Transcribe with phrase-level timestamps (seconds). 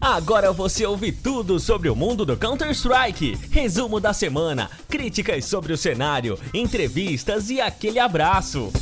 [0.00, 3.38] Agora você ouve tudo sobre o mundo do Counter-Strike.
[3.50, 8.72] Resumo da semana, críticas sobre o cenário, entrevistas e aquele abraço.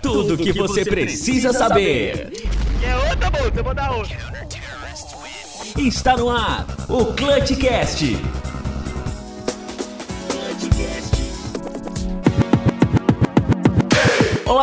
[0.00, 2.32] Tudo, tudo que, que, você, precisa, precisa saber.
[2.82, 4.16] É outra, bolsa, vou dar outra.
[5.76, 8.16] Está no ar o Clutchcast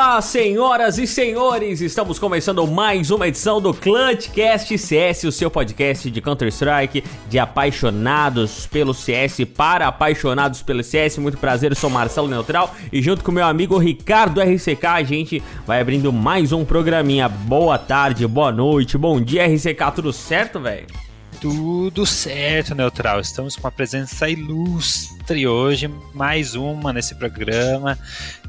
[0.05, 1.79] Olá, senhoras e senhores!
[1.79, 8.67] Estamos começando mais uma edição do Clutchcast CS, o seu podcast de Counter-Strike, de apaixonados
[8.67, 11.19] pelo CS para apaixonados pelo CS.
[11.19, 15.41] Muito prazer, eu sou Marcelo Neutral e junto com meu amigo Ricardo RCK, a gente
[15.65, 17.29] vai abrindo mais um programinha.
[17.29, 20.85] Boa tarde, boa noite, bom dia, RCK, tudo certo, velho?
[21.39, 23.21] Tudo certo, Neutral.
[23.21, 27.97] Estamos com uma presença ilustre hoje, mais uma nesse programa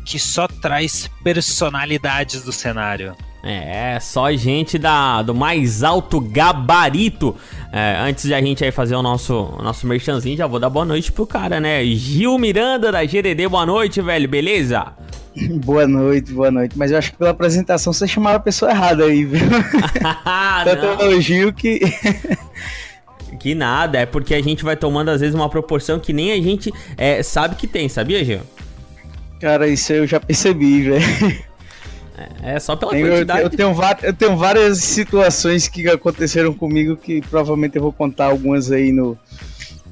[0.05, 3.15] que só traz personalidades do cenário.
[3.47, 7.37] É, só gente da, do mais alto gabarito.
[7.71, 10.87] É, antes de a gente aí fazer o nosso, nosso merchanzinho, já vou dar boa
[10.87, 11.85] noite pro cara, né?
[11.85, 14.93] Gil Miranda da GDD, boa noite, velho, beleza?
[15.65, 16.79] Boa noite, boa noite.
[16.79, 19.41] Mas eu acho que pela apresentação você chamava a pessoa errada aí, viu?
[20.65, 21.81] Tanto o Gil que.
[23.41, 26.37] que nada, é porque a gente vai tomando às vezes uma proporção que nem a
[26.37, 28.43] gente é, sabe que tem, sabia, Gil?
[29.41, 31.45] Cara, isso eu já percebi, velho.
[32.17, 33.41] É, é só pela tenho, quantidade.
[33.41, 38.27] Eu, eu, tenho, eu tenho várias situações que aconteceram comigo que provavelmente eu vou contar
[38.27, 39.19] algumas aí no,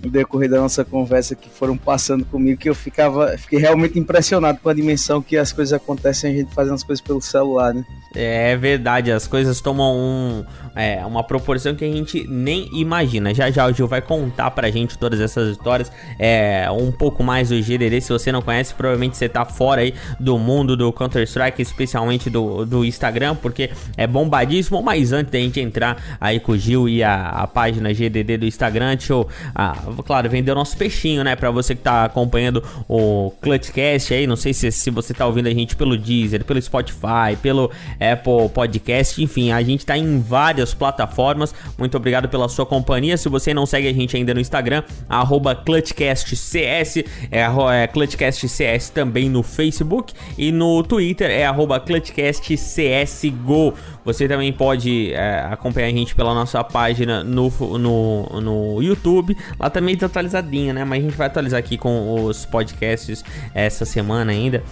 [0.03, 4.59] no decorrer da nossa conversa que foram passando comigo que eu ficava fiquei realmente impressionado
[4.61, 7.85] com a dimensão que as coisas acontecem a gente fazendo as coisas pelo celular, né?
[8.15, 13.35] É verdade, as coisas tomam um, é, uma proporção que a gente nem imagina.
[13.35, 17.51] Já já o Gil vai contar pra gente todas essas histórias, é, um pouco mais
[17.51, 18.01] do GDD.
[18.01, 22.65] Se você não conhece, provavelmente você tá fora aí do mundo do Counter-Strike, especialmente do,
[22.65, 24.83] do Instagram, porque é bombadíssimo.
[24.83, 28.47] Mas antes da gente entrar aí com o Gil e a, a página GDD do
[28.47, 31.37] Instagram, deixa eu, ah, claro, vender o nosso peixinho, né?
[31.37, 35.49] Pra você que tá acompanhando o Clutchcast aí, não sei se, se você tá ouvindo
[35.49, 37.71] a gente pelo Deezer, pelo Spotify, pelo
[38.01, 41.55] Apple Podcast, enfim, a gente tá em várias plataformas.
[41.79, 43.17] Muito obrigado pela sua companhia.
[43.17, 44.83] Se você não segue a gente ainda no Instagram,
[45.65, 46.99] ClutchCastCS,
[47.31, 47.43] é,
[47.83, 51.45] é ClutchCastCS também no Facebook e no Twitter é
[51.81, 53.75] ClutchCastCSGO.
[54.05, 59.37] Você também pode é, acompanhar a gente pela nossa página no, no, no YouTube.
[59.59, 60.85] Lá também tá atualizadinha, né?
[60.85, 63.25] Mas a gente vai atualizar aqui com os podcasts
[63.55, 64.63] essa semana ainda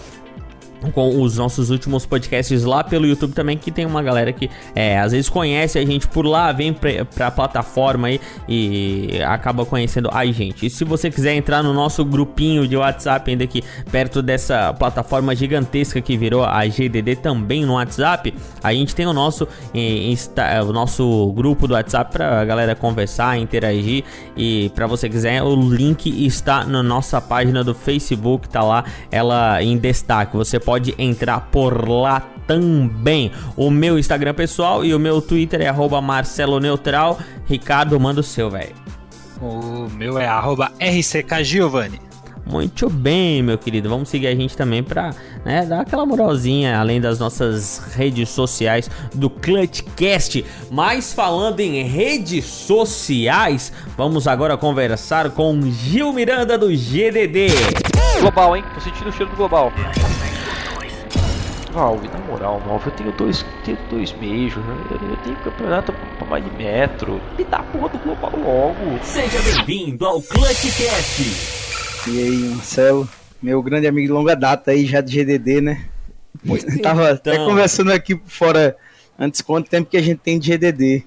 [0.89, 4.99] com os nossos últimos podcasts lá pelo YouTube também, que tem uma galera que é,
[4.99, 10.09] às vezes conhece a gente por lá, vem pra, pra plataforma aí e acaba conhecendo
[10.11, 10.65] a gente.
[10.65, 15.35] E se você quiser entrar no nosso grupinho de WhatsApp, ainda aqui perto dessa plataforma
[15.35, 20.73] gigantesca que virou a GDD também no WhatsApp, a gente tem o nosso, insta, o
[20.73, 24.03] nosso grupo do WhatsApp pra galera conversar, interagir
[24.35, 29.61] e para você quiser, o link está na nossa página do Facebook, tá lá ela
[29.61, 30.35] em destaque.
[30.37, 33.29] Você pode pode entrar por lá também.
[33.57, 35.69] O meu Instagram pessoal e o meu Twitter é
[36.01, 37.19] @marceloneutral.
[37.45, 38.73] Ricardo, manda o seu, velho.
[39.41, 40.29] O meu é
[40.79, 41.99] @rckgiovanni.
[42.45, 43.89] Muito bem, meu querido.
[43.89, 48.89] Vamos seguir a gente também para né, dar aquela moralzinha, além das nossas redes sociais
[49.13, 50.45] do Clutchcast.
[50.71, 57.47] Mas falando em redes sociais, vamos agora conversar com Gil Miranda do GDD.
[58.21, 58.63] Global, hein?
[58.73, 59.69] Tô sentindo o cheiro do global.
[61.71, 66.43] Valve, na moral, Valve, eu tenho dois, tenho dois meses, eu tenho campeonato pra mais
[66.43, 67.21] de metro.
[67.37, 69.03] Me dá a porra do global logo.
[69.03, 71.23] Seja bem-vindo ao Clutchcast.
[72.09, 73.07] E aí, Marcelo,
[73.41, 75.85] meu grande amigo de longa data aí, já de GDD, né?
[76.45, 77.13] Pois Tava então.
[77.13, 78.75] até conversando aqui fora
[79.17, 81.05] antes quanto tempo que a gente tem de GDD.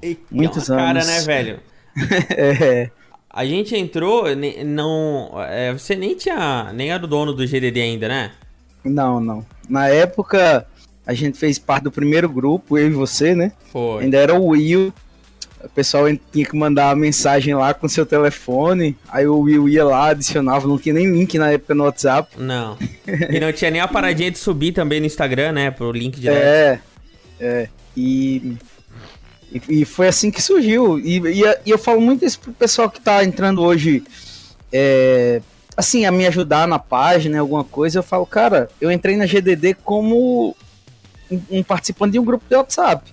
[0.00, 0.84] E Muitos anos.
[0.84, 1.60] cara, né, velho?
[2.30, 2.90] é.
[3.28, 4.26] A gente entrou,
[4.64, 8.30] não, é, você nem tinha, nem era o dono do GDD ainda, né?
[8.84, 9.44] Não, não.
[9.68, 10.66] Na época,
[11.06, 13.52] a gente fez parte do primeiro grupo, eu e você, né?
[13.72, 14.04] Foi.
[14.04, 14.92] Ainda era o Will.
[15.62, 18.96] O pessoal tinha que mandar a mensagem lá com seu telefone.
[19.08, 20.68] Aí o Will ia lá, adicionava.
[20.68, 22.38] Não tinha nem link na época no WhatsApp.
[22.38, 22.76] Não.
[23.30, 25.70] E não tinha nem a paradinha de subir também no Instagram, né?
[25.70, 26.44] Pro link direto.
[26.44, 26.80] É.
[27.40, 27.68] É.
[27.96, 28.56] E.
[29.68, 30.98] E foi assim que surgiu.
[30.98, 34.02] E, e, e eu falo muito isso pro pessoal que tá entrando hoje
[34.72, 35.40] é,
[35.76, 39.74] assim, a me ajudar na página, alguma coisa, eu falo, cara, eu entrei na GDD
[39.74, 40.56] como
[41.30, 43.12] um, um participante de um grupo de WhatsApp.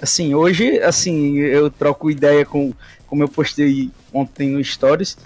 [0.00, 2.72] Assim, hoje, assim, eu troco ideia com,
[3.06, 5.16] como eu postei ontem no Stories,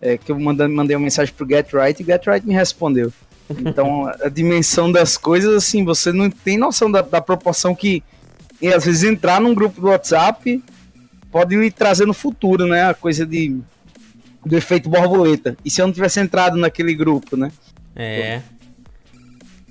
[0.00, 3.12] é, que eu mandei, mandei uma mensagem pro Get Right e Get Right me respondeu.
[3.50, 8.02] Então, a dimensão das coisas, assim, você não tem noção da, da proporção que,
[8.60, 10.62] e às vezes, entrar num grupo do WhatsApp
[11.32, 12.90] pode lhe trazer no futuro, né?
[12.90, 13.58] A coisa de
[14.44, 15.56] do efeito borboleta.
[15.64, 17.50] E se eu não tivesse entrado naquele grupo, né?
[17.94, 18.42] É.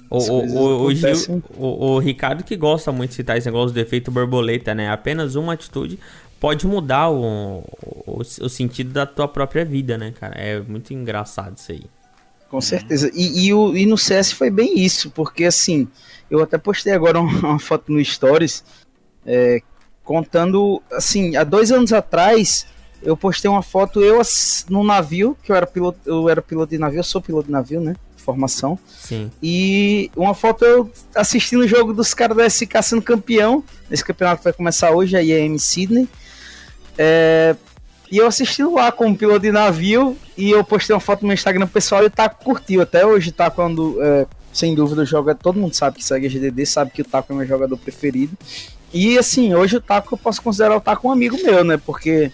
[0.09, 4.09] O, o, o, Gil, o, Ricardo que gosta muito de citar esse negócio do efeito
[4.09, 4.89] borboleta, né?
[4.89, 5.99] Apenas uma atitude
[6.39, 7.63] pode mudar o,
[8.05, 10.35] o, o, sentido da tua própria vida, né, cara?
[10.35, 11.83] É muito engraçado isso aí.
[12.49, 13.11] Com certeza.
[13.13, 15.87] E, e, o, e no CS foi bem isso, porque assim,
[16.31, 18.63] eu até postei agora uma, foto no Stories
[19.25, 19.61] é,
[20.03, 22.65] contando, assim, há dois anos atrás
[23.01, 24.21] eu postei uma foto eu
[24.69, 27.51] no navio, que eu era piloto, eu era piloto de navio, eu sou piloto de
[27.51, 27.95] navio, né?
[28.17, 28.77] Formação.
[28.87, 29.31] Sim.
[29.41, 33.63] E uma foto eu assistindo o jogo dos caras da SK sendo campeão.
[33.89, 36.09] Esse campeonato vai começar hoje, a IAM Sydney.
[36.97, 37.55] É,
[38.11, 40.17] e eu assistindo lá como piloto de navio.
[40.37, 42.81] E eu postei uma foto no meu Instagram pessoal e o Taco curtiu.
[42.81, 45.33] Até hoje tá quando, é, sem dúvida, joga.
[45.33, 48.37] Todo mundo sabe que segue a GDD, sabe que o Taco é meu jogador preferido.
[48.93, 51.77] E assim, hoje o Taco eu posso considerar o Taco um amigo meu, né?
[51.77, 52.31] Porque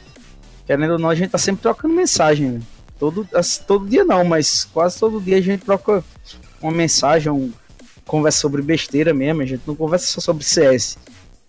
[0.66, 2.62] querendo ou não, a gente tá sempre trocando mensagem, né?
[3.00, 3.28] Todo,
[3.68, 6.04] todo dia não, mas quase todo dia a gente troca
[6.62, 7.52] uma mensagem, um,
[8.06, 10.98] conversa sobre besteira mesmo, a gente não conversa só sobre CS.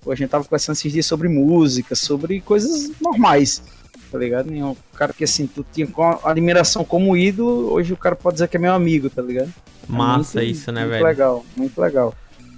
[0.07, 3.63] A gente tava conversando esses dias sobre música, sobre coisas normais,
[4.11, 4.53] tá ligado?
[4.53, 5.89] E um cara que assim, tu tinha
[6.23, 9.53] a admiração como ídolo, hoje o cara pode dizer que é meu amigo, tá ligado?
[9.89, 11.05] É Massa muito, isso, né, muito velho?
[11.05, 12.15] Muito legal, muito legal.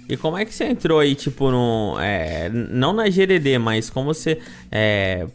[0.09, 1.97] E como é que você entrou aí, tipo, no.
[1.99, 4.39] É, não na GDD, mas como você
[4.71, 5.27] é,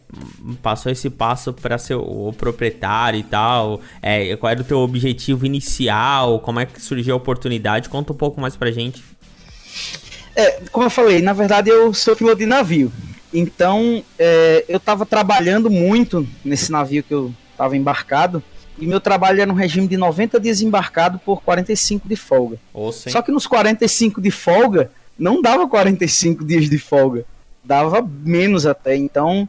[0.63, 3.81] passou esse passo para ser o proprietário e tal?
[4.01, 6.39] É, qual era o teu objetivo inicial?
[6.39, 7.87] Como é que surgiu a oportunidade?
[7.87, 9.03] Conta um pouco mais pra gente.
[10.35, 12.91] É, como eu falei, na verdade eu sou piloto de navio.
[13.31, 18.43] Então, é, eu estava trabalhando muito nesse navio que eu estava embarcado.
[18.77, 22.57] E meu trabalho era um regime de 90 dias embarcado por 45 de folga.
[22.73, 27.25] Oh, Só que nos 45 de folga, não dava 45 dias de folga.
[27.63, 28.95] Dava menos até.
[28.95, 29.47] Então,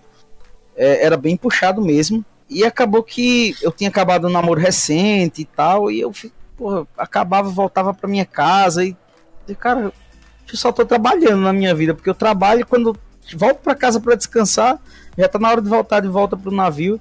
[0.77, 2.25] é, era bem puxado mesmo.
[2.49, 5.91] E acabou que eu tinha acabado um namoro recente e tal.
[5.91, 6.13] E eu
[6.57, 8.85] porra, acabava, voltava para minha casa.
[8.85, 8.95] E,
[9.49, 9.93] e, cara,
[10.53, 11.95] eu só tô trabalhando na minha vida.
[11.95, 12.97] Porque eu trabalho quando
[13.35, 14.79] volto para casa para descansar.
[15.17, 17.01] Já tá na hora de voltar de volta pro navio.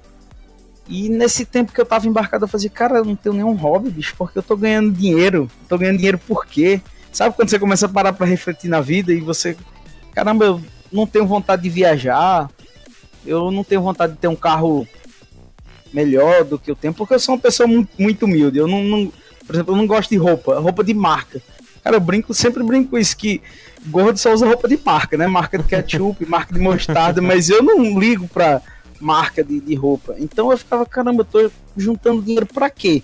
[0.86, 3.90] E nesse tempo que eu tava embarcado, eu fazia, cara, eu não tenho nenhum hobby,
[3.90, 5.50] bicho, porque eu tô ganhando dinheiro.
[5.68, 6.80] Tô ganhando dinheiro por quê?
[7.10, 9.56] Sabe quando você começa a parar para refletir na vida e você,
[10.12, 10.60] caramba, eu
[10.92, 12.50] não tenho vontade de viajar,
[13.24, 14.86] eu não tenho vontade de ter um carro
[15.92, 18.58] melhor do que eu tenho, porque eu sou uma pessoa muito, muito humilde.
[18.58, 19.12] Eu não, não,
[19.46, 21.40] por exemplo, eu não gosto de roupa, roupa de marca.
[21.82, 23.40] Cara, eu brinco, sempre brinco com isso, que
[23.86, 25.26] gordo só usa roupa de marca, né?
[25.26, 28.60] Marca de ketchup, marca de mostarda, mas eu não ligo pra
[29.00, 30.14] marca de, de roupa.
[30.18, 33.02] Então eu ficava, caramba, eu tô juntando dinheiro para quê?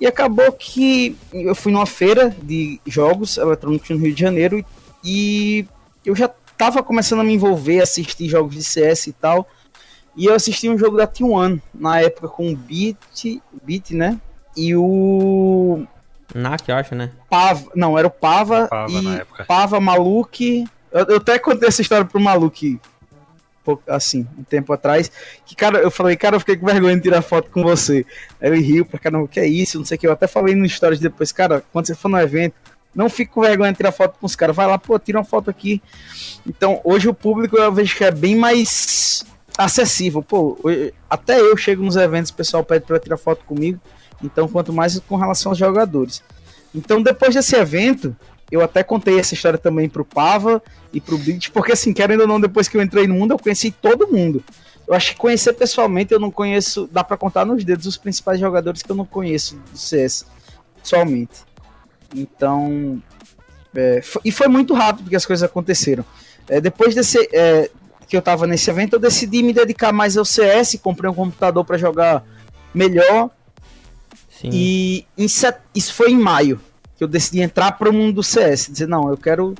[0.00, 4.64] E acabou que eu fui numa feira de jogos eletrônicos no Rio de Janeiro
[5.04, 5.66] e
[6.04, 9.48] eu já tava começando a me envolver, assistir jogos de CS e tal.
[10.16, 14.20] E eu assisti um jogo da T1 na época com o Beat, Beat, né?
[14.56, 15.84] E o
[16.34, 17.10] Nak, eu acho, né?
[17.28, 20.64] Pava, não, era o Pava, Pava e Pava Maluque.
[20.92, 22.80] Eu, eu, até contei essa história pro Maluque
[23.88, 25.10] assim, um tempo atrás,
[25.44, 28.04] que, cara, eu falei, cara, eu fiquei com vergonha de tirar foto com você.
[28.40, 29.78] Aí ele riu pra caramba, o que é isso?
[29.78, 30.06] Não sei o que.
[30.06, 32.54] Eu até falei no stories depois, cara, quando você for no evento,
[32.94, 34.54] não fique com vergonha de tirar foto com os caras.
[34.54, 35.82] Vai lá, pô, tira uma foto aqui.
[36.46, 39.24] Então, hoje o público eu vejo que é bem mais
[39.58, 40.22] acessível.
[40.22, 40.58] Pô,
[41.10, 43.80] até eu chego nos eventos, o pessoal pede pra tirar foto comigo.
[44.22, 46.22] Então, quanto mais com relação aos jogadores.
[46.74, 48.16] Então, depois desse evento,
[48.50, 52.26] eu até contei essa história também pro Pava e pro Blitz, porque assim, querendo ou
[52.26, 54.42] não, depois que eu entrei no mundo, eu conheci todo mundo.
[54.86, 58.38] Eu acho que conhecer pessoalmente eu não conheço, dá para contar nos dedos os principais
[58.38, 60.26] jogadores que eu não conheço do CS,
[60.82, 61.40] pessoalmente.
[62.14, 63.02] Então,
[63.74, 66.04] é, e foi muito rápido que as coisas aconteceram.
[66.46, 67.70] É, depois desse, é,
[68.06, 71.64] que eu tava nesse evento, eu decidi me dedicar mais ao CS, comprei um computador
[71.64, 72.22] para jogar
[72.74, 73.30] melhor.
[74.30, 74.50] Sim.
[74.52, 75.26] E em,
[75.74, 76.60] isso foi em maio
[77.04, 79.54] eu decidi entrar para o mundo do CS, dizer não, eu quero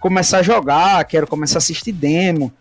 [0.00, 2.52] começar a jogar, quero começar a assistir demo.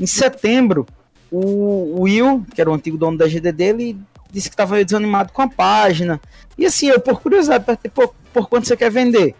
[0.00, 0.86] Em setembro,
[1.30, 3.98] o Will, que era o antigo dono da GDD, ele
[4.30, 6.20] disse que estava desanimado com a página.
[6.56, 9.34] E assim, eu por curiosidade, perguntei, por, por quanto você quer vender?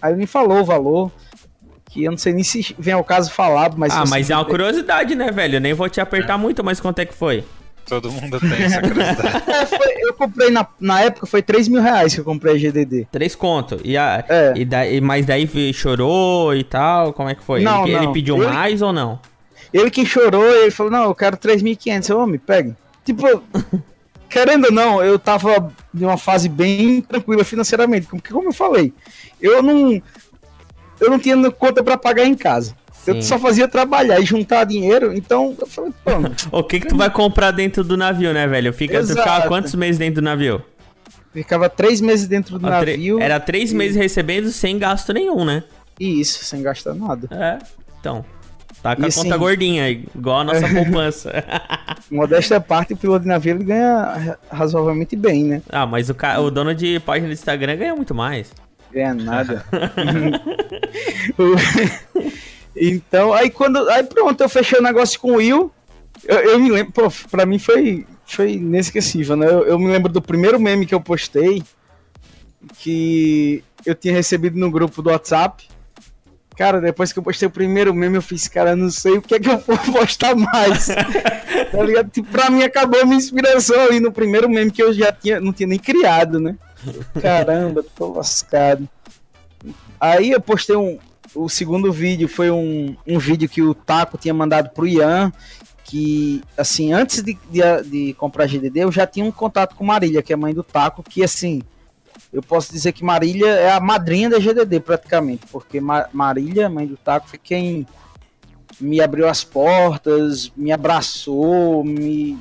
[0.00, 1.12] Aí ele me falou o valor,
[1.84, 3.92] que eu não sei nem se vem ao caso falado, mas...
[3.92, 5.56] Ah, mas é uma curiosidade, né, velho?
[5.56, 6.36] Eu nem vou te apertar é.
[6.36, 7.44] muito, mas quanto é que foi?
[7.86, 9.44] Todo mundo tem essa curiosidade.
[9.50, 12.58] é, foi, eu comprei na, na época, foi 3 mil reais que eu comprei a
[12.58, 13.08] GDD.
[13.10, 13.80] 3 conto.
[13.84, 14.52] E, a, é.
[14.56, 17.12] e daí, mas daí chorou e tal?
[17.12, 17.62] Como é que foi?
[17.62, 18.02] Não, ele, não.
[18.04, 19.20] ele pediu ele, mais ou não?
[19.72, 22.10] Ele que chorou, ele falou: Não, eu quero 3.500.
[22.10, 22.74] Eu, homem, pegue.
[23.04, 23.42] Tipo,
[24.28, 28.92] querendo ou não, eu tava em uma fase bem tranquila financeiramente, porque como eu falei,
[29.40, 30.00] eu não
[31.00, 32.76] eu não tinha conta para pagar em casa.
[33.06, 33.22] Eu Sim.
[33.22, 36.10] só fazia trabalhar e juntar dinheiro, então eu falei, pô,
[36.58, 38.72] O que que tu vai comprar dentro do navio, né, velho?
[38.72, 40.62] Fica, tu ficava quantos meses dentro do navio?
[41.32, 43.18] ficava três meses dentro do navio.
[43.18, 45.64] Era três meses recebendo sem gasto nenhum, né?
[45.98, 47.26] E isso, sem gastar nada.
[47.30, 47.58] É.
[47.98, 48.24] Então.
[48.82, 51.32] Tá com a E conta assim- gordinha, igual a nossa poupança.
[52.10, 55.62] Modéstia à parte, o piloto de navio ele ganha ra- razoavelmente bem, né?
[55.70, 56.38] ah, mas o, ca...
[56.40, 58.50] o dono de página do Instagram ganha muito mais.
[58.92, 59.64] Ganha nada.
[61.38, 62.22] O-
[62.76, 63.88] então, aí quando.
[63.90, 65.70] Aí pronto, eu fechei o negócio com o Will.
[66.24, 69.46] Eu, eu me lembro, pô, pra mim foi, foi inesquecível, né?
[69.46, 71.62] Eu, eu me lembro do primeiro meme que eu postei,
[72.78, 75.68] que eu tinha recebido no grupo do WhatsApp.
[76.56, 79.34] Cara, depois que eu postei o primeiro meme, eu fiz, cara, não sei o que
[79.34, 80.86] é que eu vou postar mais.
[81.72, 82.10] tá ligado?
[82.10, 85.40] Tipo, pra mim acabou a minha inspiração ali no primeiro meme que eu já tinha,
[85.40, 86.56] não tinha nem criado, né?
[87.20, 88.88] Caramba, tô lascado.
[89.98, 90.98] Aí eu postei um.
[91.34, 95.32] O segundo vídeo foi um, um vídeo que o Taco tinha mandado pro Ian.
[95.84, 100.22] Que, assim, antes de, de, de comprar GDD, eu já tinha um contato com Marília,
[100.22, 101.02] que é mãe do Taco.
[101.02, 101.62] Que, assim,
[102.32, 105.46] eu posso dizer que Marília é a madrinha da GDD, praticamente.
[105.50, 107.86] Porque Ma Marília, mãe do Taco, foi quem
[108.80, 112.38] me abriu as portas, me abraçou, me,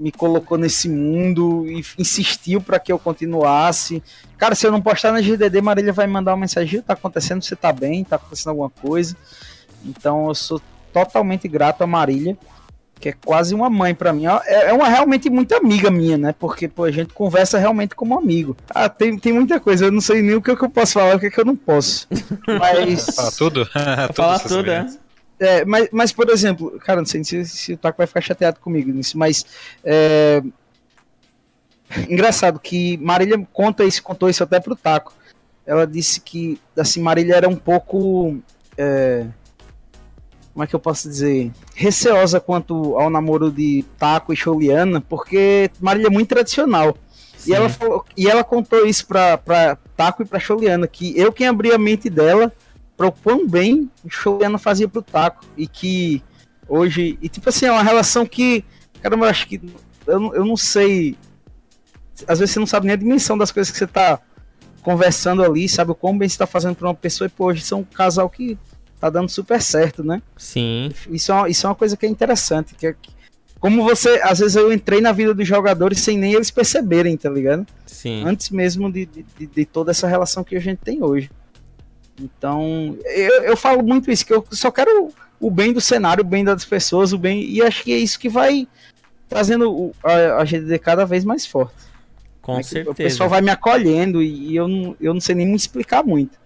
[0.00, 4.02] me colocou nesse mundo e insistiu para que eu continuasse.
[4.38, 7.42] Cara, se eu não postar na GDD, Marília vai me mandar uma mensagem: tá acontecendo,
[7.42, 9.16] você tá bem, tá acontecendo alguma coisa.
[9.84, 10.60] Então eu sou
[10.92, 12.36] totalmente grato a Marília,
[12.98, 14.26] que é quase uma mãe para mim.
[14.26, 16.34] É é uma realmente muito amiga minha, né?
[16.38, 18.56] Porque pô, a gente conversa realmente como amigo.
[18.70, 20.94] Ah, tem, tem muita coisa, eu não sei nem o que, é que eu posso
[20.94, 22.08] falar, o que, é que eu não posso.
[22.58, 23.06] Mas.
[23.14, 23.66] Fala tudo?
[24.14, 24.86] Fala Todos os tudo, é.
[25.40, 28.60] É, mas, mas, por exemplo, cara, não sei se, se o Taco vai ficar chateado
[28.60, 29.46] comigo nisso, mas.
[29.82, 30.42] É...
[32.08, 35.14] Engraçado que Marília conta isso, contou isso até pro Taco.
[35.66, 38.38] Ela disse que, assim, Marília era um pouco.
[38.76, 39.26] é,
[40.52, 41.50] Como é que eu posso dizer?
[41.74, 46.96] Receosa quanto ao namoro de Taco e Choliana, porque Marília é muito tradicional.
[47.46, 51.32] E ela, falou, e ela contou isso pra, pra Taco e pra Choliana, que eu
[51.32, 52.52] quem abri a mente dela
[53.00, 55.46] para o quão bem o Choliana fazia pro Taco.
[55.56, 56.22] E que
[56.68, 57.18] hoje.
[57.22, 58.62] E tipo assim, é uma relação que.
[59.00, 59.58] Caramba, eu acho que.
[60.06, 61.16] Eu, não- eu não sei.
[62.28, 64.20] Às vezes você não sabe nem a dimensão das coisas que você tá
[64.82, 67.26] conversando ali, sabe o quão bem você tá fazendo pra uma pessoa.
[67.26, 68.58] E pô, hoje são um casal que
[69.00, 70.20] tá dando super certo, né?
[70.36, 70.90] Sim.
[71.10, 72.74] Isso é uma, isso é uma coisa que é interessante.
[72.74, 72.94] Que é,
[73.58, 74.20] como você.
[74.22, 77.66] Às vezes eu entrei na vida dos jogadores sem nem eles perceberem, tá ligado?
[77.86, 78.22] Sim.
[78.26, 81.30] antes mesmo de, de- de toda essa relação que a gente tem hoje.
[82.20, 86.26] Então, eu, eu falo muito isso, que eu só quero o, bem do cenário, o
[86.26, 87.42] bem das pessoas, o bem.
[87.42, 88.68] E acho que é isso que vai
[89.28, 91.74] trazendo a, a GDD cada vez mais forte.
[92.42, 92.56] Com?
[92.58, 92.90] Que certeza.
[92.90, 96.38] O pessoal vai me acolhendo e, eu, não, eu não sei nem me explicar muito.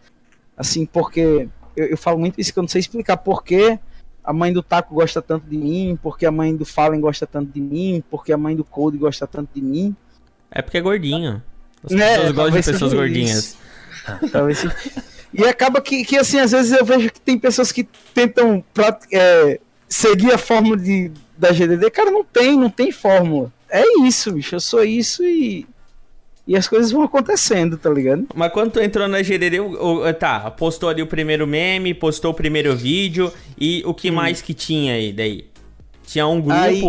[0.56, 3.78] Assim, porque eu, eu falo muito isso que eu não sei explicar porque
[4.22, 7.52] a mãe do Taco gosta tanto de mim, porque a mãe do Fallen gosta tanto
[7.52, 9.94] de mim, porque a mãe do Code gosta tanto de mim.
[10.50, 11.42] É porque é gordinho.
[11.82, 13.56] As Né, pessoas gostam de pessoas gordinhas.
[14.32, 14.64] Talvez.
[15.34, 18.64] E acaba que, que, assim, às vezes eu vejo que tem pessoas que tentam
[19.12, 21.90] é, seguir a fórmula de, da GDD.
[21.90, 23.52] Cara, não tem, não tem fórmula.
[23.68, 24.54] É isso, bicho.
[24.54, 25.66] Eu sou isso e.
[26.46, 28.26] E as coisas vão acontecendo, tá ligado?
[28.34, 32.32] Mas quando tu entrou na GDD, o- o- tá, postou ali o primeiro meme, postou
[32.32, 35.46] o primeiro vídeo e o que mais que tinha aí daí?
[36.06, 36.52] Tinha um grupo?
[36.60, 36.82] Aí-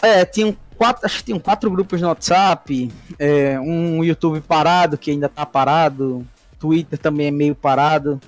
[0.00, 2.88] É, tinham quatro, acho que tinham quatro grupos no WhatsApp,
[3.18, 6.24] é, um YouTube parado, que ainda tá parado,
[6.66, 8.20] Twitter também é meio parado.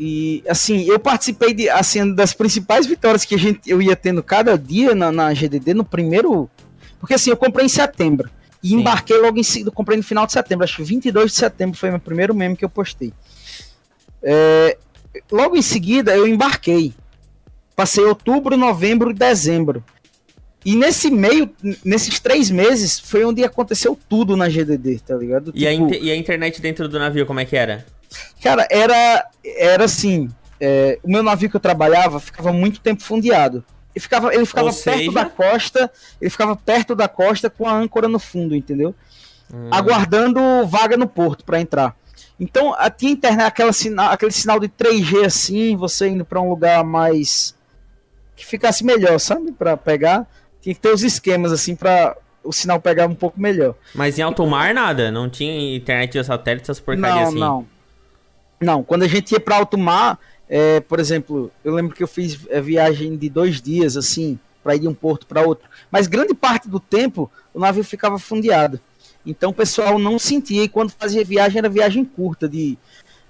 [0.00, 4.22] E assim, eu participei de assim das principais vitórias que a gente eu ia tendo
[4.22, 6.48] cada dia na, na GDD no primeiro,
[7.00, 8.30] porque assim, eu comprei em setembro
[8.62, 8.76] e Sim.
[8.76, 11.90] embarquei logo em seguida, comprei no final de setembro, acho que 22 de setembro foi
[11.90, 13.12] meu primeiro meme que eu postei.
[14.22, 14.78] É,
[15.30, 16.94] logo em seguida eu embarquei.
[17.74, 19.84] Passei outubro, novembro e dezembro.
[20.64, 21.50] E nesse meio,
[21.84, 25.52] nesses três meses, foi onde aconteceu tudo na GDD, tá ligado?
[25.54, 27.86] E, a Tipo, e a internet dentro do navio, como é que era?
[28.42, 30.28] Cara, era, era assim.
[30.60, 33.64] é, o meu navio que eu trabalhava ficava muito tempo fundeado.
[33.94, 37.66] Ele ficava, ele ficava Ou perto seja- da costa, ele ficava perto da costa com
[37.66, 38.94] a âncora no fundo, entendeu?
[39.52, 39.68] Hum.
[39.70, 41.96] Aguardando vaga no porto para entrar.
[42.38, 46.48] Então, a- tinha internet, aquela sina- aquele sinal de 3G assim, você indo para um
[46.50, 47.54] lugar mais
[48.36, 49.52] que ficasse melhor, sabe?
[49.52, 50.26] Para pegar,
[50.68, 53.74] tinha que ter os esquemas assim para o sinal pegar um pouco melhor.
[53.94, 55.10] Mas em alto mar, nada?
[55.10, 57.38] Não tinha internet de satélite, essas porcarias não, assim?
[57.38, 57.66] Não,
[58.60, 58.82] não.
[58.82, 62.38] Quando a gente ia para alto mar, é, por exemplo, eu lembro que eu fiz
[62.50, 65.68] é, viagem de dois dias, assim, para ir de um porto para outro.
[65.90, 68.78] Mas grande parte do tempo o navio ficava fundeado.
[69.24, 72.78] Então o pessoal não sentia e quando fazia viagem era viagem curta de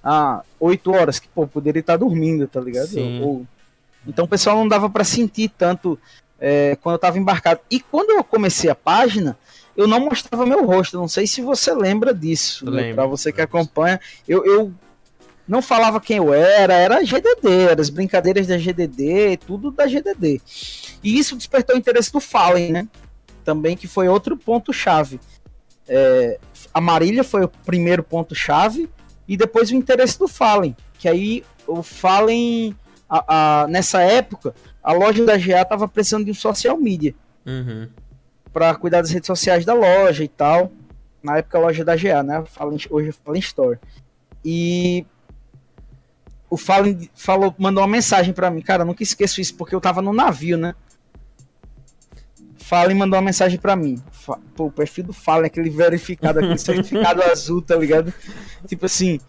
[0.03, 2.91] ah, 8 horas, que pô, poderia estar dormindo, tá ligado?
[3.23, 3.47] Ou,
[4.07, 5.99] então o pessoal não dava para sentir tanto
[6.39, 7.61] é, quando eu estava embarcado.
[7.71, 9.37] E quando eu comecei a página,
[9.77, 10.97] eu não mostrava meu rosto.
[10.97, 12.71] Não sei se você lembra disso.
[12.71, 12.95] Né?
[12.95, 14.73] Para você que acompanha, eu, eu
[15.47, 20.41] não falava quem eu era, era GDD, eram as brincadeiras da GDD, tudo da GDD.
[21.03, 22.89] E isso despertou o interesse do Fallen, né?
[23.45, 25.19] Também que foi outro ponto-chave.
[25.89, 26.39] É,
[26.75, 28.91] a Marília foi o primeiro ponto-chave
[29.27, 32.77] e depois o interesse do Fallen, que aí o Fallen,
[33.09, 34.55] a, a, nessa época,
[34.89, 37.15] a loja da GA estava precisando de um social media
[37.45, 37.91] uhum.
[38.51, 40.73] para cuidar das redes sociais da loja e tal.
[41.23, 42.43] Na época a loja da GA, né?
[42.89, 43.79] Hoje Fallen Store.
[44.43, 45.05] E
[46.49, 50.01] o Fallen falou, mandou uma mensagem para mim, cara, nunca esqueço isso porque eu tava
[50.01, 50.75] no navio, né?
[52.57, 54.03] Fallen mandou uma mensagem para mim.
[54.57, 58.11] Pô, o perfil do Fallen, aquele verificado, aquele certificado azul, tá ligado?
[58.67, 59.21] Tipo assim,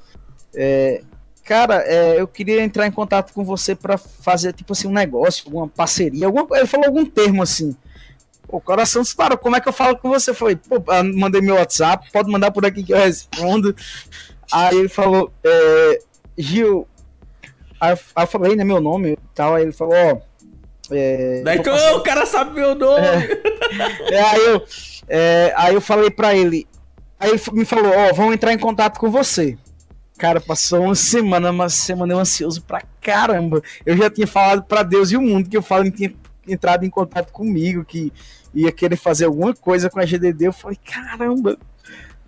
[0.55, 1.03] é,
[1.49, 5.45] cara, é, eu queria entrar em contato com você para fazer, tipo assim, um negócio,
[5.47, 7.75] alguma parceria, alguma, ele falou algum termo assim.
[8.47, 10.31] O coração disparou, como é que eu falo com você?
[10.31, 13.75] Foi, pô, ah, mandei meu WhatsApp, pode mandar por aqui que eu respondo.
[14.51, 15.99] Aí ele falou, é,
[16.37, 16.87] Gil,
[17.81, 19.55] Aí, eu falei, né, meu nome e tal.
[19.55, 20.17] Aí ele falou, ó.
[20.91, 23.01] É, Daí que o cara sabe meu nome.
[23.01, 24.63] É, é, aí, eu,
[25.07, 26.67] é, aí eu falei pra ele.
[27.19, 29.57] Aí ele me falou, ó, vamos entrar em contato com você.
[30.19, 33.63] Cara, passou uma semana, uma semana eu ansioso pra caramba.
[33.85, 36.13] Eu já tinha falado pra Deus e o mundo que o Fallen tinha
[36.47, 38.13] entrado em contato comigo, que
[38.53, 40.47] ia querer fazer alguma coisa com a GDD.
[40.47, 41.57] Eu falei, caramba.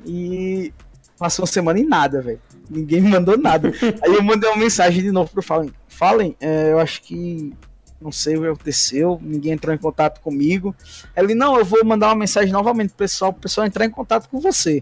[0.05, 0.73] E
[1.19, 3.71] passou uma semana e nada, velho ninguém me mandou nada.
[4.01, 5.71] Aí eu mandei uma mensagem de novo pro Fallen.
[5.87, 7.53] Fallen, é, eu acho que
[7.99, 10.75] não sei o que aconteceu, ninguém entrou em contato comigo.
[11.15, 14.27] Ele, não, eu vou mandar uma mensagem novamente pro pessoal, pro pessoal entrar em contato
[14.27, 14.81] com você.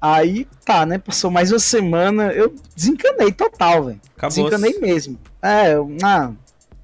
[0.00, 0.98] Aí, tá, né?
[0.98, 4.00] Passou mais uma semana, eu desencanei total, velho.
[4.20, 5.18] Desencanei mesmo.
[5.42, 6.32] É, ah,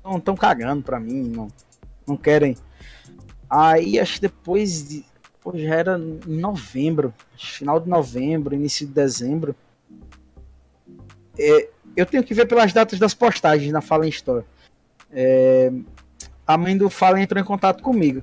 [0.05, 1.49] não estão cagando pra mim, não,
[2.07, 2.57] não querem.
[3.49, 5.05] Aí, acho que depois de.
[5.41, 9.55] Pô, já era em novembro, final de novembro, início de dezembro
[11.39, 14.45] é, eu tenho que ver pelas datas das postagens na Fallen Store.
[15.11, 15.73] É,
[16.47, 18.23] a mãe do Fallen entrou em contato comigo.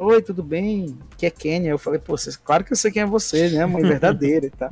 [0.00, 0.96] Oi, tudo bem?
[1.16, 1.70] Que é Kenya?
[1.70, 3.66] Eu falei, pô, claro que eu sei quem é você, né?
[3.66, 4.70] Mãe verdadeira e tal.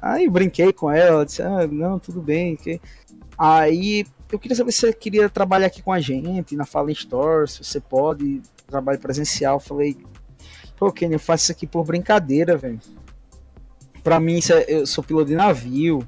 [0.00, 2.54] Aí eu brinquei com ela, disse, ah, não, tudo bem.
[2.54, 2.80] Que...
[3.36, 7.50] Aí eu queria saber se você queria trabalhar aqui com a gente na Fallen Store,
[7.50, 9.56] se você pode, trabalho presencial.
[9.56, 9.96] Eu falei,
[10.76, 12.78] pô, Kenya, eu faço isso aqui por brincadeira, velho.
[14.04, 16.06] Pra mim, é, eu sou piloto de navio,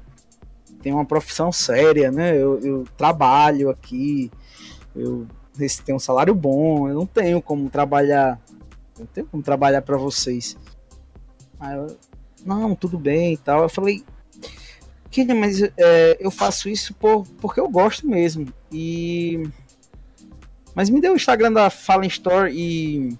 [0.81, 2.33] tenho uma profissão séria, né?
[2.33, 4.31] Eu, eu trabalho aqui,
[4.95, 5.27] eu
[5.67, 8.39] tenho um salário bom, eu não tenho como trabalhar,
[8.97, 10.57] não tenho como trabalhar para vocês.
[11.59, 11.97] Aí eu,
[12.45, 13.63] não, tudo bem e tal.
[13.63, 14.03] Eu falei,
[15.09, 18.51] que mas é, eu faço isso por, porque eu gosto mesmo.
[18.71, 19.43] E
[20.73, 23.17] mas me deu o Instagram da Fallen Store e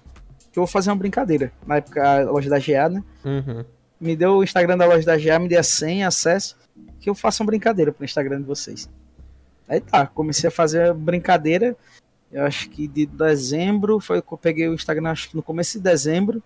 [0.50, 1.52] que eu vou fazer uma brincadeira.
[1.66, 3.02] Na época, a loja da GA, né?
[3.24, 3.64] Uhum.
[4.00, 6.56] Me deu o Instagram da loja da GA, me deu a senha, acesso
[7.02, 8.88] que eu faça uma brincadeira pro Instagram de vocês.
[9.68, 11.76] Aí tá, comecei a fazer a brincadeira.
[12.32, 15.78] Eu acho que de dezembro foi que eu peguei o Instagram, acho que no começo
[15.78, 16.42] de dezembro.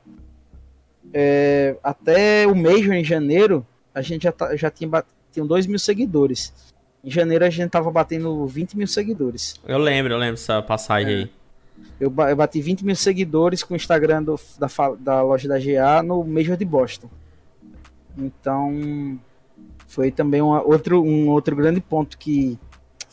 [1.14, 4.90] É, até o Major em janeiro, a gente já, tá, já tinha,
[5.30, 6.52] tinha 2 mil seguidores.
[7.04, 9.54] Em janeiro a gente tava batendo 20 mil seguidores.
[9.64, 11.16] Eu lembro, eu lembro dessa passagem é.
[11.18, 11.30] aí.
[12.00, 14.68] Eu, eu bati 20 mil seguidores com o Instagram do, da,
[14.98, 17.08] da loja da GA no Major de Boston.
[18.18, 19.20] Então,
[19.86, 22.58] foi também uma, outro, um outro grande ponto que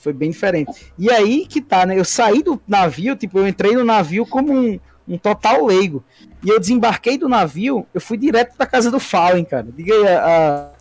[0.04, 0.92] foi bem diferente.
[1.00, 1.98] E aí que tá, né?
[1.98, 6.04] Eu saí do navio, tipo, eu entrei no navio como um, um total leigo.
[6.44, 9.66] E eu desembarquei do navio, eu fui direto pra casa do Fallen, cara.
[9.76, 10.72] Diga aí, a,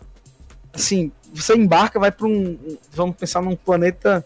[0.73, 2.57] assim, você embarca, vai para um.
[2.91, 4.25] Vamos pensar num planeta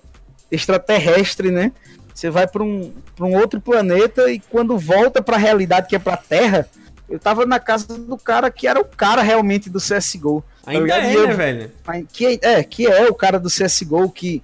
[0.51, 1.71] extraterrestre, né?
[2.13, 5.95] Você vai para um, pra um outro planeta e quando volta para a realidade que
[5.95, 6.67] é para a Terra,
[7.07, 10.43] eu tava na casa do cara que era o cara realmente do CSGO.
[10.65, 11.71] Ainda tá é, eu, né, velho?
[12.11, 14.41] Que, é, que é o cara do CSGO que.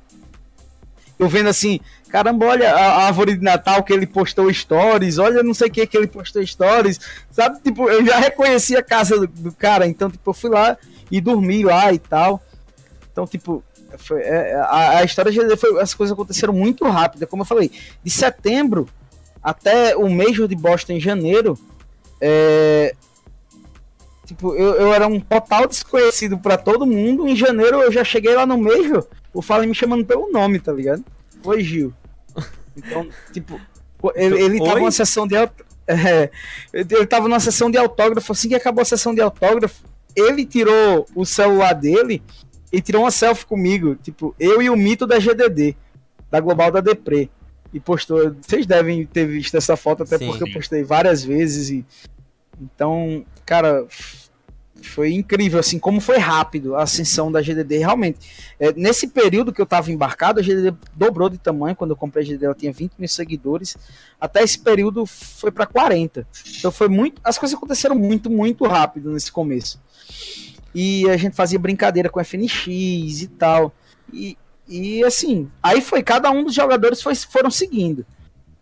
[1.23, 5.53] Eu vendo assim, caramba, olha a, árvore de Natal que ele postou stories, olha não
[5.53, 6.99] sei o que que ele postou stories,
[7.31, 7.59] sabe?
[7.61, 10.77] Tipo, eu já reconheci a casa do, do cara, então, tipo, eu fui lá
[11.09, 12.41] e dormi lá e tal.
[13.11, 13.63] Então, tipo,
[13.97, 17.71] foi, é, a, a, história já foi, as coisas aconteceram muito rápido, como eu falei,
[18.03, 18.87] de setembro
[19.41, 21.57] até o Major de Boston em janeiro,
[22.19, 22.95] é,
[24.33, 27.27] Tipo, eu, eu era um total desconhecido para todo mundo.
[27.27, 30.73] Em janeiro eu já cheguei lá no meio, o Fallen me chamando pelo nome, tá
[30.73, 31.05] ligado?
[31.43, 31.93] Oi, Gil.
[32.75, 33.61] Então, tipo,
[34.15, 35.35] Ele, ele tava numa sessão de
[35.85, 36.31] é,
[36.73, 39.83] ele tava numa sessão de autógrafo, assim que acabou a sessão de autógrafo,
[40.15, 42.23] ele tirou o celular dele
[42.71, 45.77] e tirou uma selfie comigo, tipo, eu e o mito da GDD,
[46.31, 47.29] da Global da Depre.
[47.71, 50.27] E postou, vocês devem ter visto essa foto até Sim.
[50.27, 51.85] porque eu postei várias vezes e
[52.61, 53.85] então, cara,
[54.87, 58.19] foi incrível assim como foi rápido a ascensão da GDD realmente.
[58.59, 61.75] É, nesse período que eu tava embarcado, a GDD dobrou de tamanho.
[61.75, 63.77] Quando eu comprei a GDD, ela tinha 20 mil seguidores.
[64.19, 66.27] Até esse período foi para 40.
[66.57, 67.21] Então foi muito.
[67.23, 69.79] As coisas aconteceram muito, muito rápido nesse começo.
[70.73, 73.73] E a gente fazia brincadeira com FNX e tal.
[74.11, 78.05] E, e assim, aí foi cada um dos jogadores foi, foram seguindo.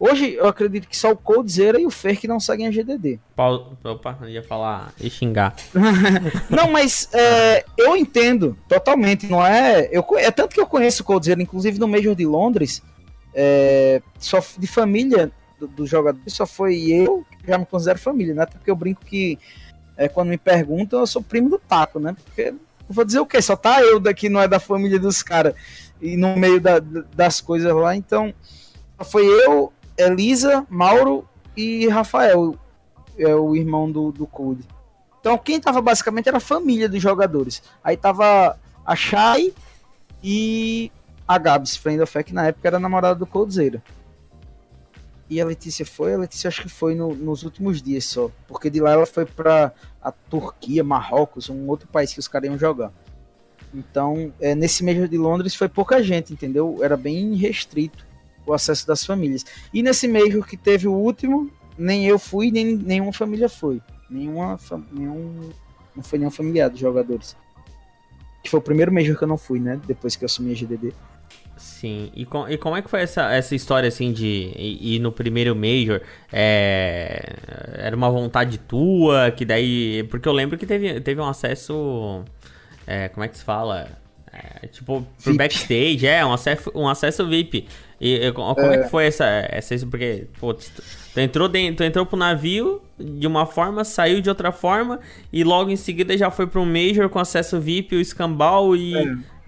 [0.04, 3.20] Hoje eu acredito que só o Coldzera e o Fer que não seguem a GDD.
[3.36, 5.56] Pau- Opa, eu ia falar e xingar.
[6.50, 9.88] Não, mas é, eu entendo totalmente, não é?
[9.92, 12.82] Eu, é tanto que eu conheço o Coldzera, inclusive no Major de Londres,
[13.32, 18.34] é, só de família do- dos jogadores, só foi eu, que já me considero família,
[18.34, 18.42] né?
[18.42, 19.38] Até porque eu brinco que
[19.96, 22.16] é, quando me perguntam, eu sou primo do Taco, né?
[22.26, 22.56] Porque eu
[22.90, 23.40] vou dizer o quê?
[23.40, 25.54] Só tá eu daqui, não é da família dos caras,
[26.02, 28.34] e no meio da- das coisas lá, então
[28.98, 32.56] só foi eu, Elisa, Mauro e Rafael,
[33.18, 34.66] é o irmão do, do Cold.
[35.20, 37.62] Então quem tava basicamente era a família dos jogadores.
[37.84, 39.54] Aí tava a Shai
[40.24, 40.92] e
[41.28, 43.82] a Gabs, Friend of Fact, na época era namorada do Coldzera.
[45.30, 46.14] E a Letícia foi?
[46.14, 48.30] A Letícia acho que foi no- nos últimos dias só.
[48.48, 52.50] Porque de lá ela foi pra a Turquia, Marrocos, um outro país que os caras
[52.50, 52.92] iam jogar.
[53.74, 56.80] Então, é, nesse Major de Londres foi pouca gente, entendeu?
[56.82, 58.06] Era bem restrito
[58.46, 59.46] o acesso das famílias.
[59.74, 63.82] E nesse Major que teve o último, nem eu fui, nem nenhuma família foi.
[64.10, 64.60] Nenhuma,
[64.92, 65.50] nenhum,
[65.96, 67.36] não foi nenhum familiar dos jogadores.
[68.44, 69.80] Que foi o primeiro Major que eu não fui, né?
[69.88, 70.94] Depois que eu assumi a GDD.
[71.58, 75.12] Sim, e, com- e como é que foi essa, essa história assim de ir no
[75.12, 76.02] primeiro Major?
[76.32, 77.36] É,
[77.78, 80.04] era uma vontade tua, que daí.
[80.10, 82.24] Porque eu lembro que teve, teve um acesso.
[82.88, 83.88] é, como é que se fala?
[84.34, 85.38] É, tipo, pro VIP.
[85.38, 87.68] backstage, é, um acesso, um acesso VIP.
[88.00, 88.78] E, e co- como é.
[88.80, 89.76] que foi essa, essa.
[89.86, 90.82] Porque, putz, tu,
[91.14, 95.00] tu entrou dentro, tu entrou pro navio de uma forma, saiu de outra forma,
[95.34, 98.94] e logo em seguida já foi pro Major com acesso VIP, o escambau e.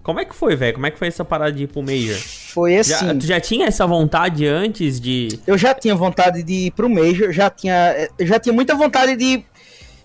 [0.04, 0.74] Como é que foi, velho?
[0.74, 2.18] Como é que foi essa parada de ir pro Major?
[2.18, 3.08] Foi assim.
[3.08, 5.40] Já, tu já tinha essa vontade antes de.
[5.48, 9.16] Eu já tinha vontade de ir pro Major, já tinha, eu já tinha muita vontade
[9.16, 9.46] de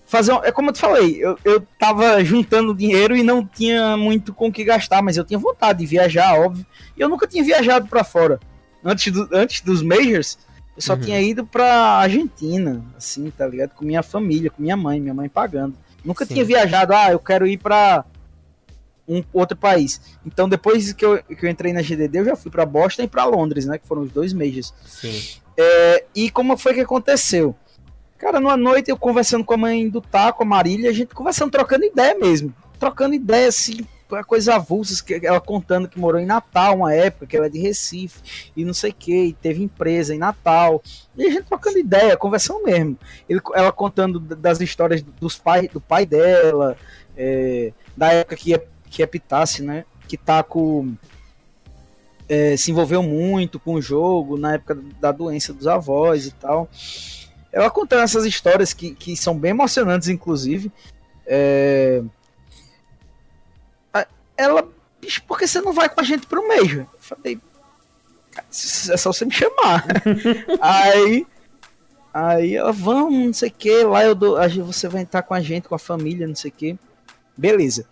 [0.09, 0.33] fazer.
[0.33, 4.33] um- É como eu te falei, eu, eu tava juntando dinheiro e não tinha muito
[4.33, 6.65] com o que gastar, mas eu tinha vontade de viajar, óbvio.
[6.97, 8.39] E eu nunca tinha viajado pra fora.
[8.83, 10.37] Antes, do, antes dos Majors,
[10.75, 11.01] eu só Uhum.
[11.01, 11.65] tinha ido pra
[11.97, 13.71] Argentina, assim, tá ligado?
[13.75, 15.75] Com minha família, com minha mãe, minha mãe pagando.
[16.03, 16.33] Nunca Sim.
[16.33, 18.05] tinha viajado, ah, eu quero ir pra
[19.07, 19.99] um outro país.
[20.25, 23.07] Então, depois que eu, que eu entrei na GDD, eu já fui pra Boston e
[23.07, 23.77] pra Londres, né?
[23.77, 24.73] Que foram os dois Majors.
[24.85, 25.39] Sim.
[25.57, 27.55] É, e como foi que aconteceu?
[28.19, 31.51] Cara, numa noite eu conversando com a mãe do Taco, a Marília, a gente conversando,
[31.51, 32.53] trocando ideia mesmo.
[32.77, 33.87] Trocando ideia, assim,
[34.27, 37.59] coisas avulsas, que ela contando que morou em Natal uma época, que ela é de
[37.59, 40.83] Recife, e não sei o que, e teve empresa em Natal.
[41.17, 42.97] E a gente trocando ideia, conversando mesmo.
[43.29, 46.75] Ele- ela contando das histórias dos pai, do pai dela,
[47.15, 49.85] é, da época que ia, que Pitasse, né?
[50.09, 50.87] Que Taco
[52.27, 56.69] é, se envolveu muito com o jogo na época da doença dos avós e tal.
[57.51, 60.71] Ela contando essas histórias que, que são bem emocionantes, inclusive.
[61.25, 62.01] É...
[64.39, 64.65] Ela,
[65.01, 66.85] bicho, por que você não vai com a gente pro Major?
[66.93, 67.41] Eu falei,
[68.31, 69.85] "Cara, é só você me chamar.
[70.61, 71.27] aí,
[72.13, 75.41] aí ela, vamos, não sei o que, lá eu dou, você vai entrar com a
[75.41, 76.79] gente, com a família, não sei o que.
[77.35, 77.85] Beleza.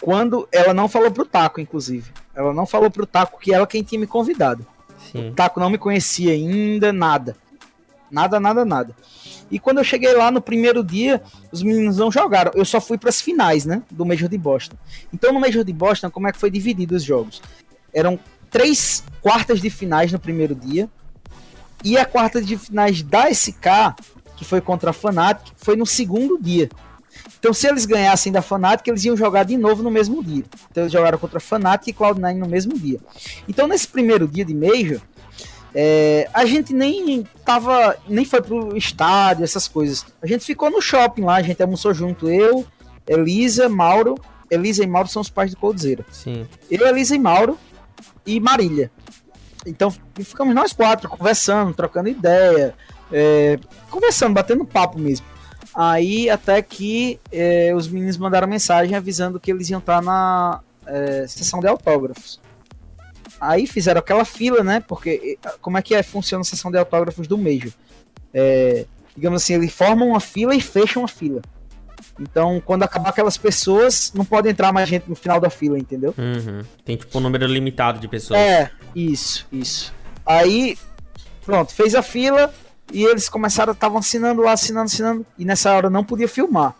[0.00, 2.12] Quando ela não falou pro Taco, inclusive.
[2.32, 4.64] Ela não falou pro Taco que ela quem tinha me convidado.
[5.10, 5.30] Sim.
[5.30, 7.36] O Taco não me conhecia ainda, nada.
[8.10, 8.94] Nada, nada, nada.
[9.50, 12.52] E quando eu cheguei lá no primeiro dia, os meninos não jogaram.
[12.54, 13.82] Eu só fui para as finais, né?
[13.90, 14.76] Do Major de Boston.
[15.12, 17.42] Então, no Major de Boston, como é que foi dividido os jogos?
[17.92, 18.18] Eram
[18.50, 20.88] três quartas de finais no primeiro dia.
[21.82, 23.94] E a quarta de finais da SK,
[24.36, 26.68] que foi contra a Fnatic, foi no segundo dia.
[27.38, 30.44] Então, se eles ganhassem da Fnatic, eles iam jogar de novo no mesmo dia.
[30.70, 33.00] Então, eles jogaram contra a Fnatic e Cloud9 no mesmo dia.
[33.48, 35.00] Então, nesse primeiro dia de Major,
[35.74, 40.04] é, a gente nem tava, nem foi pro estádio, essas coisas.
[40.20, 42.64] A gente ficou no shopping lá, a gente almoçou junto, eu,
[43.06, 44.16] Elisa, Mauro.
[44.50, 46.04] Elisa e Mauro são os pais do Coldzera.
[46.10, 46.46] Sim.
[46.70, 47.58] Eu, Elisa e Mauro
[48.26, 48.90] e Marília.
[49.66, 52.74] Então ficamos nós quatro conversando, trocando ideia,
[53.12, 53.58] é,
[53.90, 55.26] conversando, batendo papo mesmo.
[55.74, 61.26] Aí até que é, os meninos mandaram mensagem avisando que eles iam estar na é,
[61.28, 62.40] sessão de autógrafos.
[63.40, 64.80] Aí fizeram aquela fila, né?
[64.80, 67.72] Porque como é que é, funciona a sessão de autógrafos do Major?
[68.34, 68.84] É,
[69.16, 71.40] digamos assim, eles formam uma fila e fecham a fila.
[72.18, 76.14] Então, quando acabar aquelas pessoas, não pode entrar mais gente no final da fila, entendeu?
[76.18, 76.62] Uhum.
[76.84, 78.38] Tem tipo um número limitado de pessoas.
[78.38, 79.92] É, isso, isso.
[80.26, 80.76] Aí,
[81.44, 82.52] pronto, fez a fila
[82.92, 86.74] e eles começaram, estavam assinando lá, assinando, assinando, e nessa hora não podia filmar.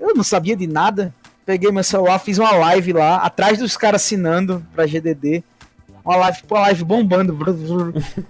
[0.00, 1.14] Eu não sabia de nada.
[1.44, 5.44] Peguei meu celular, fiz uma live lá, atrás dos caras assinando pra GDD.
[6.04, 7.38] Uma live, uma live bombando.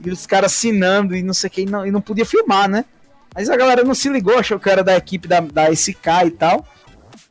[0.04, 2.68] e os caras assinando e não sei o que, e não, e não podia filmar,
[2.68, 2.84] né?
[3.34, 6.30] Mas a galera não se ligou, achou que era da equipe da, da SK e
[6.30, 6.64] tal.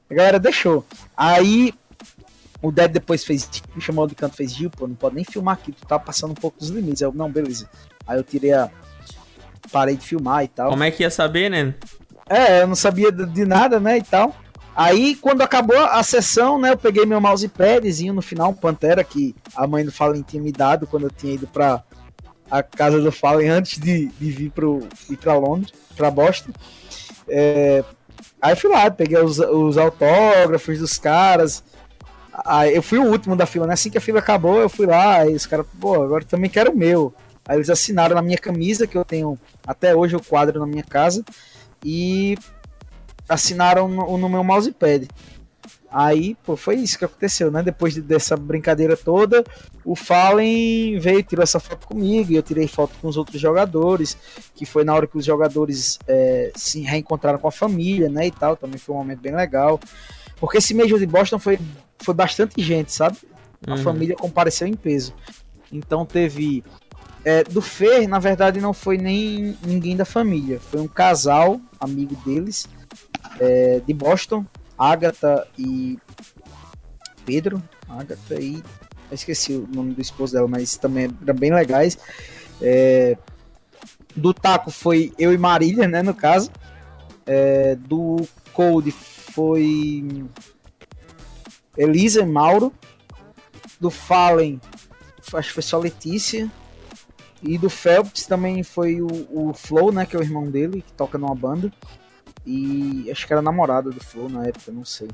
[0.09, 0.85] A galera deixou.
[1.15, 1.73] Aí
[2.61, 5.55] o Dead depois fez, me chamou de canto, fez Gil, pô, não pode nem filmar
[5.55, 7.01] aqui, tu tá passando um pouco dos limites.
[7.01, 7.69] Eu, não, beleza.
[8.05, 8.69] Aí eu tirei a.
[9.71, 10.69] Parei de filmar e tal.
[10.69, 11.73] Como é que ia saber, né?
[12.29, 14.35] É, eu não sabia de nada, né, e tal.
[14.75, 19.35] Aí, quando acabou a sessão, né, eu peguei meu mousepadzinho no final, um Pantera, que
[19.55, 21.83] a mãe do Fallen tinha me dado quando eu tinha ido pra
[22.49, 26.51] a casa do Fallen antes de, de vir pro, ir pra Londres, pra Boston.
[27.27, 27.83] É,
[28.41, 31.63] aí fui lá, peguei os, os autógrafos dos caras.
[32.45, 33.73] Aí eu fui o último da fila, né?
[33.73, 36.71] Assim que a fila acabou, eu fui lá, aí os caras, pô, agora também quero
[36.71, 37.13] o meu.
[37.47, 40.83] Aí eles assinaram na minha camisa, que eu tenho até hoje o quadro na minha
[40.83, 41.23] casa,
[41.83, 42.37] e
[43.27, 45.07] assinaram no, no meu mousepad.
[45.95, 47.61] Aí, pô, foi isso que aconteceu, né?
[47.61, 49.43] Depois de- dessa brincadeira toda,
[49.85, 53.39] o Fallen veio e tirou essa foto comigo, e eu tirei foto com os outros
[53.39, 54.17] jogadores,
[54.55, 58.31] que foi na hora que os jogadores é, se reencontraram com a família, né, e
[58.31, 59.79] tal, também foi um momento bem legal.
[60.39, 61.59] Porque esse Major de Boston foi,
[61.99, 63.17] foi bastante gente, sabe?
[63.67, 63.77] A Uhum.
[63.77, 65.13] família compareceu em peso.
[65.71, 66.63] Então teve.
[67.25, 70.59] é, do Fer, na verdade, não foi nem ninguém da família.
[70.59, 72.67] Foi um casal, amigo deles,
[73.39, 74.45] é, de Boston,
[74.77, 75.99] Agatha e
[77.25, 77.61] Pedro.
[77.87, 78.63] Agatha e.
[79.11, 81.97] Eu esqueci o nome do esposo dela, mas também eram bem legais.
[82.61, 83.17] É,
[84.15, 86.51] do Taco foi eu e Marília, né, no caso.
[87.25, 90.25] É, do Cold foi
[91.77, 92.73] Elisa e Mauro.
[93.79, 94.61] Do Fallen,
[95.33, 96.49] acho que foi só Letícia.
[97.41, 100.05] E do Phelps também foi o, o Flow, né?
[100.05, 101.71] Que é o irmão dele, que toca numa banda.
[102.45, 105.09] E acho que era namorada do Flow na época, não sei.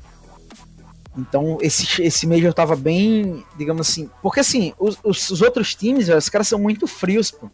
[1.16, 4.08] Então esse, esse Major tava bem, digamos assim.
[4.22, 7.48] Porque assim, os, os, os outros times, velho, os caras são muito frios, pô.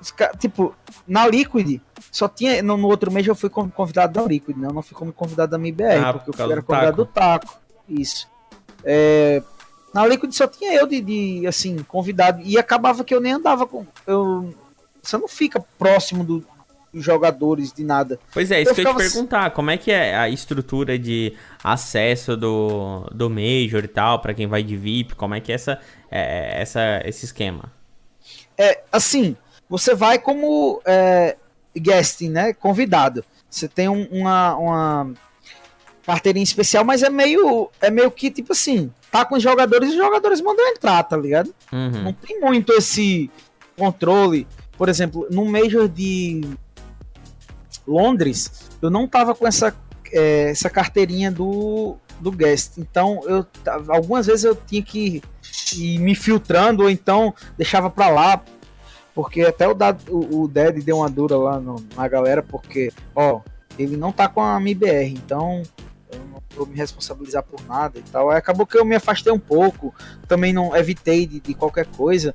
[0.00, 0.74] Os tipo,
[1.06, 1.80] na Liquid,
[2.10, 2.62] só tinha.
[2.62, 4.68] No, no outro Major eu fui con- convidado da Liquid, né?
[4.68, 6.96] Eu não fui como convidado da MIBR, Ah, porque por eu fui, era do convidado
[6.96, 7.58] do Taco.
[7.88, 8.28] Isso.
[8.84, 9.42] É,
[9.94, 12.42] na Liquid só tinha eu de, de, assim, convidado.
[12.42, 13.86] E acabava que eu nem andava com.
[14.06, 14.52] Eu,
[15.02, 16.44] você não fica próximo do-
[16.94, 18.18] jogadores de nada.
[18.32, 19.50] Pois é, isso Eu que eu ia te perguntar.
[19.50, 24.46] Como é que é a estrutura de acesso do, do Major e tal, pra quem
[24.46, 25.14] vai de VIP?
[25.14, 25.80] Como é que é essa,
[26.10, 27.72] é, essa, esse esquema?
[28.56, 29.36] É, assim,
[29.68, 31.36] você vai como é,
[31.76, 32.52] guest, né?
[32.52, 33.24] Convidado.
[33.50, 35.10] Você tem um- uma, uma
[36.06, 39.92] carteirinha especial, mas é meio, é meio que tipo assim, tá com os jogadores e
[39.92, 41.54] os jogadores mandam entrar, tá ligado?
[41.72, 42.02] Uhum.
[42.02, 43.30] Não tem muito esse
[43.76, 44.46] controle.
[44.76, 46.42] Por exemplo, no Major de
[47.86, 49.74] Londres, eu não tava com essa,
[50.12, 52.78] é, essa carteirinha do, do guest.
[52.78, 53.46] Então, eu
[53.88, 55.22] algumas vezes eu tinha que
[55.76, 58.42] ir me filtrando, ou então deixava pra lá.
[59.14, 63.40] Porque até o, Dad, o, o deu uma dura lá no- na galera, porque, ó,
[63.78, 65.62] ele não tá com a MIBR, então
[66.12, 68.30] eu não vou me responsabilizar por nada e tal.
[68.30, 69.94] Aí acabou que eu me afastei um pouco,
[70.26, 72.34] também não evitei de, de qualquer coisa.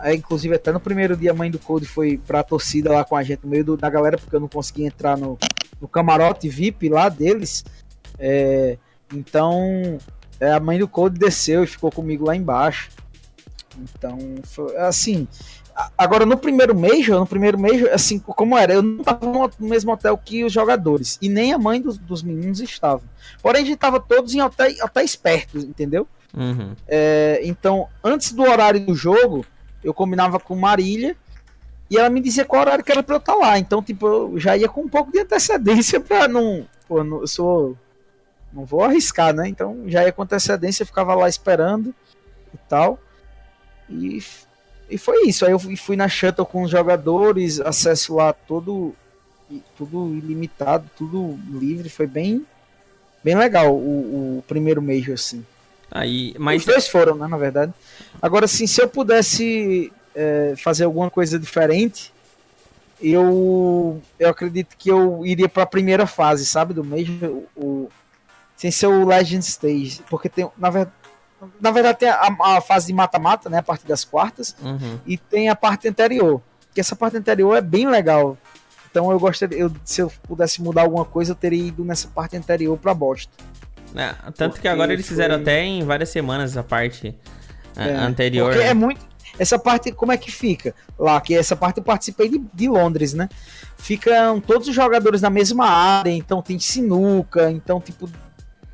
[0.00, 3.16] Aí, inclusive, até no primeiro dia, a mãe do Code foi pra torcida lá com
[3.16, 5.38] a gente, no meio do- da galera, porque eu não consegui entrar no,
[5.80, 7.64] no camarote VIP lá deles.
[8.18, 8.76] É,
[9.12, 9.98] então,
[10.40, 12.90] é, a mãe do Code desceu e ficou comigo lá embaixo.
[13.78, 15.26] Então, foi, assim.
[15.96, 19.24] Agora, no primeiro Major, no primeiro Major, assim, como era, eu não tava
[19.58, 23.00] no mesmo hotel que os jogadores, e nem a mãe dos, dos meninos estava.
[23.42, 26.06] Porém, a gente tava todos em hotéis, hotéis perto, entendeu?
[26.36, 26.74] Uhum.
[26.86, 29.46] É, então, antes do horário do jogo,
[29.82, 31.16] eu combinava com Marília
[31.90, 33.58] e ela me dizia qual horário que era pra eu estar lá.
[33.58, 36.66] Então, tipo, eu já ia com um pouco de antecedência pra não.
[36.88, 37.76] Pô, não- eu sou.
[38.52, 39.48] Não vou arriscar, né?
[39.48, 41.94] Então, já ia com antecedência, ficava lá esperando
[42.52, 42.98] e tal.
[43.88, 44.22] E,
[44.90, 45.44] e foi isso.
[45.46, 48.94] Aí eu fui, na shuttle com os jogadores, acesso lá todo.
[49.76, 51.88] Tudo ilimitado, tudo livre.
[51.88, 52.46] Foi bem.
[53.24, 55.44] Bem legal o, o primeiro Major, assim.
[55.92, 57.72] Aí, mas Os dois foram, né, na verdade.
[58.20, 62.12] Agora, assim, se eu pudesse é, fazer alguma coisa diferente,
[63.00, 67.88] eu, eu acredito que eu iria para a primeira fase, sabe, do Major, o,
[68.56, 70.96] sem ser o Legend Stage, porque tem, na verdade,
[71.60, 73.58] Na verdade, tem a, a fase de mata-mata, né?
[73.58, 74.54] A parte das quartas.
[74.62, 75.00] Uhum.
[75.04, 76.40] E tem a parte anterior.
[76.72, 78.38] Que essa parte anterior é bem legal.
[78.88, 82.36] Então eu gostaria, eu, se eu pudesse mudar alguma coisa, eu teria ido nessa parte
[82.36, 83.32] anterior pra Boston.
[83.94, 87.14] É, tanto que agora eles fizeram foi- até em várias semanas a parte
[87.76, 88.50] a- É, anterior.
[88.50, 88.70] Porque né?
[88.70, 89.00] é muito.
[89.38, 90.74] Essa parte, como é que fica?
[90.98, 93.28] Lá, que essa parte eu participei de, de Londres, né?
[93.78, 98.08] Ficam todos os jogadores na mesma área, então tem sinuca, então, tipo,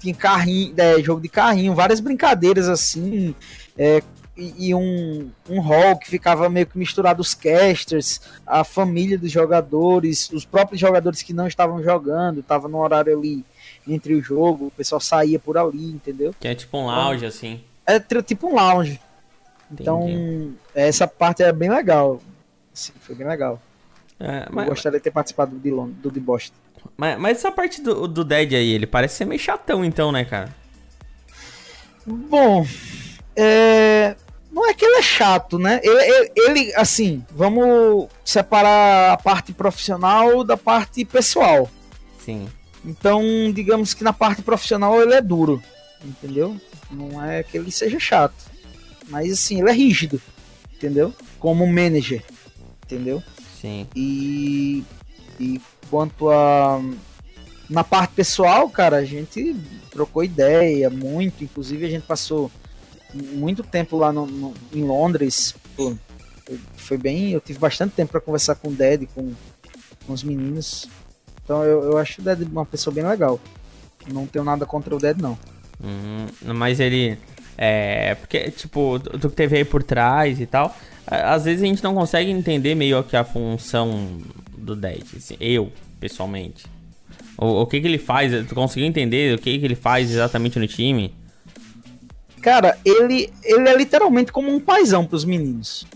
[0.01, 3.35] tem carrinho, é, jogo de carrinho, várias brincadeiras assim,
[3.77, 4.03] é,
[4.37, 9.31] e, e um, um hall que ficava meio que misturado os casters, a família dos
[9.31, 13.45] jogadores, os próprios jogadores que não estavam jogando, tava no horário ali
[13.95, 16.35] entre o jogo, o pessoal saía por ali, entendeu?
[16.39, 17.63] Que é tipo um lounge, assim.
[17.87, 19.01] É tipo um lounge.
[19.71, 22.21] Então, essa parte é bem legal.
[22.73, 23.61] Sim, foi bem legal.
[24.21, 26.57] É, Eu mas, gostaria de ter participado do de, Lon- do de Boston.
[26.97, 30.25] mas, mas essa parte do, do Dead aí, ele parece ser meio chatão, então, né,
[30.25, 30.55] cara?
[32.07, 32.67] Bom,
[33.37, 34.17] é,
[34.51, 35.81] não é que ele é chato, né?
[35.83, 41.69] Ele, ele- ele, assim, vamos separar a parte profissional da parte pessoal.
[42.25, 42.49] Sim.
[42.85, 45.63] Então, digamos que na parte profissional ele é duro,
[46.05, 46.57] entendeu?
[46.91, 48.35] Não é que ele seja chato,
[49.09, 50.21] mas assim, ele é rígido,
[50.75, 51.13] entendeu?
[51.39, 52.23] Como manager,
[52.85, 53.23] entendeu?
[53.61, 53.87] Sim.
[53.95, 54.85] E,
[55.39, 55.61] e
[55.91, 56.81] quanto a.
[57.69, 59.55] Na parte pessoal, cara, a gente
[59.91, 61.45] trocou ideia muito.
[61.45, 62.51] Inclusive, a gente passou
[63.13, 65.55] muito tempo lá no, no- em Londres.
[65.77, 65.95] Pô,
[66.77, 67.33] foi, bem.
[67.33, 69.35] Eu tive bastante tempo para conversar com o Dad, com,
[70.07, 70.89] com os meninos.
[71.49, 73.41] Então, eu, eu acho o Dad uma pessoa bem legal.
[74.13, 75.39] Não tenho nada contra o Dad, não.
[75.83, 77.17] Uhum, mas ele.
[77.57, 78.17] É.
[78.17, 80.77] Porque, tipo, tu que teve aí por trás e tal.
[81.07, 84.19] Às vezes a gente não consegue entender meio que a função
[84.59, 85.03] do Dead.
[85.17, 86.67] assim, eu, pessoalmente.
[87.39, 88.31] O, o que que ele faz?
[88.47, 91.15] Tu conseguiu entender o que que ele faz exatamente no time?
[92.43, 95.87] Cara, ele, ele é literalmente como um paizão pros meninos.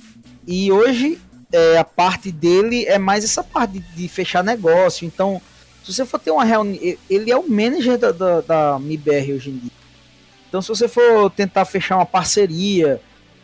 [0.47, 1.21] E hoje
[1.53, 5.07] é, a parte dele é mais essa parte de, de fechar negócio.
[5.07, 5.41] Então,
[5.85, 6.97] se você for ter uma reunião.
[7.09, 9.71] Ele é o manager da, da, da MIBR hoje em dia.
[10.49, 13.01] Então, se você for tentar fechar uma parceria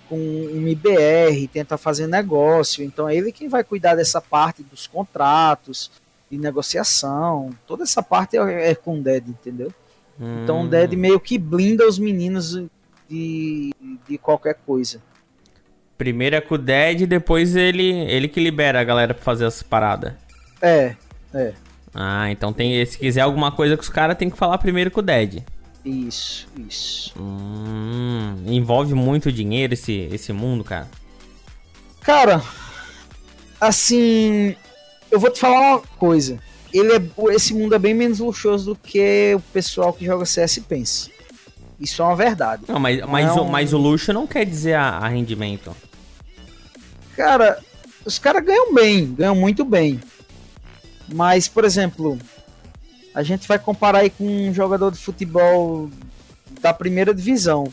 [0.09, 4.87] com um MIBR, tentar fazer negócio, então é ele quem vai cuidar dessa parte dos
[4.87, 5.90] contratos,
[6.31, 7.51] de negociação.
[7.66, 9.73] Toda essa parte é, é com o Ded, entendeu?
[10.42, 12.61] Então Hum, o Dead meio que blinda os meninos
[13.09, 13.73] de,
[14.09, 15.01] de qualquer coisa.
[15.98, 19.64] Primeiro é com o Dead, depois ele, ele que libera a galera pra fazer as
[19.64, 20.12] paradas.
[20.62, 20.94] É,
[21.34, 21.52] é,
[21.92, 25.00] Ah, então tem, se quiser alguma coisa com os caras, tem que falar primeiro com
[25.00, 25.42] o Dead.
[25.84, 27.12] isso, isso.
[27.18, 30.88] Hum, envolve muito dinheiro esse, esse mundo, cara.
[32.00, 32.40] Cara,
[33.61, 34.54] assim,
[35.11, 36.38] eu vou te falar uma coisa.
[36.72, 40.61] Ele é, esse mundo é bem menos luxuoso do que o pessoal que joga CS
[40.61, 41.11] pensa.
[41.80, 42.62] Isso é uma verdade.
[42.68, 45.74] Não, mas, mas, é o, mas o luxo não quer dizer a, a rendimento.
[47.18, 47.59] Cara,
[48.04, 50.00] os caras ganham bem, ganham muito bem.
[51.12, 52.16] Mas, por exemplo,
[53.12, 55.90] a gente vai comparar aí com um jogador de futebol
[56.61, 57.72] da primeira divisão,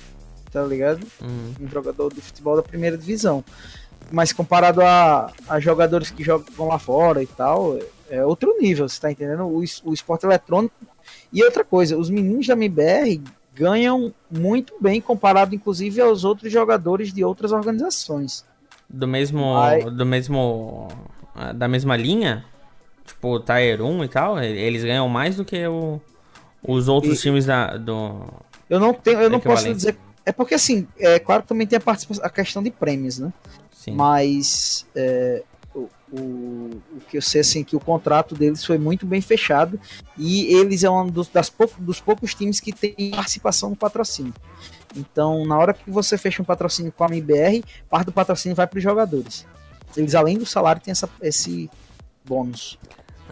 [0.52, 1.06] tá ligado?
[1.22, 1.54] Hum.
[1.62, 3.46] Um jogador de futebol da primeira divisão.
[4.12, 7.78] Mas comparado a, a jogadores que jogam lá fora e tal,
[8.10, 9.44] é, outro nível, você tá entendendo?
[9.44, 10.74] O, o esporte eletrônico.
[11.32, 13.22] E outra coisa, os meninos da MBR
[13.54, 18.44] ganham muito bem comparado, inclusive, aos outros jogadores de outras organizações.
[18.98, 19.56] Do mesmo.
[19.58, 19.84] Ai.
[19.84, 20.88] Do mesmo.
[21.36, 22.46] ah, Da mesma linha?
[23.06, 26.02] Tipo, Tier 1 e tal, eles ganham mais do que o,
[26.64, 28.22] os outros E- times da, do.
[28.70, 29.96] Eu não tenho, eu não posso dizer.
[30.26, 33.32] É porque assim, é claro que também tem a, participação, a questão de prêmios, né?
[33.72, 33.92] Sim.
[33.92, 35.44] Mas é,
[35.76, 39.80] o, o, o que eu sei assim que o contrato deles foi muito bem fechado
[40.18, 44.34] e eles é um dos, das pou- dos poucos times que tem participação no patrocínio.
[44.96, 48.66] Então, na hora que você fecha um patrocínio com a MBR, parte do patrocínio vai
[48.68, 49.46] para os jogadores.
[49.96, 51.70] Eles, além do salário, tem essa, esse
[52.26, 52.78] bônus.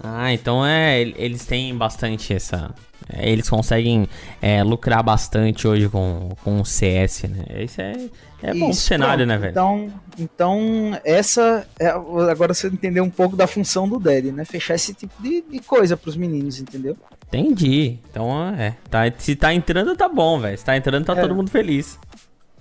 [0.04, 1.02] Ah, então é.
[1.02, 2.74] el- Eles têm bastante essa.
[3.10, 4.08] É, eles conseguem
[4.42, 7.64] é, lucrar bastante hoje com, com o CS, né?
[7.64, 7.94] Isso é,
[8.42, 9.28] é bom Isso, cenário, pronto.
[9.28, 9.52] né, velho?
[9.52, 14.46] Então, então essa é, agora você entendeu um pouco da função do Daddy, né?
[14.46, 16.96] Fechar esse tipo de, de coisa pros meninos, entendeu?
[17.28, 17.98] Entendi.
[18.12, 18.76] Então é.
[18.90, 20.58] Tá, se tá entrando, tá bom, velho.
[20.58, 21.22] Se tá entrando, tá É.
[21.22, 21.98] todo mundo feliz.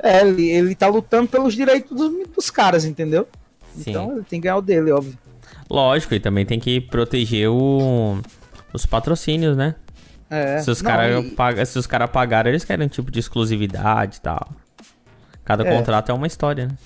[0.02, 3.28] É, ele, ele tá lutando pelos direitos dos, dos caras, entendeu?
[3.76, 3.90] Sim.
[3.90, 5.16] Então ele tem que ganhar o dele, óbvio.
[5.70, 8.18] Lógico, e também tem que proteger o,
[8.72, 9.74] os patrocínios, né?
[10.32, 14.48] É, se os caras e- cara pagarem, eles querem um tipo de exclusividade e tal.
[15.44, 15.76] Cada É.
[15.76, 16.76] contrato é uma história, né?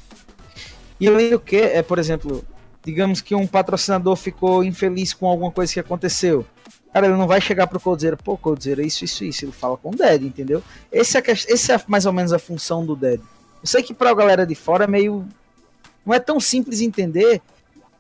[0.99, 2.45] E além do que, é, por exemplo,
[2.85, 6.45] digamos que um patrocinador ficou infeliz com alguma coisa que aconteceu.
[6.93, 9.45] Cara, ele não vai chegar pro Coldzera, pô, Coldzera, isso, isso, isso.
[9.45, 10.63] Ele fala com o Dead, entendeu?
[10.91, 13.21] Esse é, esse é mais ou menos a função do Dead.
[13.21, 15.27] Eu sei que pra galera de fora é meio.
[16.07, 17.43] Não é tão simples entender,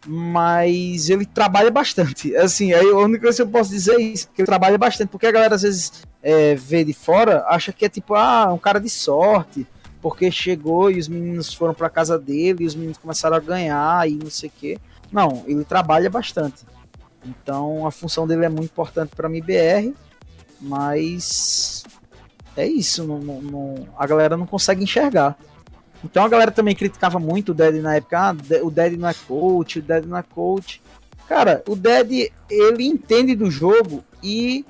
[0.07, 2.35] mas ele trabalha bastante.
[2.37, 5.09] Assim, aí a única coisa que eu posso dizer é isso, que ele trabalha bastante,
[5.09, 8.59] porque a galera às vezes é, vê de fora, acha que é tipo, ah, um
[8.59, 9.67] cara de sorte,
[10.01, 14.09] porque chegou e os meninos foram para casa dele e os meninos começaram a ganhar
[14.09, 14.79] e não sei o quê.
[15.11, 16.65] Não, ele trabalha bastante.
[17.25, 19.93] Então a função dele é muito importante para mim BR,
[20.61, 21.83] mas
[22.57, 25.37] é isso, não, não, a galera não consegue enxergar.
[26.05, 29.15] Então a galera também criticava muito o Dead na época, ah, o Dead não é
[29.27, 30.81] coach, o Dead não é coach.
[31.29, 34.65] Cara, o Dead, ele entende do jogo e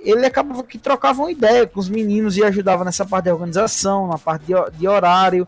[0.00, 4.06] ele acabava que trocava uma ideia com os meninos e ajudava nessa parte de organização,
[4.06, 5.46] na parte de, de horário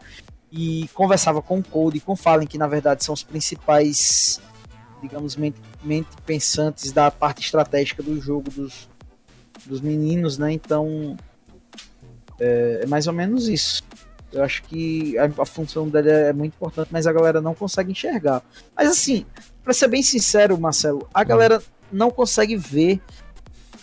[0.52, 4.40] e conversava com o Code e com o Fallen, que na verdade são os principais,
[5.00, 8.88] digamos, mente, mente pensantes da parte estratégica do jogo dos,
[9.64, 10.52] dos meninos, né?
[10.52, 11.16] Então
[12.38, 13.82] é, é mais ou menos isso.
[14.32, 17.92] Eu acho que a, a, função dele é muito importante, mas a galera não consegue
[17.92, 18.42] enxergar.
[18.76, 19.26] Mas assim,
[19.62, 21.62] para ser bem sincero, Marcelo, a galera
[21.92, 23.00] não consegue ver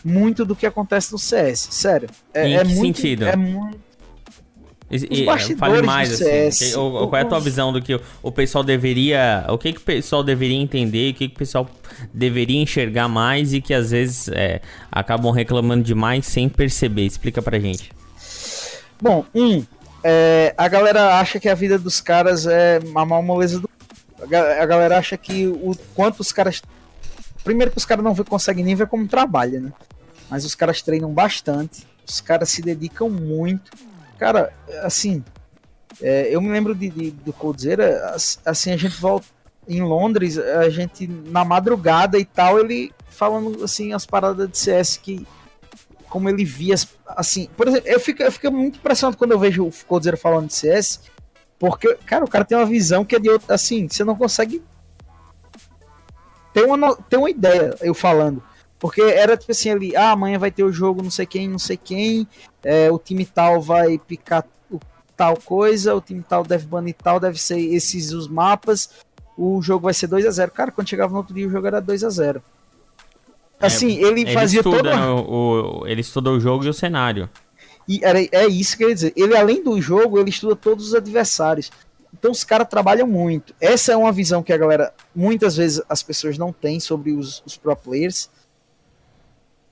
[0.03, 1.67] muito do que acontece no CS.
[1.71, 2.09] Sério.
[2.33, 3.25] É, em é que muito, sentido?
[3.25, 3.87] É muito.
[4.89, 5.25] E,
[5.57, 8.31] fale mais, assim, CS, que, o, qual é a tua visão do que o, o,
[8.31, 9.45] pessoal deveria.
[9.49, 11.69] O que, que o pessoal deveria entender, o que, que o pessoal
[12.13, 17.05] deveria enxergar mais e que às vezes é, acabam reclamando demais sem perceber?
[17.05, 17.91] Explica pra gente.
[19.01, 19.63] Bom, um,
[20.09, 23.69] é, a galera acha que a vida dos caras é a mal moleza do.
[24.21, 26.61] A galera acha que o quanto os caras.
[27.43, 29.73] Primeiro que os caras não conseguem nem ver como trabalha, né?
[30.29, 33.69] Mas os caras treinam bastante, os caras se dedicam muito.
[34.17, 35.21] Cara, assim,
[36.01, 39.27] é, eu me lembro de, de, do Coldzera, assim, a gente volta
[39.67, 44.95] em Londres, a gente na madrugada e tal, ele falando assim as paradas de CS
[44.95, 45.27] que
[46.09, 46.75] como ele via,
[47.07, 50.47] assim, por exemplo, eu fico, eu fico muito impressionado quando eu vejo o Coldzera falando
[50.47, 51.01] de CS,
[51.59, 54.61] porque, cara, o cara tem uma visão que é de outra, assim, você não consegue
[56.53, 58.41] ter uma, ter uma ideia, eu falando.
[58.79, 61.59] Porque era tipo assim, ali, ah, amanhã vai ter o jogo não sei quem, não
[61.59, 62.27] sei quem,
[62.63, 64.79] é, o time tal vai picar o,
[65.15, 68.89] tal coisa, o time tal deve banir tal, deve ser esses os mapas,
[69.35, 71.65] o jogo vai ser 2 a 0 Cara, quando chegava no outro dia o jogo
[71.67, 72.43] era 2 a 0
[73.59, 75.13] Assim, ele, ele fazia estuda toda...
[75.13, 77.29] o, o, ele estuda o jogo e o cenário.
[77.87, 79.13] E era, é isso que eu ia dizer.
[79.15, 81.71] Ele, além do jogo, ele estuda todos os adversários.
[82.13, 83.55] Então os caras trabalham muito.
[83.59, 87.41] Essa é uma visão que a galera, muitas vezes, as pessoas não têm sobre os,
[87.45, 88.29] os pro players.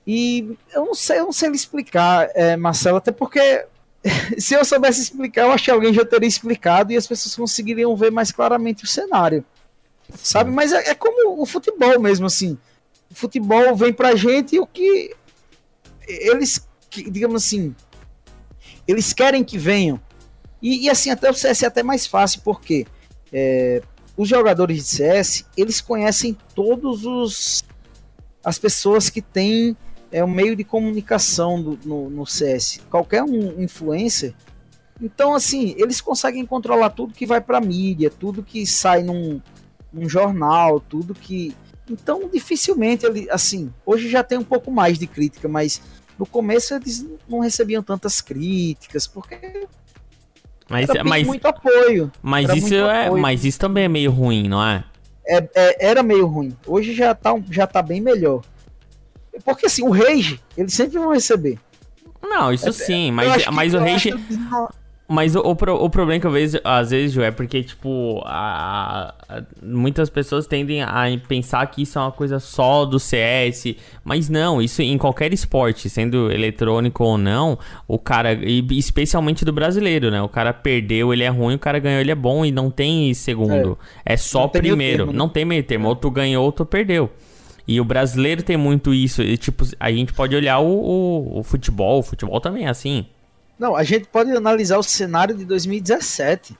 [0.06, 3.66] E eu não sei, eu não sei explicar, é, Marcelo, até porque
[4.38, 7.94] se eu soubesse explicar, eu acho que alguém já teria explicado e as pessoas conseguiriam
[7.96, 9.44] ver mais claramente o cenário.
[10.14, 10.50] Sabe?
[10.50, 12.56] Mas é, é como o futebol mesmo, assim
[13.16, 15.14] futebol vem pra gente o que
[16.06, 17.74] eles, digamos assim,
[18.86, 19.98] eles querem que venham.
[20.60, 22.86] E, e assim, até o CS é até mais fácil, porque
[23.32, 23.82] é,
[24.16, 27.64] os jogadores de CS, eles conhecem todos os
[28.44, 29.76] as pessoas que têm
[30.12, 32.80] é, um meio de comunicação do, no, no CS.
[32.88, 34.34] Qualquer um influencer.
[35.00, 39.40] Então, assim, eles conseguem controlar tudo que vai pra mídia, tudo que sai num,
[39.92, 41.56] num jornal, tudo que
[41.88, 45.80] então, dificilmente ele, assim, hoje já tem um pouco mais de crítica, mas
[46.18, 49.66] no começo eles não recebiam tantas críticas, porque
[50.68, 52.10] mas, era mas, muito apoio.
[52.20, 53.22] Mas isso, é, apoio.
[53.22, 54.84] mas isso também é meio ruim, não é?
[55.26, 55.48] é?
[55.54, 56.56] É, era meio ruim.
[56.66, 58.42] Hoje já tá, já tá bem melhor.
[59.44, 61.58] Porque assim, o Rage, eles sempre vão receber.
[62.22, 64.12] Não, isso é, sim, mas, mas o Rage.
[65.08, 69.14] Mas o, o, o, problema que eu vejo, às vezes, Ju, é porque, tipo, a,
[69.28, 74.28] a, muitas pessoas tendem a pensar que isso é uma coisa só do CS, mas
[74.28, 80.10] não, isso em qualquer esporte, sendo eletrônico ou não, o cara, e especialmente do brasileiro,
[80.10, 80.20] né?
[80.20, 83.14] O cara perdeu, ele é ruim, o cara ganhou, ele é bom e não tem
[83.14, 83.78] segundo.
[84.04, 84.98] É, é só primeiro.
[84.98, 85.18] Termo, né?
[85.18, 85.86] Não tem meio termo.
[85.88, 87.10] Ou tu ganhou ou tu perdeu.
[87.68, 89.22] E o brasileiro tem muito isso.
[89.22, 93.06] E, tipo, a gente pode olhar o, o, o futebol, o futebol também é assim.
[93.58, 96.56] Não, a gente pode analisar o cenário de 2017.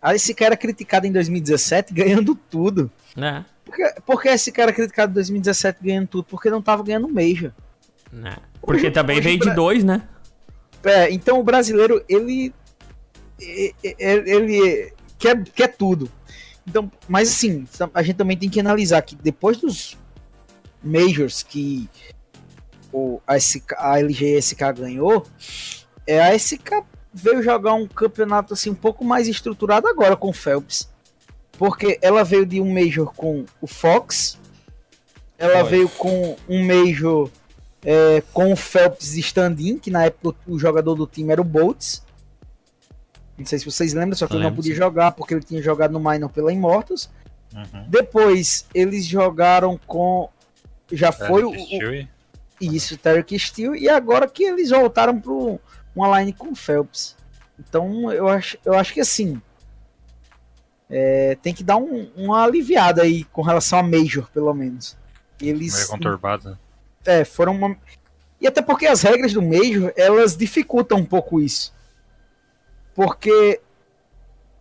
[0.00, 2.90] Aí esse cara é criticado em 2017 ganhando tudo.
[3.16, 3.42] É.
[3.64, 6.24] Por que, por que esse cara é criticado em 2017 ganhando tudo?
[6.24, 7.52] Porque não tava ganhando Major.
[8.24, 8.36] É.
[8.60, 10.02] Porque hoje, também veio de dois, né?
[10.84, 12.54] É, então o brasileiro, ele.
[13.38, 16.10] Ele, ele quer, quer tudo.
[16.66, 19.96] Então, mas assim, a gente também tem que analisar que depois dos
[20.82, 21.88] Majors que
[22.92, 25.26] o, a, SK, a LGSK ganhou,
[26.06, 30.32] é, a SK veio jogar um campeonato assim um pouco mais estruturado agora com o
[30.32, 30.88] Phelps.
[31.58, 34.38] Porque ela veio de um Major com o Fox,
[35.38, 35.70] Ela Foi.
[35.70, 37.30] veio com um Major
[37.82, 42.04] é, com o Phelps stand-in, que na época o jogador do time era o Boltz.
[43.38, 44.78] Não sei se vocês lembram, só que ele não podia sim.
[44.78, 47.10] jogar porque ele tinha jogado no Minor pela Immortals.
[47.54, 47.84] Uhum.
[47.88, 50.28] Depois eles jogaram com.
[50.90, 52.08] Já foi o, Stewie.
[52.60, 55.32] isso, Tarek Steel, e agora que eles voltaram para
[55.96, 57.16] uma line com o Phelps.
[57.58, 59.40] Então eu acho, eu acho que assim.
[60.88, 64.96] é, tem que dar um- uma aliviada aí com relação a Major, pelo menos.
[65.40, 66.50] Eles Meio conturbado.
[66.50, 66.58] né?
[67.04, 67.76] é, foram uma...
[68.40, 71.74] E até porque as regras do Major, elas dificultam um pouco isso.
[72.94, 73.60] Porque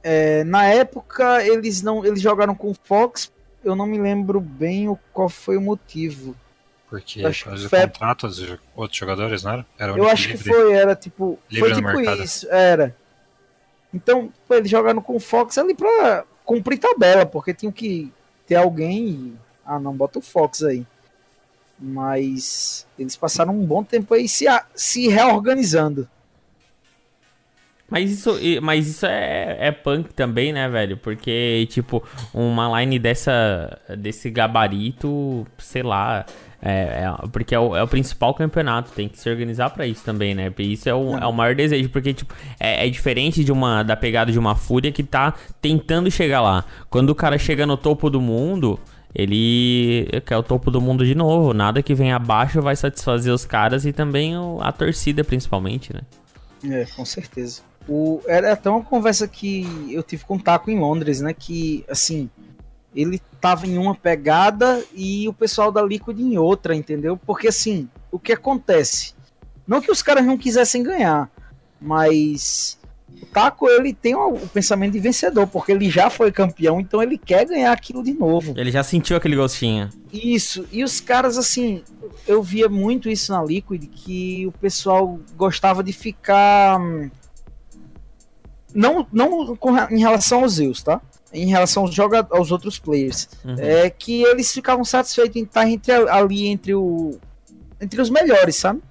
[0.04, 3.32] é, na época eles não eles jogaram com o Fox,
[3.64, 6.36] eu não me lembro bem o, qual foi o motivo.
[6.90, 9.66] Porque Acho que foi- contrato aos jo- outros jogadores, não era?
[9.78, 10.54] Era o Eu acho que livre.
[10.54, 12.24] foi, era tipo, Livre foi tipo mercado.
[12.24, 12.96] isso, era.
[13.94, 18.12] Então, pô, eles jogaram com o Fox ali pra cumprir tabela, porque tinham que
[18.46, 19.34] ter alguém e,
[19.66, 20.86] ah, não, bota o Fox aí.
[21.80, 26.08] Mas eles passaram um bom tempo aí se, a- se reorganizando.
[27.88, 28.32] Mas isso,
[28.64, 30.98] mas isso é, é punk também, né, velho?
[30.98, 36.26] Porque, tipo, uma line dessa, desse gabarito, sei lá,
[36.62, 40.04] é, é- porque é o, é o principal campeonato, tem que se organizar pra isso
[40.04, 40.52] também, né?
[40.58, 43.84] E Isso é o, é o maior desejo, porque, tipo, é, é diferente de uma,
[43.84, 46.66] da pegada de uma fúria que tá tentando chegar lá.
[46.90, 48.80] Quando o cara chega no topo do mundo,
[49.14, 51.54] ele quer o topo do mundo de novo.
[51.54, 56.02] Nada que vem abaixo vai satisfazer os caras e também a torcida, principalmente, né?
[56.70, 57.62] É, com certeza.
[57.88, 61.34] O, era até uma conversa que eu tive com o Taco em Londres, né?
[61.34, 62.30] Que, assim,
[62.96, 67.18] ele tava em uma pegada e o pessoal da Liquid em outra, entendeu?
[67.18, 69.14] Porque, assim, o que acontece?
[69.68, 71.30] Não que os caras não quisessem ganhar,
[71.82, 72.80] mas
[73.22, 77.18] o Taco, ele tem o, pensamento de vencedor, porque ele já foi campeão, então ele
[77.18, 78.54] quer ganhar aquilo de novo.
[78.58, 79.90] Ele já sentiu aquele gostinho.
[80.14, 81.84] Isso, e os caras, assim,
[82.28, 86.80] eu via muito isso na Liquid, que o pessoal gostava de ficar.
[86.80, 87.10] hum,
[88.74, 89.58] Não, não
[89.92, 91.02] em relação aos Zeus, tá?
[91.36, 93.28] Em relação aos, joga aos outros players.
[93.44, 93.56] Uhum.
[93.60, 97.18] É que eles ficavam satisfeitos em estar entre, ali entre o.
[97.80, 98.82] Entre os melhores, sabe?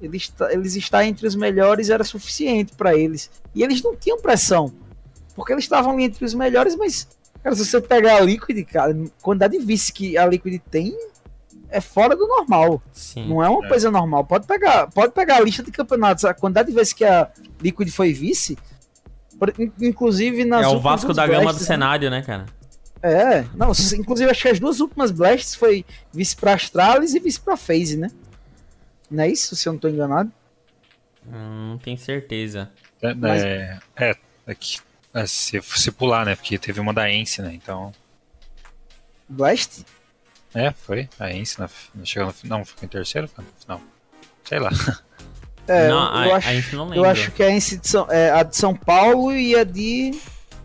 [0.00, 3.30] Eles, eles estar entre os melhores era suficiente pra eles.
[3.54, 4.72] E eles não tinham pressão.
[5.34, 7.08] Porque eles estavam ali entre os melhores, mas
[7.42, 10.96] Cara, se você pegar a Liquid, cara, a quantidade de vice que a Liquid tem
[11.70, 12.80] é fora do normal.
[12.92, 13.28] Sim.
[13.28, 13.68] Não é uma É.
[13.68, 14.24] coisa normal.
[14.24, 17.28] Pode pegar, pode pegar a lista de campeonatos, a quantidade de vezes que a
[17.60, 18.56] Liquid foi vice.
[19.80, 21.64] Inclusive nas É o Vasco da Gama do né?
[21.64, 22.46] cenário, né, cara?
[23.02, 27.40] É, não, inclusive acho que as duas últimas blasts foi vice pra Astralis e vice
[27.40, 28.08] pra FaZe, né?
[29.10, 30.30] Não é isso, se eu não tô enganado?
[31.26, 32.70] Hum, Não tenho certeza.
[33.00, 34.14] É, Mas- é, é,
[34.46, 34.78] é que-
[35.14, 36.36] é, se, se pular, né?
[36.36, 37.52] Porque teve uma da Ence, né?
[37.52, 37.92] Então.
[39.28, 39.84] Blast?
[40.54, 41.08] É, foi.
[41.18, 41.68] A Ence na,
[42.04, 42.58] chegou no final.
[42.58, 43.26] Não, ficou em terceiro?
[43.28, 43.80] Foi no final.
[44.44, 44.70] Sei lá.
[45.72, 47.10] É, não, eu, a, eu a acho, gente não eu lembra.
[47.10, 50.12] acho que a, de São, é, a de São Paulo e a de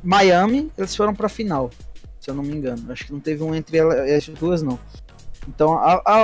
[0.03, 1.71] Miami, eles foram pra final,
[2.19, 2.91] se eu não me engano.
[2.91, 4.79] Acho que não teve um entre as duas, não.
[5.47, 6.21] Então a, a,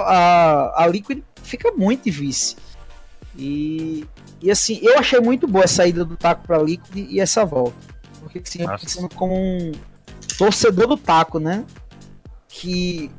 [0.80, 2.56] a, a Liquid fica muito de vice.
[3.38, 4.06] E,
[4.42, 7.76] e assim, eu achei muito boa a saída do Taco pra Liquid e essa volta.
[8.20, 8.84] Porque assim, eu Nossa.
[8.84, 9.72] pensando como um
[10.38, 11.64] torcedor do Taco, né?
[12.48, 13.10] Que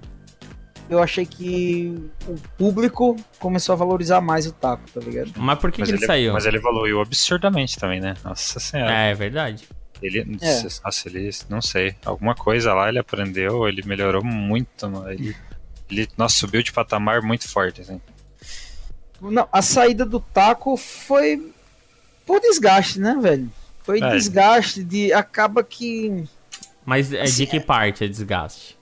[0.89, 1.95] eu achei que
[2.27, 5.33] o público começou a valorizar mais o Taco, tá ligado?
[5.37, 6.33] Mas por que, mas, que ele, ele, saiu?
[6.33, 8.15] mas ele evoluiu absurdamente também, né?
[8.25, 8.93] Nossa senhora.
[8.93, 9.69] É, é verdade.
[10.03, 10.63] Ele, É.
[10.85, 15.11] nossa, ele, não sei, alguma coisa lá ele aprendeu, ele melhorou muito, mano.
[15.11, 15.35] Ele,
[15.91, 18.01] ele, nossa, subiu de patamar muito forte, assim.
[19.21, 21.51] Não, a saída do taco foi
[22.27, 23.51] por desgaste, né, velho?
[23.83, 24.11] Foi É.
[24.11, 25.13] desgaste de.
[25.13, 26.25] Acaba que.
[26.85, 28.77] Mas é Assim, de que parte é desgaste?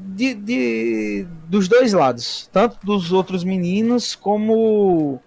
[0.00, 2.48] De, de- dos dois lados.
[2.52, 5.20] Tanto dos outros meninos, como.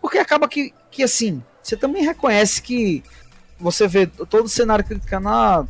[0.00, 1.42] Porque acaba que, que assim.
[1.62, 3.02] Você também reconhece que
[3.60, 5.66] você vê todo o cenário criticando, ah,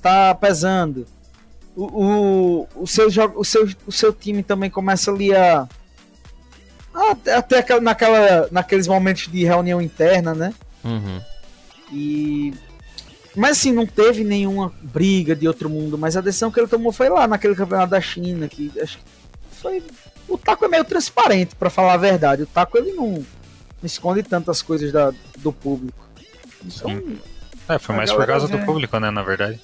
[0.00, 1.06] tá pesando.
[1.76, 5.66] O, o, o, seu, o, seu, o seu time também começa ali a.
[6.94, 10.54] a- Até, até aquela- naquela, naqueles momentos de reunião interna, né?
[10.84, 11.20] Uhum.
[11.92, 12.54] E.
[13.34, 16.92] Mas assim, não teve nenhuma briga de outro mundo, mas a decisão que ele tomou
[16.92, 19.04] foi lá naquele campeonato da China, que acho que
[19.60, 19.82] foi.
[20.28, 22.42] O Taco é meio transparente, pra falar a verdade.
[22.42, 23.24] O Taco ele não, não
[23.82, 25.98] esconde tantas coisas da, do público.
[26.64, 27.02] Então,
[27.68, 29.60] É, foi mais por causa do público, né, na verdade.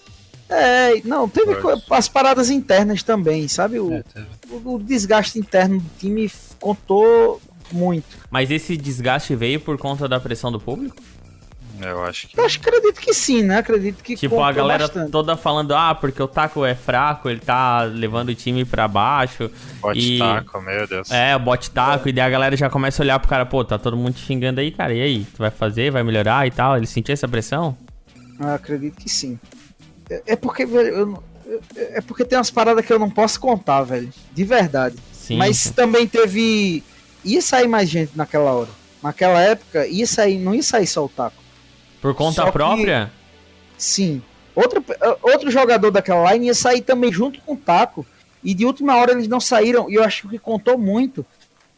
[0.49, 1.53] é, não, teve
[1.91, 3.79] as paradas internas também, sabe?
[3.79, 4.05] O, É,
[4.51, 7.41] o, o desgaste interno do time contou
[7.73, 8.19] muito.
[8.31, 10.97] Mas esse desgaste veio por conta da pressão do público?
[11.83, 12.39] Eu acho que.
[12.39, 13.59] Eu acho que acredito que sim, né?
[13.59, 15.11] Acredito que Tipo, a galera bastante.
[15.11, 19.51] toda falando, ah, porque o Taco é fraco, ele tá levando o time pra baixo.
[19.81, 21.11] Pode e- taco, meu Deus.
[21.11, 23.65] É, o bot taco, e daí a galera já começa a olhar pro cara, pô,
[23.65, 25.25] tá todo mundo te xingando aí, cara, e aí?
[25.25, 26.77] Tu vai fazer, vai melhorar e tal?
[26.77, 27.77] Ele sentiu essa pressão?
[28.39, 29.39] Eu acredito que sim.
[30.09, 33.11] É, é porque, velho, eu não- eu- é porque tem umas paradas que eu não
[33.11, 34.09] posso contar, velho.
[34.33, 34.97] De verdade.
[35.13, 35.37] Sim.
[35.37, 36.83] Mas também teve.
[37.25, 38.69] Ia sair mais gente naquela hora.
[39.03, 41.40] Naquela época, ia sair, não ia sair só o taco.
[42.01, 43.11] Por conta só que- própria?
[43.77, 44.23] Sim.
[44.55, 44.85] Outro,
[45.23, 48.05] outro jogador daquela line ia sair também junto com o taco.
[48.43, 49.91] E de última hora eles não saíram.
[49.91, 51.25] E eu acho que o que contou muito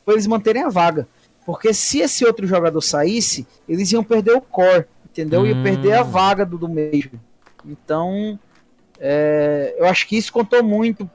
[0.05, 1.07] foi eles manterem a vaga.
[1.45, 4.85] Porque se esse outro jogador saísse, eles iam perder o core.
[5.11, 5.47] Entendeu?
[5.47, 5.63] Iam Hum.
[5.63, 7.11] perder a vaga do, do meio.
[7.67, 8.39] Então,
[8.99, 11.09] é, eu acho que isso contou muito.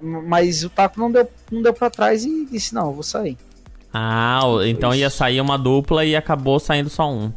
[0.00, 3.36] Mas o Taco não deu, não deu pra trás e disse: Não, eu vou sair.
[3.92, 7.32] Ah, então ia sair uma dupla e acabou saindo só um.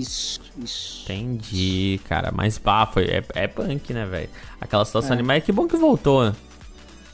[0.00, 1.02] Isso, isso.
[1.04, 2.30] Entendi, cara.
[2.32, 4.28] Mas pá, foi, é, é punk, né, velho?
[4.60, 5.14] Aquela situação É.
[5.14, 6.24] ali, mas que bom que voltou.
[6.24, 6.34] né?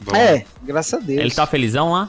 [0.01, 1.21] Bom, É, graças a Deus.
[1.21, 2.09] Ele tá felizão lá?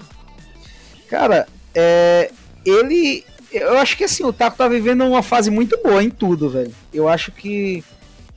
[1.09, 2.32] Cara, é,
[2.65, 3.24] ele.
[3.51, 6.74] Eu acho que assim, o Taco tá vivendo uma fase muito boa em tudo, velho.
[6.93, 7.84] Eu acho que.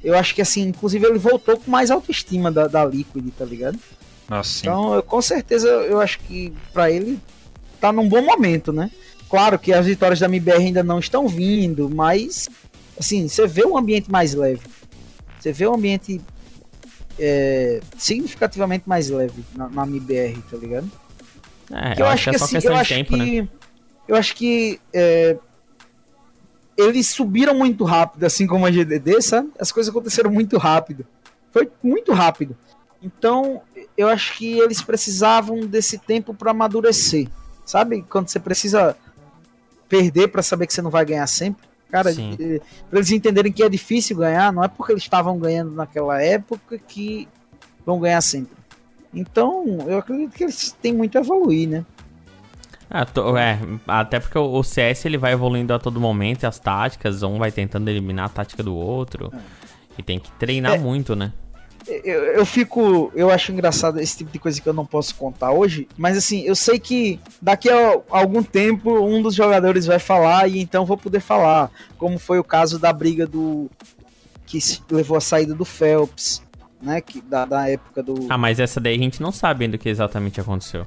[0.02, 3.78] Eu acho que assim, inclusive ele voltou com mais autoestima da, da Liquid, tá ligado?
[4.28, 4.58] Nossa, sim.
[4.62, 7.20] Então, eu, com certeza, eu acho que pra ele
[7.80, 8.90] tá num bom momento, né?
[9.32, 12.50] Claro que as vitórias da MBR ainda não estão vindo, mas
[13.00, 14.60] assim, você vê um ambiente mais leve.
[15.40, 16.20] Você vê um ambiente
[17.18, 20.92] é, significativamente mais leve na, na MBR, tá ligado?
[21.70, 23.24] É, Que eu, acho que é só assim, questão eu de acho tempo, né?
[23.24, 23.48] que,
[24.06, 25.38] Eu acho que é,
[26.76, 29.50] eles subiram muito rápido, assim como a GDD, sabe?
[29.58, 31.06] As coisas aconteceram muito rápido.
[31.50, 32.54] Foi muito rápido.
[33.02, 33.62] Então,
[33.96, 37.28] eu acho que eles precisavam desse tempo para amadurecer.
[37.64, 38.02] Sabe?
[38.02, 38.94] Quando você precisa
[39.92, 41.62] perder para saber que você não vai ganhar sempre.
[41.90, 42.10] Cara,
[42.88, 46.78] pra eles entenderem que é difícil ganhar, não é porque eles estavam ganhando naquela época
[46.78, 47.28] que
[47.84, 48.56] vão ganhar sempre.
[49.12, 51.84] Então, eu acredito que eles têm muito a evoluir, né?
[52.88, 56.46] Ah, tô- é, até porque o o CS ele vai evoluindo a todo momento, e
[56.46, 59.30] as táticas, um vai tentando eliminar a tática do outro.
[59.98, 60.78] E tem que treinar É.
[60.78, 61.32] muito, né?
[61.86, 63.10] Eu, eu fico.
[63.14, 65.88] Eu acho engraçado esse tipo de coisa que eu não posso contar hoje.
[65.96, 70.60] Mas assim, eu sei que daqui a algum tempo um dos jogadores vai falar e
[70.60, 71.70] então vou poder falar.
[71.98, 73.70] Como foi o caso da briga do.
[74.46, 76.42] Que se- levou a saída do Phelps,
[76.80, 77.00] né?
[77.00, 78.26] Que, da, da época do.
[78.28, 80.86] Ah, mas essa daí a gente não sabe ainda o que exatamente aconteceu.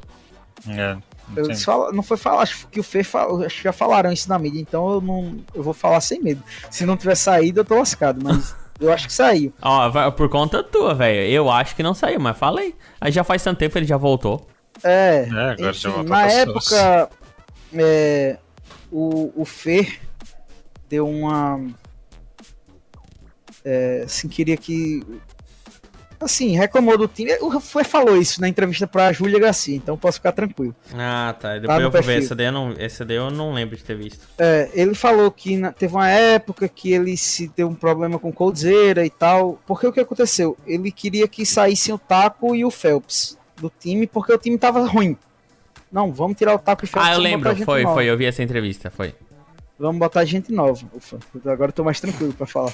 [0.68, 0.96] É,
[1.36, 4.30] eu falo- não foi falar, acho que o Fê falou, acho que já falaram isso
[4.30, 5.38] na mídia, então eu não.
[5.54, 6.42] Eu vou falar sem medo.
[6.72, 9.54] Se não tiver saído, eu tô lascado, mas eu acho que saiu.
[9.62, 11.30] Ó, por conta tua, velho.
[11.32, 12.76] Eu acho que não saiu, mas falei.
[13.00, 14.48] Aí já faz tanto tempo que ele já voltou.
[14.84, 17.10] É, É, agora já enfim, voltou na época
[17.74, 18.38] é,
[18.92, 20.00] o, o Fer
[20.90, 21.60] deu uma
[23.64, 25.04] é, assim, queria que
[26.26, 30.18] assim, reclamou do time, o Fer falou isso na entrevista pra Júlia Garcia, então posso
[30.18, 30.76] ficar tranquilo.
[30.94, 31.50] Ah, tá.
[31.54, 32.18] Tá Depois eu vou ver.
[32.24, 34.28] Essa daí, eu não, essa daí eu não lembro de ter visto.
[34.38, 38.32] É, ele falou que na- teve uma época que ele se deu um problema com
[38.32, 40.58] Coldzera e tal, porque o que aconteceu?
[40.66, 44.86] Ele queria que saíssem o Taco e o Phelps do time, porque o time tava
[44.86, 45.18] ruim.
[45.92, 47.56] Não, vamos tirar o Taco e o Phelps Ah, eu lembro.
[47.58, 47.96] Foi, nova.
[47.96, 48.06] foi.
[48.08, 48.90] Eu vi essa entrevista.
[48.90, 49.14] Foi.
[49.78, 50.80] Vamos botar gente nova.
[50.94, 52.74] Ufa, agora eu tô mais tranquilo pra falar.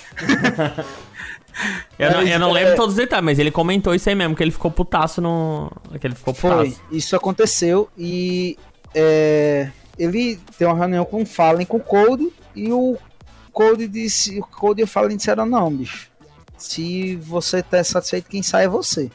[1.97, 4.35] Eu, não, eu não é- lembro todos os detalhes, mas ele comentou isso aí mesmo,
[4.35, 5.71] que ele ficou putaço no.
[5.99, 6.81] Que ele ficou Foi, putaço.
[6.91, 8.57] isso aconteceu e
[8.93, 12.97] é, ele tem uma reunião com o Fallen, com o Code, e o
[13.51, 16.09] Code disse, o Code e o Fallen disseram, não, bicho,
[16.57, 19.09] se você tá satisfeito, quem sai é você.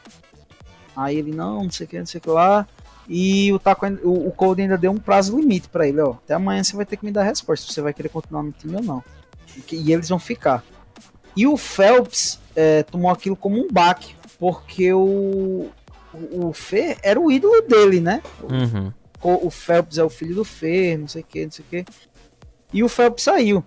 [0.97, 2.67] Aí ele, não, não sei o que, não sei o que lá.
[3.09, 6.13] E o, Taco, o, o Code ainda deu um prazo limite pra ele, ó.
[6.13, 8.43] Até amanhã você vai ter que me dar a resposta se você vai querer continuar
[8.43, 9.05] no time ou não.
[9.57, 10.65] E, e eles vão ficar.
[11.37, 15.71] E o Phelps é, tomou aquilo como um baque, porque o,
[16.13, 18.23] o, o Fê era o ídolo dele, né?
[18.43, 18.93] Uhum.
[19.23, 21.69] O, o Phelps é o filho do Fê, não sei o que, não sei o
[21.69, 21.85] que.
[22.73, 23.65] E o Phelps saiu.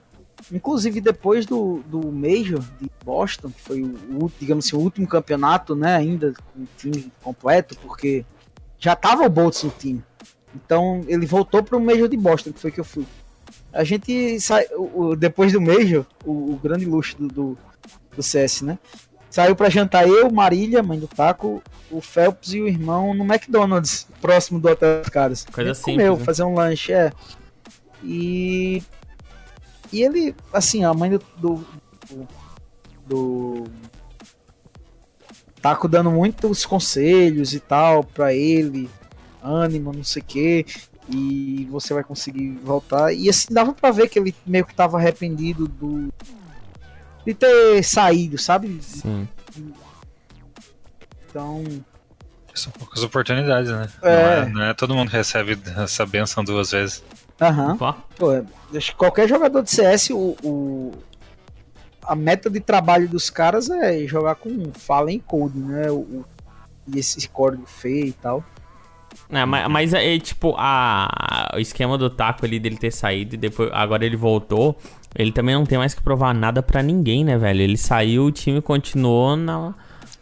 [0.51, 5.07] Inclusive depois do, do Major de Boston, que foi o, o, digamos assim, o último
[5.07, 8.25] campeonato, né, ainda com o time completo, porque
[8.79, 10.03] já tava o Boltz no time.
[10.55, 13.05] Então ele voltou pro Major de Boston, que foi que eu fui.
[13.71, 17.57] A gente sai, o, o- depois do Major, o, o grande luxo do, do,
[18.15, 18.79] do CS, né?
[19.29, 21.61] Saiu pra jantar eu, Marília, mãe do Taco,
[21.91, 25.45] o Phelps e o irmão no McDonald's, próximo do hotel dos caras.
[25.45, 26.25] Coisa A gente simples, Comeu, né?
[26.25, 27.11] fazer um lanche, é.
[28.03, 28.81] E.
[29.93, 31.65] E ele, assim, a mãe do, do-
[33.07, 33.63] do
[35.61, 38.89] Taco dando muitos conselhos e tal pra ele,
[39.43, 40.65] ânimo, não sei o quê.
[41.11, 43.11] E você vai conseguir voltar.
[43.13, 46.13] E assim, dava pra ver que ele meio que tava arrependido do.
[47.25, 48.79] de ter saído, sabe?
[48.81, 49.27] Sim.
[51.29, 51.63] Então.
[52.53, 53.87] São poucas oportunidades, né?
[54.01, 54.09] É.
[54.11, 57.03] Não, é, não é todo mundo recebe essa benção duas vezes.
[57.39, 57.73] Aham.
[57.73, 57.97] Opa.
[58.17, 58.31] Pô,
[58.75, 60.91] acho que qualquer jogador de CS, o, o-
[62.11, 65.89] a meta de trabalho dos caras é jogar com Fallen Code, né?
[65.91, 66.25] O, o-
[66.91, 68.43] e esse código feio e tal.
[69.29, 73.37] É, mas, mas é tipo, a, o esquema do taco ali dele ter saído e
[73.37, 74.75] depois agora ele voltou.
[75.15, 77.61] Ele também não tem mais que provar nada pra ninguém, né, velho?
[77.61, 79.73] Ele saiu, o time continuou na.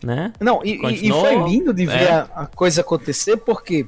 [0.04, 0.34] né?
[0.42, 2.12] Não, e, e- e Continuou, foi lindo de ver é.
[2.12, 3.86] a, a coisa acontecer, porque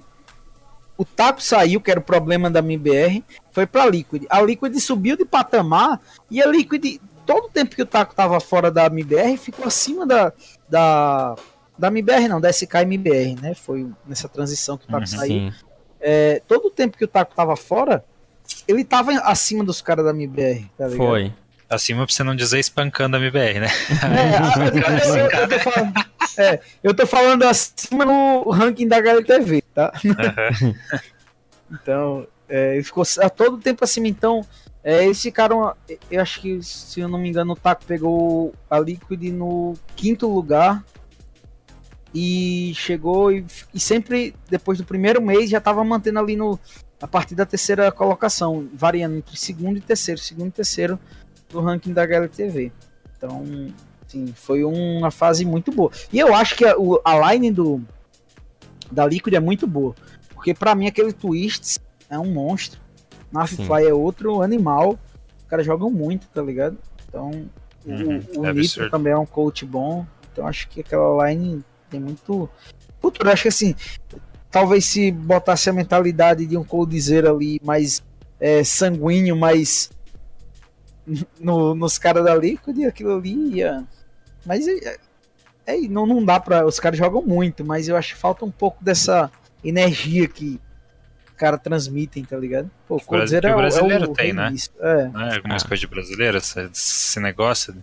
[0.97, 4.25] o Taco saiu, que era o problema da MBR, foi pra Liquid.
[4.29, 6.99] A Liquid subiu de patamar e a Liquid,
[7.29, 10.33] todo o tempo que o Taco tava fora da MBR, ficou acima da.
[10.67, 11.35] da
[11.77, 13.53] da MBR não, da SK MBR, né?
[13.53, 15.53] Foi nessa transição que o Taco Uhum, saiu.
[16.01, 18.03] É, todo o tempo que o Taco tava fora,
[18.67, 20.97] ele tava acima dos caras da MBR, tá ligado?
[20.97, 21.33] Foi.
[21.69, 23.67] Acima pra você não dizer espancando a MBR, né?
[24.03, 25.93] É, a- eu, eu- eu tô falando,
[26.37, 29.93] é, eu tô falando acima no ranking da HLTV, tá?
[31.71, 34.07] Então, é, ele ficou a todo tempo acima.
[34.07, 34.45] Então,
[34.83, 35.75] é, eles ficaram.
[36.09, 40.27] Eu acho que, se eu não me engano, o Taco pegou a Liquid no quinto
[40.27, 40.83] lugar.
[42.11, 46.59] E chegou e, e sempre, depois do primeiro mês, já tava mantendo ali no,
[46.99, 50.99] a partir da terceira colocação, variando entre segundo e terceiro, segundo e terceiro
[51.49, 52.71] do ranking da HLTV.
[53.15, 53.45] Então,
[54.07, 55.91] sim, foi uma fase muito boa.
[56.11, 56.73] E eu acho que a,
[57.05, 57.81] a line do
[58.91, 59.93] da Liquid é muito boa.
[60.33, 62.79] Porque pra mim aquele Twists é um monstro.
[63.31, 64.97] Nafifly é outro animal.
[65.39, 66.77] Os caras jogam muito, tá ligado?
[67.07, 67.29] Então,
[67.85, 68.07] o- Uhum,
[68.37, 68.91] o, é Nitro absurdo.
[68.91, 70.05] também é um coach bom.
[70.31, 72.49] Então acho que aquela line tem muito
[73.01, 73.29] futuro.
[73.29, 73.75] Acho que assim,
[74.51, 78.03] talvez se botasse a mentalidade de um coldzera ali mais
[78.39, 79.89] é, sanguíneo, mais
[81.39, 83.83] no- nos caras da Liquid, aquilo ali ia.
[84.45, 84.97] Mas é,
[85.65, 86.65] é, não, não dá pra.
[86.65, 89.31] Os caras jogam muito, mas eu acho que falta um pouco dessa
[89.63, 90.59] energia que
[91.39, 92.69] os caras transmitem, tá ligado?
[92.85, 94.53] Pô, o Que o Coldzera que o é, o- brasileiro é o tem, né?
[94.81, 95.67] É, Não é algumas Ah.
[95.67, 97.73] coisas de brasileiro, esse, esse negócio.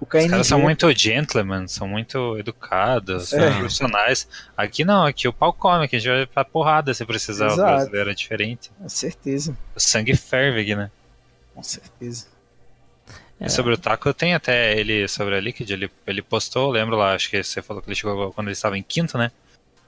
[0.00, 3.50] o Os caras são muito gentlemen, são muito educados, É.
[3.50, 4.26] são profissionais.
[4.56, 7.48] Aqui não, aqui o pau come, aqui a gente vai pra porrada se precisar.
[7.48, 7.72] O Exato.
[7.74, 8.70] brasileiro é diferente.
[8.78, 10.90] Com certeza, O sangue ferve aqui, né?
[11.54, 12.26] com certeza.
[13.40, 13.46] É.
[13.46, 17.14] E sobre o Taco, tem até ele, sobre a Liquid, ele, ele postou, lembro lá,
[17.14, 19.30] acho que você falou que ele chegou quando ele estava em quinto, né?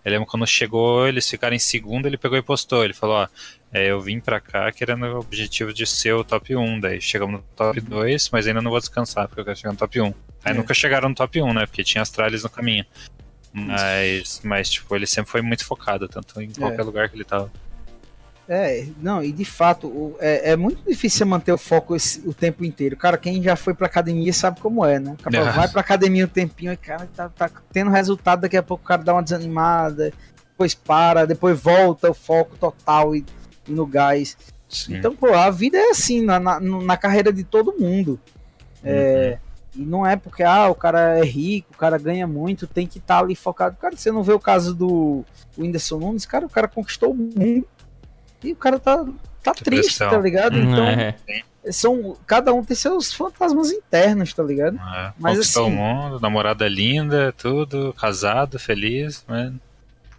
[0.04, 2.84] Eu lembro quando chegou, eles ficaram em segundo, ele pegou e postou.
[2.84, 3.28] Ele falou, ó,
[3.72, 7.40] é, eu vim pra cá querendo o objetivo de ser o top 1, daí chegamos
[7.40, 10.06] no top 2, mas ainda não vou descansar, porque eu quero chegar no top 1.
[10.44, 10.54] Aí É.
[10.54, 11.66] nunca chegaram no top 1, né?
[11.66, 12.84] Porque tinha as tralhas no caminho.
[13.52, 17.50] Mas, mas, tipo, ele sempre foi muito focado, tanto em qualquer lugar que ele tava.
[18.52, 22.20] É, não, e de fato, o- é, é muito difícil você manter o foco esse-
[22.28, 22.96] o tempo inteiro.
[22.96, 25.16] Cara, quem já foi pra academia sabe como é, né?
[25.38, 25.52] É.
[25.52, 28.86] vai pra academia um tempinho e, cara, tá, tá tendo resultado, daqui a pouco o
[28.88, 30.12] cara dá uma desanimada,
[30.50, 33.24] depois para, depois volta o foco total e,
[33.68, 34.36] e no gás.
[34.68, 34.96] Sim.
[34.96, 38.18] Então, pô, a vida é assim, na, na, na carreira de todo mundo.
[38.82, 39.38] É,
[39.76, 42.98] E não é porque, ah, o cara é rico, o cara ganha muito, tem que
[42.98, 43.76] estar ali focado.
[43.76, 45.24] Cara, você não vê o caso do
[45.56, 47.40] Whindersson Nunes, cara, o cara conquistou o mundo
[48.42, 49.04] e o cara tá,
[49.42, 50.56] tá triste, tá ligado?
[50.58, 51.14] Então, É.
[51.72, 54.76] são, cada um tem seus fantasmas internos, tá ligado?
[54.78, 59.52] É, Mas assim- o mundo, namorada linda, tudo, casado, feliz, mas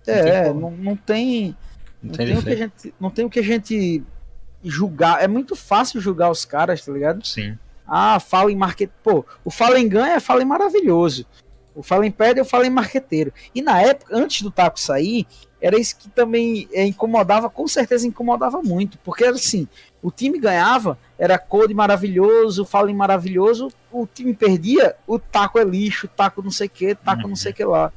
[0.07, 1.55] É, não, não tem.
[2.01, 4.03] não Não tem tem, o que a gente, não tem o que a gente
[4.63, 5.23] julgar.
[5.23, 7.25] É muito fácil julgar os caras, tá ligado?
[7.25, 7.57] Sim.
[7.87, 8.91] Ah, fala em marketing.
[9.03, 11.25] Pô, o Fallen ganha é Fallen maravilhoso.
[11.75, 13.33] O Fallen perde é o Fallen marqueteiro.
[13.55, 15.25] E na época, antes do Taco sair,
[15.61, 18.97] era isso que também é, incomodava, com certeza incomodava muito.
[18.99, 19.67] Porque era assim:
[20.01, 26.07] o time ganhava, era Code maravilhoso, Fallen maravilhoso, o time perdia, o Taco é lixo,
[26.07, 27.93] Taco não sei o que, Taco não sei o que lá.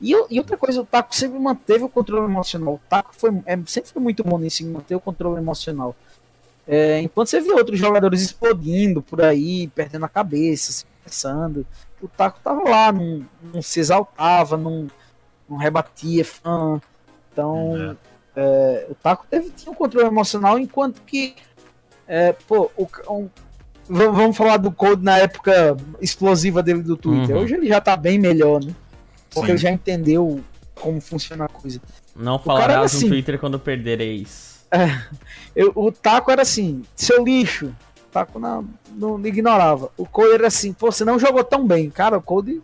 [0.00, 2.74] E, e outra coisa, o Taco sempre manteve o controle emocional.
[2.74, 5.96] O Taco foi, é, sempre foi muito bom nisso, manter o controle emocional.
[6.66, 11.66] É, enquanto você vê outros jogadores explodindo por aí, perdendo a cabeça, se pensando,
[12.00, 14.88] o Taco tava lá, não, não se exaltava, não,
[15.48, 16.80] não rebatia fã.
[17.32, 17.96] Então,
[18.36, 21.34] é, o Taco teve, tinha um controle emocional, enquanto que,
[22.06, 23.28] é, pô, o, um-
[23.88, 27.34] vamos falar do Code na época explosiva dele do Twitter.
[27.36, 27.42] Uhum.
[27.42, 28.74] Hoje ele já tá bem melhor, né?
[29.30, 29.52] Porque Sim.
[29.52, 30.40] ele já entendeu
[30.74, 31.80] como funciona a coisa.
[32.14, 33.08] Não cara falarás no assim.
[33.08, 34.52] Twitter quando perdereis.
[35.54, 37.66] Eu- o Taco era assim, seu lixo.
[37.66, 39.90] O Taco não, não ignorava.
[39.96, 41.88] O Code era assim, pô, você não jogou tão bem.
[41.90, 42.60] Cara, o Code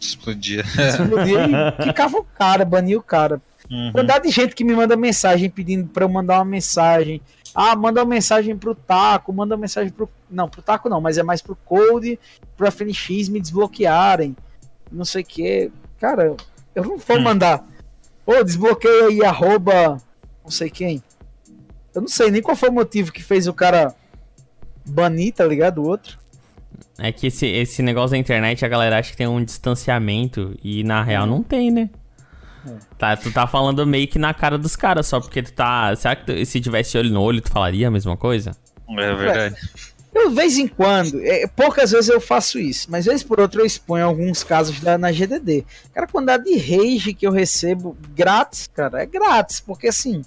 [0.00, 0.62] Explodia.
[0.62, 3.40] explodia e quicava o cara, bania o cara.
[3.70, 3.92] Uhum.
[3.92, 7.20] Quantidade de gente que me manda mensagem pedindo pra eu mandar uma mensagem.
[7.54, 10.08] Ah, manda uma mensagem pro Taco, manda uma mensagem pro.
[10.30, 12.18] Não, pro Taco não, mas é mais pro Code,
[12.56, 14.36] pro FNX me desbloquearem.
[14.90, 15.70] Não sei o que.
[16.00, 16.34] Cara,
[16.74, 17.22] eu não vou Hum.
[17.22, 17.64] mandar.
[18.24, 19.98] Ô, desbloqueia aí, arroba.
[20.44, 21.02] Não sei quem.
[21.94, 23.94] Eu não sei nem qual foi o motivo que fez o cara
[24.86, 25.82] banir, tá ligado?
[25.82, 26.18] O outro.
[26.98, 30.82] É que esse, esse negócio da internet, a galera acha que tem um distanciamento e
[30.84, 31.90] na real não tem, né?
[32.98, 35.94] Tá, tu tá falando meio que na cara dos caras, só porque tu tá.
[35.96, 38.52] Será que tu- se tivesse olho no olho, tu falaria a mesma coisa?
[38.90, 39.56] É verdade.
[40.14, 43.60] Eu, de vez em quando, é, poucas vezes eu faço isso, mas vez por outra
[43.60, 45.64] eu exponho alguns casos da, na GDD.
[45.94, 50.22] Cara, a quantidade de rage que eu recebo grátis, cara, é grátis, porque assim,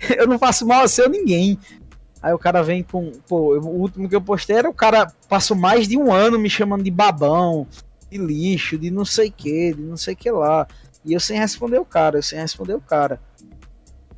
[0.16, 1.58] eu não faço mal a seu ninguém.
[2.22, 3.12] Aí o cara vem com.
[3.28, 6.38] Pô, eu- o último que eu postei era o cara passou mais de um ano
[6.38, 7.66] me chamando de babão,
[8.10, 10.66] de lixo, de não sei que, de não sei que lá.
[11.08, 13.18] E eu sem responder o cara, eu sem responder o cara.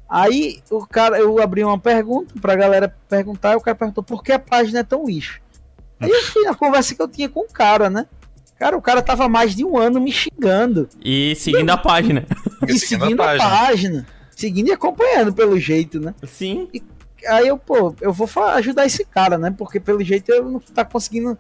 [0.09, 4.25] Aí o cara, eu abri uma pergunta pra galera perguntar, e o cara perguntou por
[4.25, 5.41] que a página é tão lixo.
[6.01, 8.07] Aí eu fui na conversa que eu tinha com o cara, né?
[8.59, 10.89] Cara, o cara tava mais de um ano me xingando.
[11.01, 12.27] E seguindo a página.
[12.67, 14.05] E seguindo a página.
[14.31, 16.13] Seguindo e acompanhando pelo jeito, né?
[16.25, 16.69] Sim.
[17.29, 19.55] Aí eu, pô, eu vou ajudar esse cara, né?
[19.57, 21.39] Porque pelo jeito ele não tá conseguindo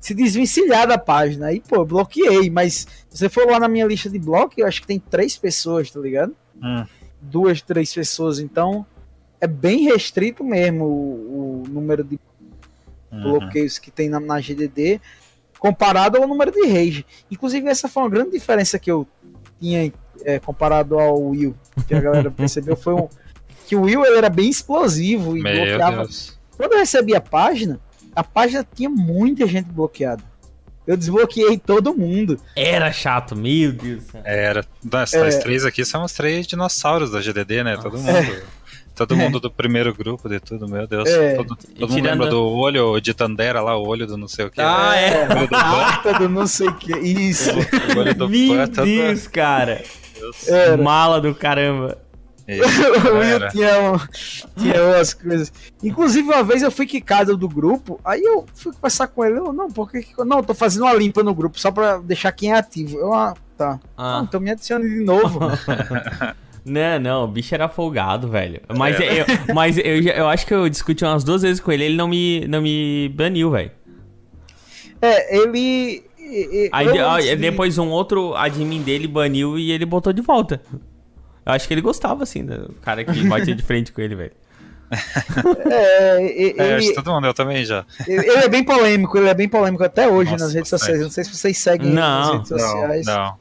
[0.00, 1.46] se desvencilhar da página.
[1.46, 2.50] Aí, pô, bloqueei.
[2.50, 5.36] Mas se você for lá na minha lista de bloco, eu acho que tem três
[5.36, 6.34] pessoas, tá ligado?
[6.62, 6.84] Hum.
[7.20, 8.38] Duas, três pessoas.
[8.38, 8.86] Então,
[9.40, 12.18] é bem restrito mesmo o, o número de
[13.12, 13.22] Uhum.
[13.22, 15.00] bloqueios que tem na, na GDD
[15.58, 17.06] comparado ao número de rage.
[17.30, 19.06] Inclusive, essa foi uma grande diferença que eu
[19.60, 19.92] tinha
[20.22, 21.54] é, comparado ao Will.
[21.86, 23.08] Que a galera percebeu foi um,
[23.66, 25.96] que o Will ele era bem explosivo e Meu bloqueava.
[25.98, 26.38] Deus.
[26.56, 27.80] Quando eu recebi a página,
[28.16, 30.22] a página tinha muita gente bloqueada.
[30.86, 32.38] Eu desbloqueei todo mundo.
[32.54, 34.04] Era chato, meu Deus.
[34.04, 34.22] céu.
[34.24, 34.64] Era.
[34.90, 35.38] Nós, É.
[35.40, 37.76] três aqui somos três dinossauros da GDD, né?
[37.76, 38.42] Todo mundo.
[38.94, 41.06] Todo mundo do primeiro grupo de tudo, meu Deus.
[41.10, 41.34] É.
[41.34, 44.46] Todo, todo mundo tirando- lembra do olho de Tandera lá, o olho do não sei
[44.46, 44.58] o que.
[44.60, 45.28] Ah, é.
[45.28, 46.96] O olho do do não sei o que.
[46.96, 47.50] Isso.
[47.50, 49.82] o olho do Meu todo- Deus, cara.
[50.18, 50.80] Deus.
[50.82, 51.98] Mala do caramba.
[52.48, 53.98] Isso, o Will tinha, um-
[54.62, 55.52] tinha umas coisas.
[55.82, 59.38] Inclusive, uma vez eu fui quicado do grupo, aí eu fui conversar com ele.
[59.38, 62.30] Eu, não, porque que- não, eu tô fazendo uma limpa no grupo só pra deixar
[62.32, 62.98] quem é ativo.
[62.98, 63.80] Eu, ah, tá.
[63.96, 64.20] Ah.
[64.20, 65.40] Ah, então me adicione de novo.
[66.68, 68.60] Não, não, o bicho era folgado, velho.
[68.76, 69.20] Mas, É.
[69.20, 71.96] eu, mas eu, já- eu acho que eu discuti umas duas vezes com ele, ele
[71.96, 73.70] não me, não me baniu, velho.
[75.00, 76.02] é, ele.
[76.72, 80.60] Aí depois um outro admin dele baniu e ele botou de volta.
[81.46, 84.32] Eu acho que ele gostava, assim, do cara que batia de frente com ele, velho.
[85.70, 87.84] É, e- É, acho ele, que todo mundo, eu também já.
[88.06, 90.86] ele é bem polêmico, ele é bem polêmico até hoje Nossa, nas redes bastante.
[90.90, 91.02] sociais.
[91.02, 93.06] Não sei se vocês seguem ele nas Não, redes sociais.
[93.06, 93.34] Não.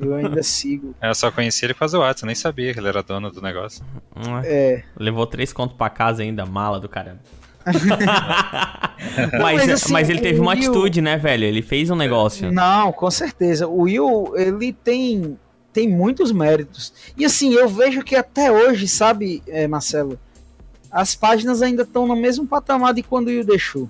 [0.00, 0.94] Eu ainda sigo.
[1.00, 3.40] Eu só conheci ele por causa do WhatsApp, nem sabia que ele era dono do
[3.40, 3.84] negócio.
[4.16, 4.82] Hum, É.
[4.96, 7.20] Levou três contos pra casa ainda, mala do caramba.
[9.40, 11.44] mas, mas assim, mas ele teve o uma Will- atitude, né, velho?
[11.44, 12.50] Ele fez um negócio.
[12.50, 13.66] Não, com certeza.
[13.68, 15.38] O Will, ele tem,
[15.78, 16.92] tem muitos méritos.
[17.16, 20.18] E assim, eu vejo que até hoje, sabe, eh, Marcelo,
[20.90, 23.88] as páginas ainda estão no mesmo patamar de quando o deixou.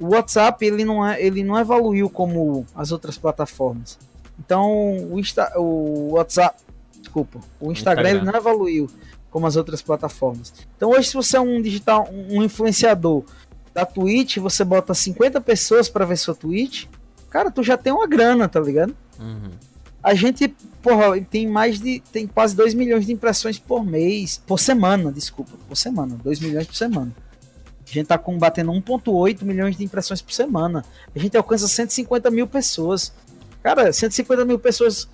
[0.00, 3.96] O WhatsApp, ele não, é, ele não evoluiu como as outras plataformas.
[4.44, 4.68] Então,
[5.08, 6.60] o, Insta, o WhatsApp,
[6.98, 8.32] desculpa, o Instagram, Instagram.
[8.32, 8.90] não evoluiu
[9.30, 10.52] como as outras plataformas.
[10.76, 13.22] Então, hoje, se você é um digital, um influenciador
[13.72, 16.86] da Twitch, você bota 50 pessoas para ver sua Twitch,
[17.30, 18.96] cara, tu já tem uma grana, tá ligado?
[19.20, 19.52] Uhum.
[20.04, 20.48] A gente,
[20.82, 22.00] porra, tem mais de.
[22.12, 24.36] tem quase 2 milhões de impressões por mês.
[24.46, 25.52] Por semana, desculpa.
[25.66, 26.14] Por semana.
[26.22, 27.10] 2 milhões por semana.
[27.88, 30.84] A gente tá combatendo 1,8 milhões de impressões por semana.
[31.16, 33.14] A gente alcança 150 mil pessoas.
[33.62, 35.08] Cara, 150 mil pessoas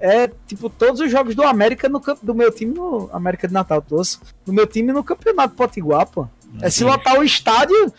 [0.00, 3.52] é tipo todos os jogos do América no campo do meu time no América de
[3.52, 4.18] Natal, todos.
[4.46, 6.26] No meu time no Campeonato Potiguar, pô.
[6.62, 7.92] É se lotar o estádio.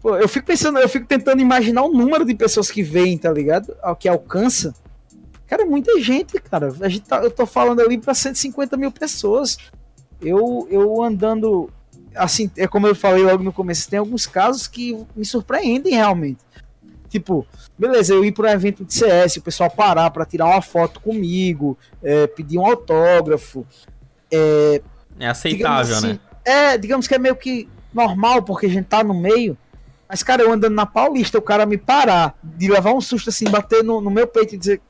[0.00, 3.30] Pô, eu fico pensando, eu fico tentando imaginar o número de pessoas que veem, tá
[3.30, 3.76] ligado?
[3.82, 4.74] Ao que alcança.
[5.48, 6.74] Cara, é muita gente, cara.
[6.80, 9.56] A gente tá- eu tô falando ali pra 150 mil pessoas.
[10.20, 11.70] Eu, eu andando.
[12.14, 16.40] Assim, é como eu falei logo no começo, tem alguns casos que me surpreendem realmente.
[17.08, 17.46] Tipo,
[17.78, 21.00] beleza, eu ir para um evento de CS, o pessoal parar pra tirar uma foto
[21.00, 23.66] comigo, é, pedir um autógrafo.
[24.30, 24.82] É
[25.16, 26.20] digamos aceitável, assim, né?
[26.44, 29.56] É, digamos que é meio que normal, porque a gente tá no meio.
[30.08, 33.44] Mas, cara, eu andando na Paulista, o cara me parar, de levar um susto assim,
[33.50, 34.80] bater no, no meu peito e dizer: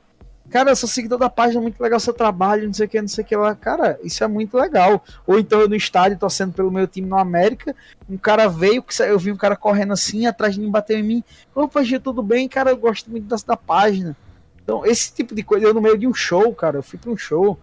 [0.49, 3.07] Cara, eu sou seguidor da página, muito legal seu trabalho, não sei o que, não
[3.07, 3.53] sei o que lá.
[3.53, 5.03] Cara, isso é muito legal.
[5.27, 7.75] Ou então eu no estádio, torcendo pelo meu time no América,
[8.09, 11.23] um cara veio, eu vi um cara correndo assim, atrás de mim, bateu em mim.
[11.53, 12.49] Opa, Gia, tudo bem?
[12.49, 14.17] Cara, eu gosto muito da, da página.
[14.63, 17.11] Então, esse tipo de coisa, eu no meio de um show, cara, eu fui pra
[17.11, 17.59] um show.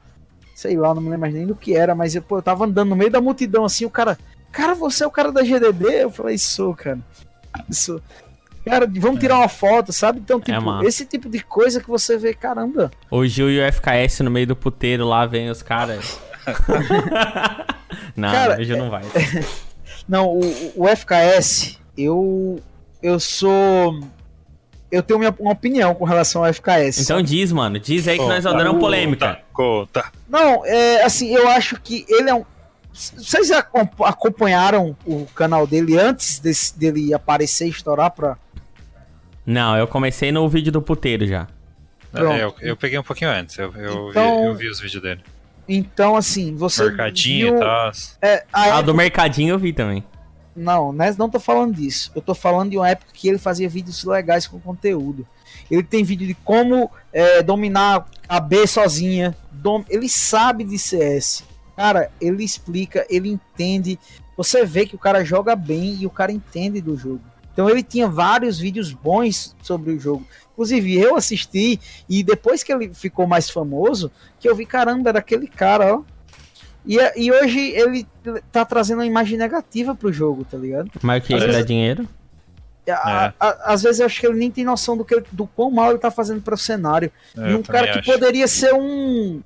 [0.55, 2.64] sei lá, não me lembro mais nem do que era, mas eu, pô, eu tava
[2.64, 4.16] andando no meio da multidão assim, o cara,
[4.53, 6.03] cara, você é o cara da GDD?
[6.03, 7.01] Eu falei, sou, cara.
[7.70, 8.01] Sou.
[8.68, 10.18] Cara, vamos tirar uma foto, sabe?
[10.18, 10.88] Então, tipo, massa.
[10.88, 12.90] esse tipo de coisa que você vê, caramba.
[13.10, 16.18] O Gil e o FKS no meio do puteiro lá, vem os caras.
[18.16, 19.02] não, Cara, o Gil não vai.
[20.08, 22.60] Não, o, o FKS, eu
[23.02, 23.98] eu sou
[24.88, 27.00] eu tenho minha, uma opinião com relação ao FKS.
[27.00, 27.76] Então diz, mano.
[27.80, 29.40] Diz aí que nós adoramos polêmica.
[29.52, 30.04] Conta.
[30.28, 32.44] Não, é assim, eu acho que ele é um.
[32.92, 38.38] Vocês acom- acompanharam o canal dele antes desse- dele aparecer e estourar pra.
[39.47, 41.47] Não, eu comecei no vídeo do puteiro já.
[42.11, 42.32] Pronto.
[42.32, 45.03] É, eu, eu peguei um pouquinho antes, eu, eu, Então- vi, eu vi os vídeos
[45.03, 45.20] dele.
[45.68, 46.84] Então, assim, você.
[46.84, 47.90] Mercadinho viu- e tal.
[48.22, 50.05] É, a Ah, época- do mercadinho eu vi também.
[50.55, 52.11] Não, né, não tô falando disso.
[52.14, 55.26] Eu tô falando de uma época que ele fazia vídeos legais com conteúdo.
[55.70, 59.36] Ele tem vídeo de como é, dominar a B sozinha.
[59.53, 61.44] Dom- Ele sabe de CS.
[61.76, 63.99] Cara, ele explica, ele entende.
[64.36, 67.20] Você vê que o cara joga bem e o cara entende do jogo.
[67.57, 70.26] Então ele tinha vários vídeos bons sobre o jogo.
[70.52, 75.20] Inclusive eu assisti e depois que ele ficou mais famoso, que eu vi, caramba, era
[75.20, 76.02] aquele cara, ó.
[76.84, 78.07] E, e hoje ele
[78.52, 80.90] tá trazendo uma imagem negativa pro jogo, tá ligado?
[81.02, 81.34] Mas o que?
[81.34, 82.07] Isso dá dinheiro?
[82.88, 85.46] A- a- às vezes eu acho que ele nem tem noção do, que, ele- do
[85.46, 87.11] quão mal ele tá fazendo pro cenário.
[87.36, 88.12] É, e um cara que acho.
[88.12, 89.40] poderia ser um,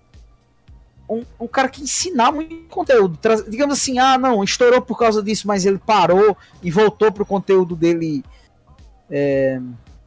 [1.11, 1.25] um.
[1.41, 3.17] Um cara que ensinar muito conteúdo.
[3.17, 7.27] Traz- digamos assim, ah, não, estourou por causa disso, mas ele parou e voltou pro
[7.27, 8.25] conteúdo dele.
[9.11, 9.61] é,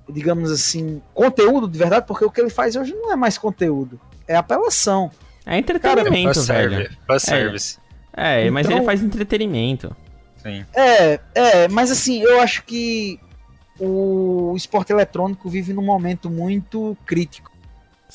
[0.10, 3.99] digamos assim, conteúdo de verdade, porque o que ele faz hoje não é mais conteúdo,
[4.28, 5.10] é apelação.
[5.45, 6.70] É entretenimento, Faz velho.
[6.72, 6.97] service.
[7.08, 7.78] Faz service.
[8.14, 9.95] É, mas Então- ele faz entretenimento.
[10.41, 10.66] Sim.
[10.74, 13.18] É, é, mas assim, eu acho que
[13.80, 17.51] o esporte eletrônico vive num momento muito crítico.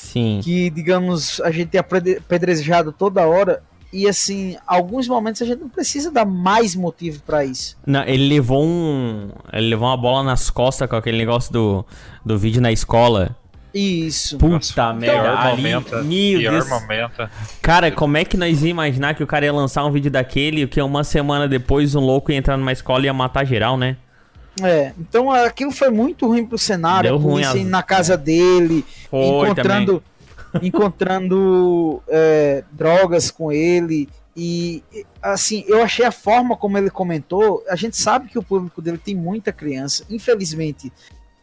[0.00, 0.38] Sim.
[0.44, 3.60] que, digamos, a gente é apedrejado toda hora.
[3.92, 7.76] E assim, alguns momentos a gente não precisa dar mais motivo pra isso.
[7.84, 9.30] Não, ele levou um.
[9.52, 11.84] Ele levou uma bola nas costas com aquele negócio do,
[12.24, 13.34] do vídeo na escola.
[13.74, 14.38] Isso.
[14.38, 15.20] Puta Nossa, merda.
[15.20, 16.68] pior Ali, momento, Pior Deus.
[16.68, 17.28] momento.
[17.60, 20.62] Cara, como é que nós ia imaginar que o cara ia lançar um vídeo daquele
[20.62, 23.76] e que uma semana depois um louco ia entrar numa escola e ia matar geral,
[23.76, 23.96] né?
[24.66, 27.10] É, então aquilo foi muito ruim pro cenário.
[27.10, 30.02] Deu ruim polícia as- indo na casa dele, Foi encontrando,
[30.62, 34.08] encontrando é, drogas com ele.
[34.36, 34.82] E
[35.20, 37.64] assim, eu achei a forma como ele comentou.
[37.68, 40.04] A gente sabe que o público dele tem muita criança.
[40.08, 40.92] Infelizmente.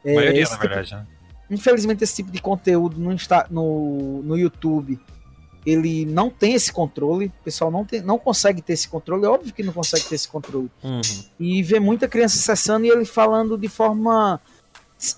[0.06, 0.96] A é, maioria, esse na tipo- verdade.
[0.96, 1.06] Né?
[1.52, 5.00] infelizmente esse tipo de conteúdo no, Insta, no, no YouTube
[5.66, 9.30] ele não tem esse controle, o pessoal não, tem, não consegue ter esse controle, é
[9.30, 10.70] óbvio que não consegue ter esse controle.
[10.84, 11.02] Uhum.
[11.40, 14.40] E vê muita criança acessando e ele falando de forma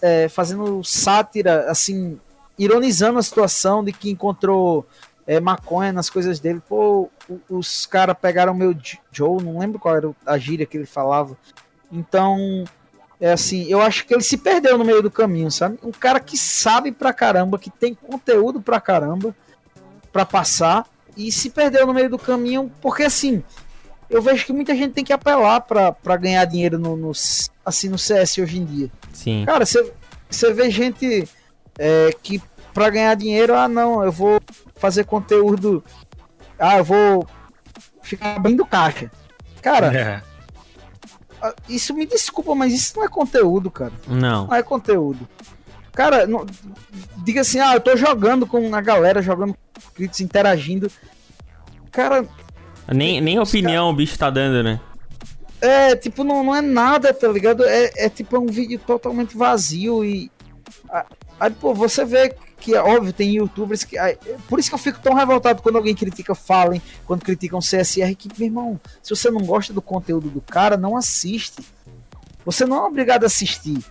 [0.02, 2.18] é, fazendo sátira, assim,
[2.58, 4.86] ironizando a situação de que encontrou
[5.26, 6.62] é, maconha nas coisas dele.
[6.68, 7.10] Pô,
[7.50, 8.76] os caras pegaram meu
[9.12, 11.38] Joe, não lembro qual era a gíria que ele falava.
[11.92, 12.64] Então,
[13.20, 15.78] é assim, eu acho que ele se perdeu no meio do caminho, sabe?
[15.84, 19.36] Um cara que sabe pra caramba, que tem conteúdo pra caramba
[20.12, 20.86] pra passar
[21.16, 23.44] e se perdeu no meio do caminho, porque assim,
[24.10, 27.12] eu vejo que muita gente tem que apelar pra pra ganhar dinheiro no, no-
[27.66, 28.92] assim no CS hoje em dia.
[29.14, 29.44] Sim.
[29.46, 31.28] Cara, você vê gente
[31.78, 32.42] é, que
[32.74, 34.40] pra ganhar dinheiro, ah não, eu vou
[34.76, 35.84] fazer conteúdo,
[36.60, 37.28] ah, eu vou
[38.02, 39.12] ficar abrindo caixa.
[39.62, 40.24] Cara,
[41.42, 41.54] É.
[41.68, 43.94] isso me desculpa, mas isso não é conteúdo, cara.
[44.08, 44.48] Não.
[44.48, 45.28] Não é conteúdo.
[45.98, 46.46] Cara, não-
[47.26, 50.92] diga assim, ah, eu tô jogando com a galera, jogando com inscritos, interagindo.
[51.92, 52.24] Cara,
[52.88, 54.80] Nem, nem opinião o bicho tá dando, né?
[55.60, 57.66] é tipo, não, não é nada, tá ligado?
[57.66, 60.30] É, é tipo um vídeo totalmente vazio e.
[61.40, 63.98] Aí, pô, você vê que, é óbvio, tem youtubers que.
[63.98, 64.16] aí,
[64.48, 68.30] Por isso que eu fico tão revoltado quando alguém critica Fallen, quando criticam CSR, que,
[68.38, 71.66] meu irmão, se você não gosta do conteúdo do cara, não assiste.
[72.46, 73.84] Você não é obrigado a assistir.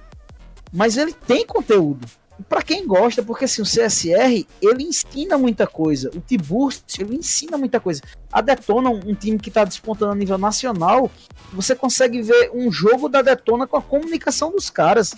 [0.73, 2.07] Mas ele tem conteúdo.
[2.49, 6.11] Pra quem gosta, porque assim, o CSR, ele ensina muita coisa.
[6.15, 8.03] O T-Burst, ele ensina muita coisa.
[8.31, 11.11] A Detona, um time que tá despontando a nível nacional,
[11.51, 15.15] você consegue ver um jogo da Detona com a comunicação dos caras.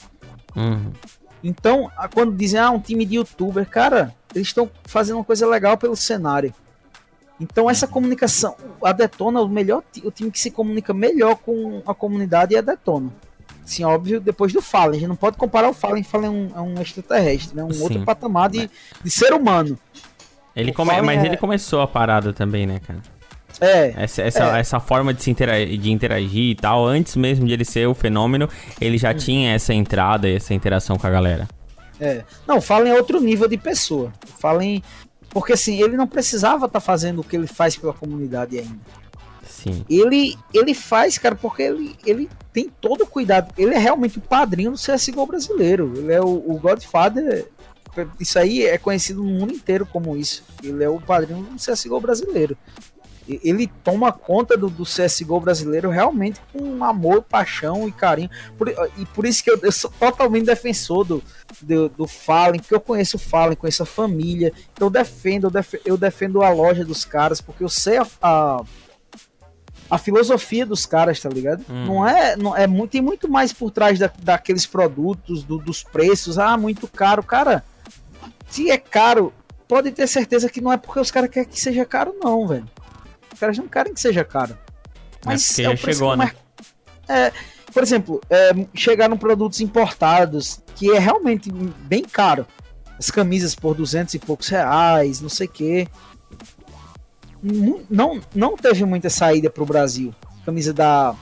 [0.54, 0.92] Uhum.
[1.42, 5.76] Então, quando dizem, ah, um time de youtuber, cara, eles estão fazendo uma coisa legal
[5.76, 6.54] pelo cenário.
[7.40, 11.94] Então, essa comunicação, a Detona, o melhor o time que se comunica melhor com a
[11.94, 13.12] comunidade é a Detona.
[13.68, 14.96] Sim, óbvio, depois do Fallen.
[14.96, 17.62] A gente não pode comparar o Fallen, Fallen é um, é um extraterrestre, né?
[17.62, 17.82] Um Sim.
[17.82, 18.70] outro patamar de,
[19.04, 19.78] de ser humano.
[20.56, 20.90] Ele come...
[20.90, 23.00] Fallen Mas é- ele começou a parada também, né, cara?
[23.60, 24.60] É, Essa, essa, É.
[24.60, 27.94] essa forma de se intera- de interagir e tal, antes mesmo de ele ser o
[27.94, 28.48] fenômeno,
[28.80, 29.00] ele Hum.
[29.00, 31.46] já tinha essa entrada e essa interação com a galera.
[32.00, 32.24] É.
[32.46, 34.12] Não, Fallen é outro nível de pessoa.
[34.40, 34.82] Fallen
[35.30, 38.78] Porque assim, ele não precisava estar fazendo o que ele faz pela comunidade ainda.
[39.46, 39.84] Sim.
[39.90, 42.30] Ele, ele faz, cara, porque ele, ele
[42.62, 43.52] tem todo o cuidado.
[43.56, 45.92] Ele é realmente o padrinho do CSGO brasileiro.
[45.96, 47.46] Ele é o, o Godfather.
[48.18, 50.42] Isso aí é conhecido no mundo inteiro como isso.
[50.62, 52.56] Ele é o padrinho do CSGO brasileiro.
[53.28, 58.30] Ele toma conta do, do CSGO brasileiro realmente com amor, paixão e carinho.
[58.56, 61.22] Por- e por isso que eu, eu sou totalmente defensor do,
[61.60, 64.52] do, do Fallen, porque eu conheço o Fallen, conheço a família.
[64.72, 68.06] Então eu defendo, eu, def- eu defendo a loja dos caras, porque eu sei a,
[68.22, 68.62] a,
[69.90, 71.64] a filosofia dos caras, tá ligado?
[71.68, 71.86] Hum.
[71.86, 75.82] Não é, não é muito, tem muito mais por trás da, daqueles produtos, do- dos
[75.82, 76.38] preços.
[76.38, 77.64] Ah, muito caro, cara.
[78.50, 79.32] Se é caro,
[79.66, 82.68] pode ter certeza que não é porque os caras querem que seja caro, não, velho.
[83.32, 84.56] Os caras não querem que seja caro.
[85.24, 86.32] Mas porque é já o chegou, né?
[87.08, 87.32] É,
[87.72, 92.46] por exemplo, é, chegaram produtos importados que é realmente bem caro.
[92.98, 95.88] As camisas por 200 e poucos reais, não sei o quê.
[97.42, 100.14] Não, não teve muita saída pro Brasil.
[100.44, 101.14] Camisa da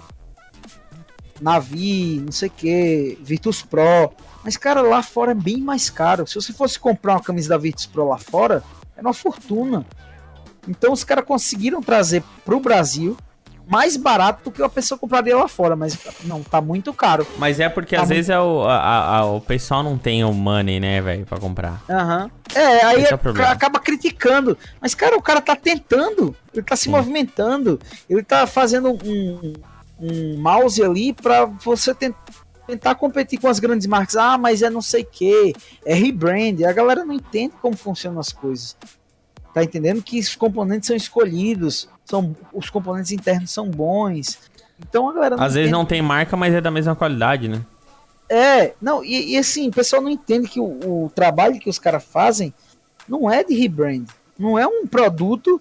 [1.40, 4.12] Navi, não sei o que, Virtus Pro.
[4.42, 6.26] Mas, cara, lá fora é bem mais caro.
[6.26, 8.62] Se você fosse comprar uma camisa da Virtus Pro lá fora,
[8.96, 9.84] era uma fortuna.
[10.68, 13.16] Então os caras conseguiram trazer pro Brasil
[13.68, 15.74] mais barato do que a pessoa compraria lá fora.
[15.74, 17.26] Mas não, tá muito caro.
[17.38, 20.22] Mas é porque Tá às muito- vezes é o, a- a- o pessoal não tem
[20.24, 21.82] o money, né, velho, pra comprar.
[21.90, 22.30] Aham.
[22.54, 24.56] É, aí é acaba criticando.
[24.80, 26.34] Mas, cara, o cara tá tentando.
[26.54, 26.90] Ele tá se Sim.
[26.90, 27.78] movimentando.
[28.08, 29.52] Ele tá fazendo um,
[30.00, 32.14] um mouse ali pra você ten-
[32.66, 34.16] tentar competir com as grandes marcas.
[34.16, 35.52] Ah, mas é não sei o que.
[35.84, 36.62] É rebrand.
[36.64, 38.76] A galera não entende como funcionam as coisas.
[39.52, 41.88] Tá entendendo que os componentes são escolhidos.
[42.06, 44.38] São, os componentes internos são bons.
[44.80, 45.72] Então a galera Às vezes entende.
[45.72, 47.60] não tem marca, mas é da mesma qualidade, né?
[48.28, 51.78] É, não, e, e assim, o pessoal não entende que o, o trabalho que os
[51.78, 52.52] caras fazem
[53.08, 54.04] não é de rebrand.
[54.38, 55.60] Não é um produto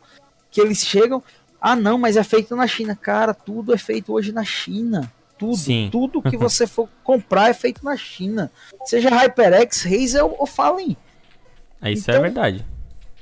[0.52, 1.22] que eles chegam.
[1.62, 2.96] Ah, não, mas é feito na China.
[2.96, 5.12] Cara, tudo é feito hoje na China.
[5.38, 5.56] Tudo.
[5.58, 5.90] Sim.
[5.92, 8.52] Tudo que você for comprar é feito na China.
[8.86, 10.96] Seja HyperX, Razer ou, Fallen.
[11.84, 12.66] Isso é Então- verdade.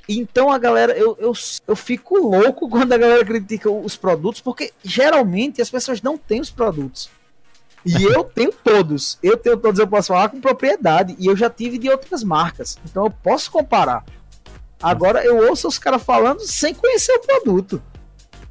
[0.08, 1.32] Então a galera, eu, eu,
[1.66, 6.40] eu fico louco quando a galera critica os produtos, porque geralmente as pessoas não têm
[6.40, 7.10] os produtos.
[7.84, 9.18] E eu tenho todos.
[9.22, 11.16] Eu tenho todos, eu posso falar com propriedade.
[11.18, 12.78] E eu já tive de outras marcas.
[12.84, 14.04] Então eu posso comparar.
[14.82, 17.82] Agora eu ouço os caras falando sem conhecer o produto.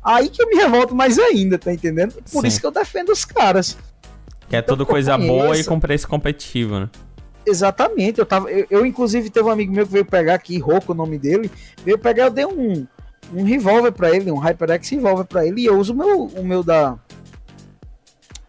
[0.03, 2.13] Aí que eu me revolto mais ainda, tá entendendo?
[2.31, 2.47] Por Sim.
[2.47, 3.77] isso que eu defendo os caras.
[4.49, 6.89] Que é Então, tudo coisa boa e com preço competitivo, né?
[7.45, 8.49] Exatamente, eu tava.
[8.49, 11.51] Eu, eu, inclusive teve um amigo meu que veio pegar aqui, Roco, o nome dele.
[11.83, 12.87] Veio pegar, eu dei um,
[13.33, 16.43] um revólver pra ele, um HyperX revólver pra ele, e eu uso o meu, o
[16.43, 16.97] meu da.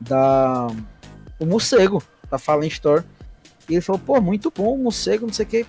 [0.00, 0.68] Da.
[1.38, 3.04] O morcego, da Fallen Store.
[3.68, 5.66] E ele falou, pô, muito bom o morcego, não sei o que.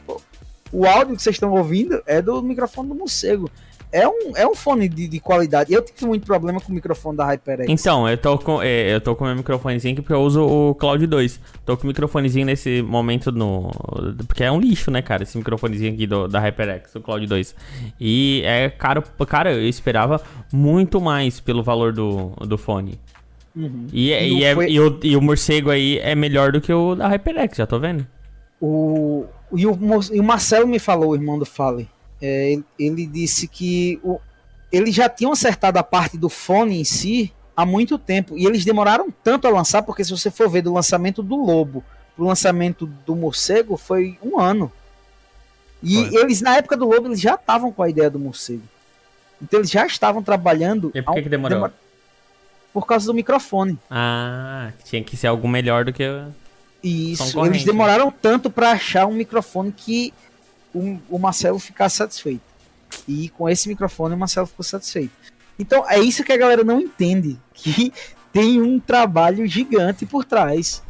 [0.71, 3.49] O áudio que vocês estão ouvindo é do microfone do morcego.
[3.91, 5.71] É um, é um fone de, de qualidade.
[5.73, 7.65] Eu tive muito problema com o microfone da HyperX.
[7.69, 10.75] Então, eu tô com é, eu tô com meu microfonezinho aqui porque eu uso o
[10.75, 11.39] Cloud 2.
[11.65, 13.71] Tô com o microfonezinho nesse momento no
[14.27, 17.55] porque é um lixo, né, cara, esse microfonezinho aqui do, da HyperX, o Cloud 2.
[17.99, 20.21] E é caro, cara, eu esperava
[20.51, 22.99] muito mais pelo valor do, do fone.
[23.55, 23.87] Uhum.
[23.93, 26.59] E, é- E e, é- foi- e o, e o morcego aí é melhor do
[26.59, 28.05] que o da HyperX, já tô vendo.
[28.59, 29.25] O,
[29.55, 29.77] e, o,
[30.11, 31.87] e o Marcelo me falou, o irmão do Fale.
[32.21, 34.19] É, ele, ele disse que o,
[34.71, 38.37] eles já tinham acertado a parte do fone em si há muito tempo.
[38.37, 41.83] E eles demoraram tanto a lançar, porque se você for ver do lançamento do Lobo
[42.15, 44.71] pro lançamento do Morcego, foi um ano.
[45.83, 46.21] E Foi.
[46.21, 48.63] eles, na época do Lobo, eles já estavam com a ideia do Morcego.
[49.41, 50.91] Então eles já estavam trabalhando.
[50.95, 51.57] E por que um- que demorou?
[51.57, 51.73] demor-
[52.73, 53.77] Por causa do microfone.
[53.91, 56.03] Ah, tinha que ser algo melhor do que
[56.83, 60.13] Isso, eles demoraram tanto para achar um microfone que
[60.75, 62.41] o, o Marcelo ficasse satisfeito.
[63.07, 65.11] E com esse microfone o Marcelo ficou satisfeito.
[65.57, 67.91] Então é isso que a galera não entende, que
[68.33, 70.83] tem um trabalho gigante por trás.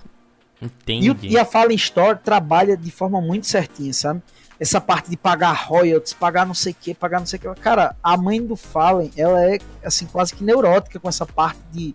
[0.62, 1.12] E, entendi.
[1.12, 4.22] o- e a Fallen Store trabalha de forma muito certinha, sabe?
[4.60, 7.62] Essa parte de pagar royalties, pagar não sei o que, pagar não sei o que.
[7.62, 11.94] Cara, a mãe do Fallen, ela é assim quase que neurótica com essa parte de,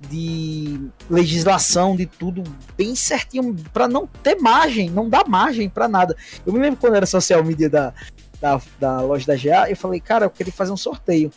[0.00, 2.42] de legislação, de tudo
[2.76, 6.16] bem certinho, pra não ter margem, não dar margem pra nada.
[6.46, 7.92] Eu me lembro quando era social media da,
[8.40, 11.30] da, da loja da GA, eu falei, cara, eu queria fazer um sorteio.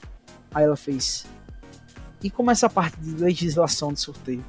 [0.53, 1.26] Aí ela fez.
[2.23, 4.43] E como é essa parte de legislação de sorteio?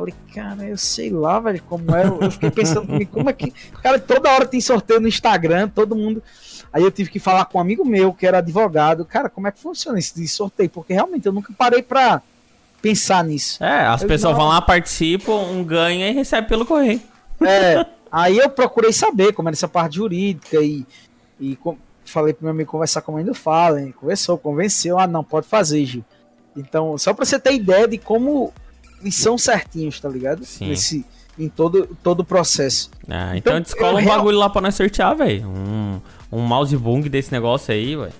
[0.00, 2.06] Falei, cara, eu sei lá, velho, como é.
[2.06, 3.50] Eu fiquei pensando comigo, como é que.
[3.82, 6.22] Cara, toda hora tem sorteio no Instagram, todo mundo.
[6.72, 9.04] Aí eu tive que falar com um amigo meu, que era advogado.
[9.04, 10.70] Cara, como é que funciona esse sorteio?
[10.70, 12.22] Porque realmente eu nunca parei pra
[12.80, 13.62] pensar nisso.
[13.62, 17.00] É, as Eu pessoas não- vão lá, participam, um ganha e recebe pelo correio.
[17.42, 20.86] É, aí eu procurei saber como era essa parte jurídica e,
[21.38, 25.06] e com- falei pro meu amigo conversar com a mãe do Fallen, conversou, convenceu, ah
[25.06, 26.04] não, pode fazer, Gil.
[26.56, 28.52] Então, só pra você ter ideia de como
[29.00, 30.44] eles são certinhos, tá ligado?
[30.44, 30.68] Sim.
[30.68, 31.04] Nesse,
[31.38, 32.90] em todo, todo o processo.
[33.08, 35.48] Ah, então, Então, descola um real- bagulho lá pra nós sortear, velho.
[35.48, 36.00] Um,
[36.32, 38.12] um mouse bung desse negócio aí, velho.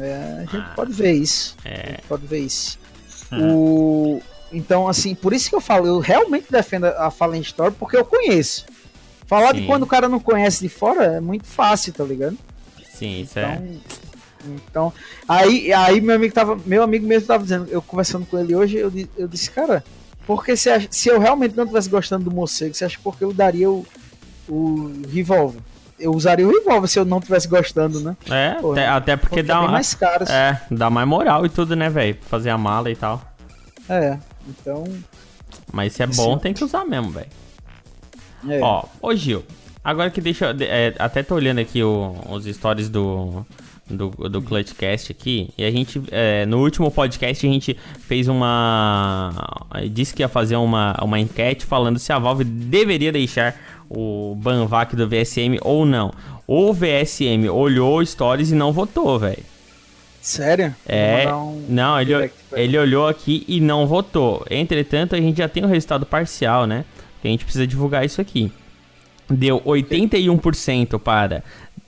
[0.00, 1.56] É, a gente pode ver isso.
[1.64, 1.86] A É.
[1.90, 2.78] gente pode ver isso.
[3.32, 4.20] O...
[4.52, 8.04] Então, assim, por isso que eu falo, eu realmente defendo a Fallen Story porque eu
[8.04, 8.66] conheço.
[9.26, 9.62] Falar Sim.
[9.62, 12.36] de quando o cara não conhece de fora é muito fácil, tá ligado?
[12.92, 13.62] Sim, isso Então, é.
[14.46, 14.92] Então
[15.28, 18.76] aí, aí meu amigo tava, meu amigo mesmo tava dizendo, eu conversando com ele hoje,
[18.78, 19.84] eu, eu disse, cara,
[20.26, 23.70] porque se, se eu realmente não tivesse gostando do morcego, você acha porque eu daria
[23.70, 23.86] o,
[24.48, 25.60] o revólver?
[25.98, 28.16] Eu usaria o revólver se eu não tivesse gostando, né?
[28.28, 29.72] É, Pô, até, até porque, Porque dá é bem uma.
[29.72, 30.24] mais caro.
[30.28, 32.16] É, dá mais moral e tudo, né, velho?
[32.22, 33.22] Fazer a mala e tal.
[33.88, 34.84] É, então.
[35.72, 36.16] Mas se é Sim.
[36.16, 37.28] bom, tem que usar mesmo, velho.
[38.48, 38.60] É.
[38.60, 39.44] Ó, ô Gil,
[39.84, 40.54] agora que deixa.
[40.60, 43.46] é, até tô olhando aqui o- os stories do.
[43.92, 49.30] Do, do Clutchcast aqui, e a gente, é, no último podcast, a gente fez uma.
[49.90, 53.54] Disse que ia fazer uma, uma enquete falando se a Valve deveria deixar
[53.90, 56.10] o Banvac do VSM ou não.
[56.46, 59.44] O VSM olhou stories e não votou, velho.
[60.22, 60.74] Sério?
[60.86, 62.78] É, um não, ele, direct ele.
[62.78, 64.46] olhou aqui e não votou.
[64.48, 66.84] Entretanto, a gente já tem o resultado parcial, né?
[67.20, 68.50] Que a gente precisa divulgar isso aqui.
[69.28, 71.42] Deu 81% para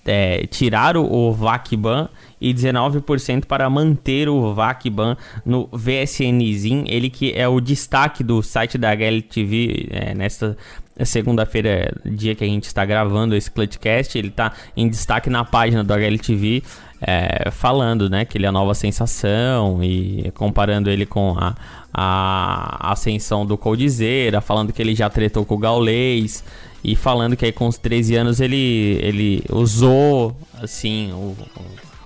[0.04, 2.08] é, tirar o, o VAC-BAN
[2.40, 6.84] e 19% para manter o VAC-BAN no VSNZIN.
[6.86, 10.56] Ele que é o destaque do site da HLTV é, nesta
[11.02, 14.16] segunda-feira, dia que a gente está gravando esse Clutchcast.
[14.16, 16.62] Ele está em destaque na página do HLTV.
[17.06, 21.54] é, falando, né, que ele é a nova sensação e comparando ele com a,
[21.92, 26.42] a ascensão do Coldzera, falando que ele já tretou com o Gaulês
[26.84, 31.34] e falando que aí com os 13 anos ele, ele usou, assim, o-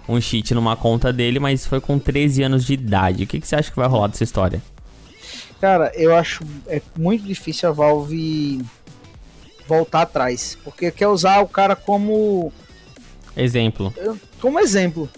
[0.09, 3.25] o- um cheat numa conta dele, mas foi com 13 anos de idade.
[3.25, 4.63] O que, que você acha que vai rolar dessa história?
[5.61, 8.65] Cara, eu acho é muito difícil a Valve
[9.67, 10.57] voltar atrás.
[10.65, 12.53] Porque quer usar o cara como,
[13.37, 13.93] Exemplo.
[14.41, 15.11] como exemplo.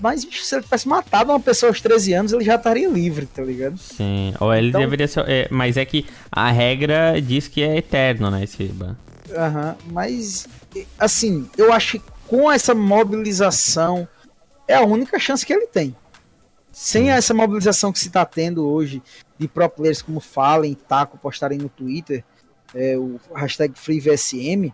[0.00, 3.26] Ma- Mas se ele tivesse matado uma pessoa aos 13 anos, ele já estaria livre,
[3.26, 3.76] tá ligado?
[3.78, 4.34] Sim.
[4.40, 5.24] Ou ele Então- deveria ser.
[5.28, 8.44] é, mas é que a regra diz que é eterno, né?
[8.44, 8.96] Esse ban.
[9.36, 10.46] Aham, mas
[10.98, 14.06] assim, eu acho que com essa mobilização
[14.66, 15.94] é a única chance que ele tem.
[16.72, 19.02] Sem essa mobilização que se está tendo hoje
[19.38, 22.24] de pro players como Fallen e Taco postarem no Twitter,
[22.74, 24.72] é, o hashtag FreeVSM,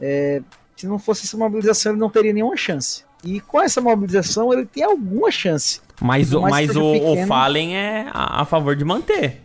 [0.00, 0.40] é,
[0.76, 3.04] se não fosse essa mobilização ele não teria nenhuma chance.
[3.24, 5.80] E com essa mobilização ele tem alguma chance.
[6.00, 7.28] Mas, o, mais mas o, seja o pequeno.
[7.28, 9.43] Fallen é a, a favor de manter.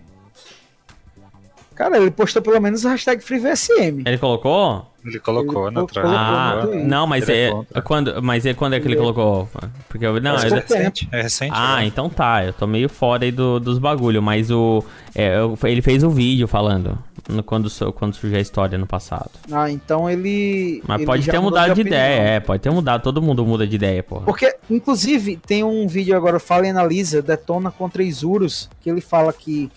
[1.80, 4.04] Cara, ele postou pelo menos o hashtag FreeVSM.
[4.06, 4.86] Ele colocou?
[5.06, 5.88] Ele colocou Ele na colocou.
[5.88, 6.10] trás.
[6.12, 6.84] Ah, Colocou.
[6.84, 9.48] não, mas Ele é é, quando, mas é quando é que ele Ele é- colocou?
[9.88, 11.08] Porque eu, não, eu- é recente.
[11.10, 11.54] É recente.
[11.56, 11.86] ah, né?
[11.86, 14.84] então tá, eu tô meio fora aí do, dos bagulho, mas o
[15.16, 17.00] é, eu- ele fez o vídeo falando
[17.30, 19.32] no- quando quando surgiu a história no passado.
[19.50, 20.84] Ah, então ele.
[20.86, 21.98] Mas ele pode ter mudado de opinião.
[21.98, 24.26] ideia, é, pode ter mudado, todo mundo muda de ideia, porra.
[24.26, 29.32] Porque, inclusive, tem um vídeo agora, o Fallen Analisa, detona contra Isurus, que ele fala
[29.32, 29.72] que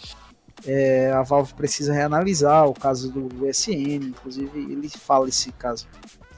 [0.66, 5.86] é, a Valve precisa reanalisar o caso do USN, inclusive ele fala esse caso.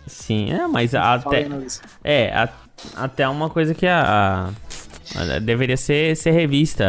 [0.07, 1.49] Sim, é, mas Fallen até
[2.03, 2.49] é, a-
[2.97, 4.51] até uma coisa que a,
[5.17, 6.85] a- deveria ser ser revista,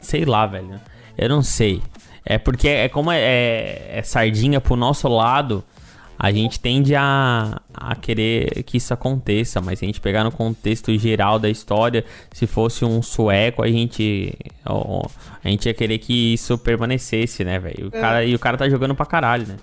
[0.00, 0.80] sei lá, velho.
[1.16, 1.82] Eu não sei.
[2.24, 5.64] É porque é como é, é- é sardinha pro nosso lado,
[6.22, 10.30] a gente tende a, a querer que isso aconteça, mas se a gente pegar no
[10.30, 14.32] contexto geral da história, se fosse um sueco, a gente
[14.64, 15.04] ó,
[15.42, 17.90] a gente ia querer que isso permanecesse, né, velho?
[17.92, 18.28] É.
[18.28, 19.56] e o cara tá jogando pra caralho, né?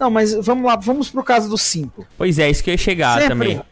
[0.00, 2.06] Não, mas vamos lá, vamos pro caso do Simple.
[2.16, 3.28] Pois é, isso que eu ia chegar Sempre.
[3.28, 3.62] também.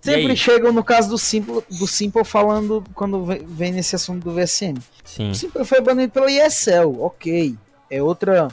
[0.00, 4.32] Sempre chegam no caso do Simple, do Simple falando quando vem- vem nesse assunto do
[4.32, 4.76] VSM.
[5.04, 5.30] Sim.
[5.30, 7.54] O Simple foi banido pela ESL, ok.
[7.90, 8.48] É outra.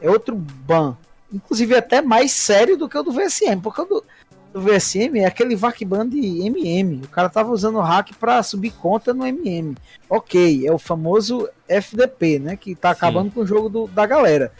[0.00, 0.96] É outro ban.
[1.32, 3.60] Inclusive até mais sério do que o do VSM.
[3.60, 4.04] Porque o do,
[4.52, 7.02] do VSM é aquele VAC ban de MM.
[7.04, 9.76] O cara tava usando o hack pra subir conta no MM.
[10.08, 12.56] Ok, é o famoso FDP, né?
[12.56, 14.52] Que tá acabando com o jogo do- da galera.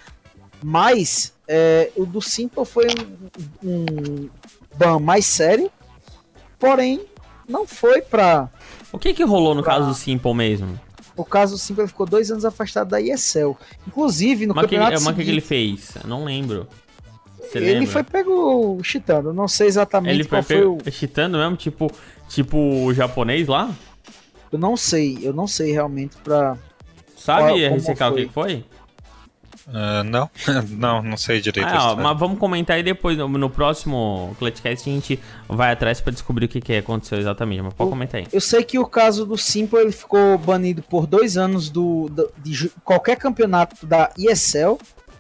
[0.63, 2.87] Mas é, o do Simple foi
[3.63, 4.29] um, um
[4.77, 5.71] ban mais sério.
[6.59, 7.05] Porém,
[7.49, 8.49] não foi pra.
[8.91, 10.81] O que que rolou no Pra- caso do Simple mesmo?
[11.17, 13.53] O caso ele ficou dois anos afastado da ESL.
[13.87, 15.95] Inclusive, no Mas que, campeonato mas o que que ele fez?
[16.03, 16.67] Eu não lembro.
[17.41, 17.87] Você ele lembra?
[17.89, 19.33] foi pego chitando.
[19.33, 20.93] Não sei exatamente Ele foi qual foi, pego o...
[20.93, 21.91] chitando mesmo, tipo,
[22.29, 23.73] tipo o japonês lá?
[24.53, 26.57] Eu não sei, eu não sei realmente pra...
[27.17, 28.65] Sabe, Qual- RCK, o que foi?
[29.69, 30.31] Ah, não,
[30.71, 31.69] não, não sei direito.
[31.69, 33.19] Ah, ó, mas vamos comentar aí depois.
[33.19, 37.63] No, no próximo Clutchcast a gente vai atrás pra descobrir o que, que aconteceu exatamente.
[37.63, 38.27] Mas pode O- comentar aí.
[38.33, 42.31] Eu sei que o caso do Simple ele ficou banido por dois anos do, do-
[42.39, 44.79] de qualquer campeonato da ESL.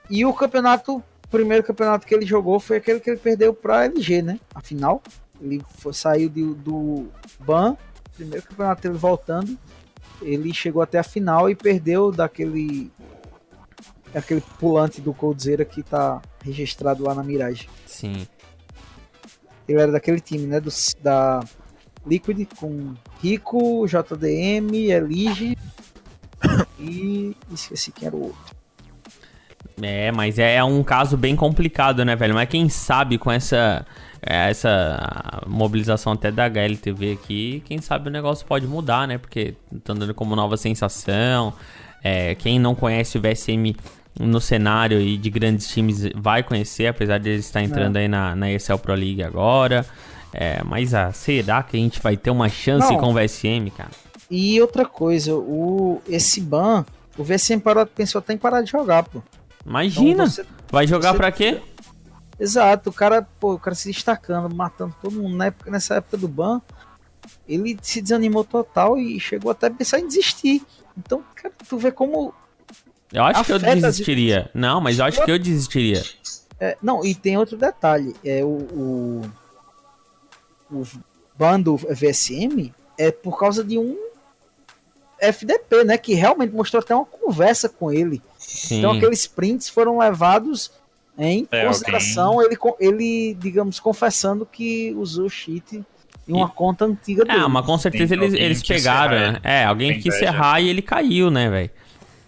[0.08, 3.84] E o campeonato, o primeiro campeonato que ele jogou foi aquele que ele perdeu pra
[3.86, 4.38] LG, né?
[4.54, 5.02] A final.
[5.40, 7.08] Ele foi- saiu de- do
[7.40, 7.76] ban,
[8.14, 9.58] primeiro campeonato dele voltando.
[10.22, 12.90] Ele chegou até a final e perdeu daquele.
[14.14, 17.68] Aquele pulante do Coldzera que tá registrado lá na Mirage.
[17.84, 18.26] Sim.
[19.68, 20.60] Ele era daquele time, né?
[20.60, 20.70] Do,
[21.02, 21.44] da
[22.06, 25.56] Liquid com Rico, JDM, Elige
[26.78, 28.56] e esqueci quem era o outro.
[29.82, 32.34] É, mas é um caso bem complicado, né, velho?
[32.34, 33.84] Mas quem sabe com essa
[34.22, 39.18] é, essa mobilização até da HLTV aqui, quem sabe o negócio pode mudar, né?
[39.18, 39.54] Porque
[39.84, 41.52] tá dando como nova sensação.
[42.08, 43.74] É, quem não conhece o VSM
[44.20, 48.36] no cenário e de grandes times vai conhecer, apesar de ele estar entrando aí na,
[48.36, 49.84] na ESL Pro League agora.
[50.32, 53.00] É, mas ah, será que a gente vai ter uma chance Não.
[53.00, 53.90] com o VSM, cara?
[54.30, 56.84] E outra coisa, o, esse ban,
[57.18, 59.18] o VSM parou, pensou até em parar de jogar, pô.
[59.18, 60.26] Então Imagina!
[60.28, 61.60] você- vai jogar pra quê?
[62.38, 65.34] Exato, o cara, pô, o cara se destacando, matando todo mundo.
[65.36, 66.60] Na época, nessa época do ban,
[67.48, 70.62] ele se desanimou total e chegou até a pensar em desistir.
[70.96, 72.32] Então, cara, tu vê como
[73.12, 74.50] Eu acho que eu as- desistiria.
[74.54, 76.02] Não, mas eu acho que eu desistiria.
[76.58, 78.14] É, não, e tem outro detalhe.
[78.24, 79.22] É o, o,
[80.70, 80.82] o
[81.38, 83.96] ban do VSM é por causa de um
[85.18, 85.96] FDP, né?
[85.98, 88.22] Que realmente mostrou até uma conversa com ele.
[88.38, 88.78] Sim.
[88.78, 90.70] Então aqueles prints foram levados
[91.18, 92.42] em É, consideração.
[92.42, 95.82] Ele, ele, digamos, confessando que usou cheat
[96.28, 97.38] em uma conta antiga dele.
[97.40, 99.40] Ah, mas com certeza Tem eles, eles pegaram, né?
[99.44, 101.70] É, alguém Tem quis serrar e ele caiu, né, velho?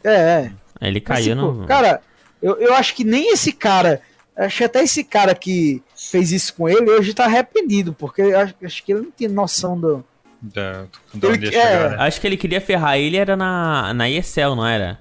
[0.05, 0.53] É, é.
[0.81, 1.67] Ele Mas, caiu tipo, no.
[1.67, 2.01] Cara,
[2.41, 4.01] eu, eu acho que nem esse cara.
[4.37, 8.39] Acho que até esse cara que fez isso com ele hoje tá arrependido, porque eu
[8.39, 10.05] acho, acho que ele não tinha noção do.
[10.41, 11.63] Da, de Ele- onde ia é.
[11.73, 11.97] chegar, né?
[11.99, 15.01] Acho que ele queria ferrar ele era na, na ESL, não era?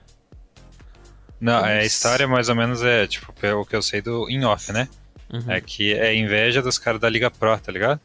[1.39, 1.85] Não, é, a Nossa.
[1.85, 4.87] história mais ou menos é, tipo, pelo que eu sei do in-off, né?
[5.31, 5.43] Uhum.
[5.51, 7.99] É que é inveja dos caras da Liga Pro, tá ligado?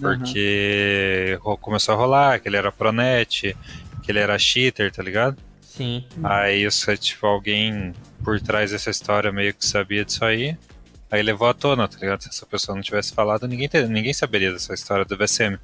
[0.00, 0.18] Uhum.
[0.18, 3.56] Porque ro- começou a rolar que ele era pronet,
[4.02, 5.36] que ele era cheater, tá ligado?
[5.60, 6.04] Sim.
[6.24, 7.92] Aí isso tipo alguém
[8.24, 10.56] por trás dessa história meio que sabia disso aí.
[11.10, 12.22] Aí levou à tona, tá ligado?
[12.22, 15.56] Se essa pessoa não tivesse falado, ninguém, te- ninguém saberia dessa história do VSM.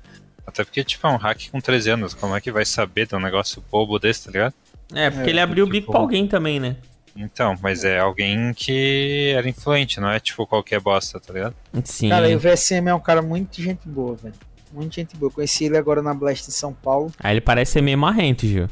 [0.47, 2.15] Até porque, tipo, é um hack com 13 anos.
[2.15, 4.55] Como é que vai saber de um negócio bobo desse, tá ligado?
[4.95, 6.77] É, porque É, ele abriu o tipo- bico pra alguém também, né?
[7.17, 11.55] Então, mas é alguém que era influente, não é tipo qualquer bosta, tá ligado?
[11.85, 12.09] Sim.
[12.09, 14.35] Cara, e o VSM é um cara muito gente boa, velho.
[14.73, 15.31] Muito gente boa.
[15.31, 17.13] Eu conheci ele agora na Blast em São Paulo.
[17.21, 18.69] Aí ele parece ser meio marrento, Gil.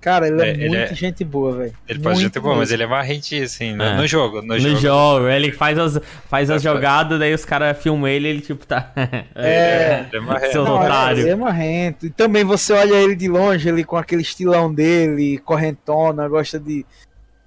[0.00, 1.74] Cara, ele é, É, ele muito é- gente boa, velho.
[1.86, 3.96] Ele pode Muito ser bom, mas ele é marrente, assim, no, É.
[3.98, 4.40] no jogo.
[4.40, 4.76] No, No, jogo.
[4.78, 8.40] jogo, ele faz as, faz as É, jogadas, daí os caras filmam ele e ele
[8.40, 8.90] tipo tá.
[9.36, 10.06] É.
[10.08, 10.52] Ele é marrento.
[10.52, 11.26] Seu Não, otário.
[11.28, 12.06] é, é marrento.
[12.06, 16.84] E também você olha ele de longe, ele com aquele estilão dele, correntona, gosta de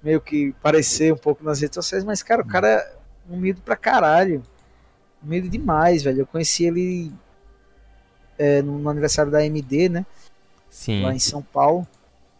[0.04, 2.96] meio que parecer um pouco nas redes sociais, mas, cara, o cara é
[3.28, 4.42] humilde pra caralho.
[5.22, 6.20] Humilde demais, velho.
[6.20, 7.10] Eu conheci ele
[8.38, 10.06] é, no, aniversário da AMD, né?
[10.68, 11.02] Sim.
[11.02, 11.86] Lá em São Paulo.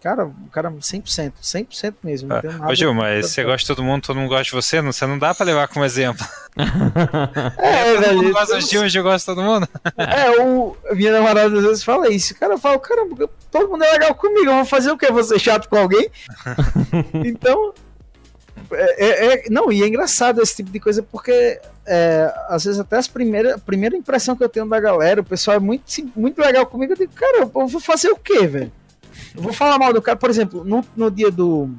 [0.04, 2.28] Cara, o cara 100%, 100% mesmo.
[2.28, 4.82] Não Ah, Ô Gil, mas você gosta de todo mundo, todo mundo gosta de você,
[4.82, 6.26] não, você não dá pra levar como exemplo.
[7.56, 8.32] É, todo mundo velho.
[8.34, 9.66] gosta de Gil, o Gil gosta de todo mundo.
[9.96, 12.34] É, o, minha namorada às vezes fala isso.
[12.34, 14.50] Cara, eu falo, caramba, todo mundo é legal comigo.
[14.50, 15.10] Eu vou fazer o quê?
[15.10, 16.10] Vou ser chato com alguém?
[17.24, 17.72] então.
[18.72, 22.78] É, é- é- não, e é engraçado esse tipo de coisa porque é, às vezes
[22.78, 25.84] até as primeiras, a primeira impressão que eu tenho da galera, o pessoal é muito,
[26.14, 26.92] muito legal comigo.
[26.92, 28.72] Eu digo, cara, eu vou fazer o quê, velho?
[29.34, 31.70] Eu vou falar mal do cara, por exemplo, no, no dia do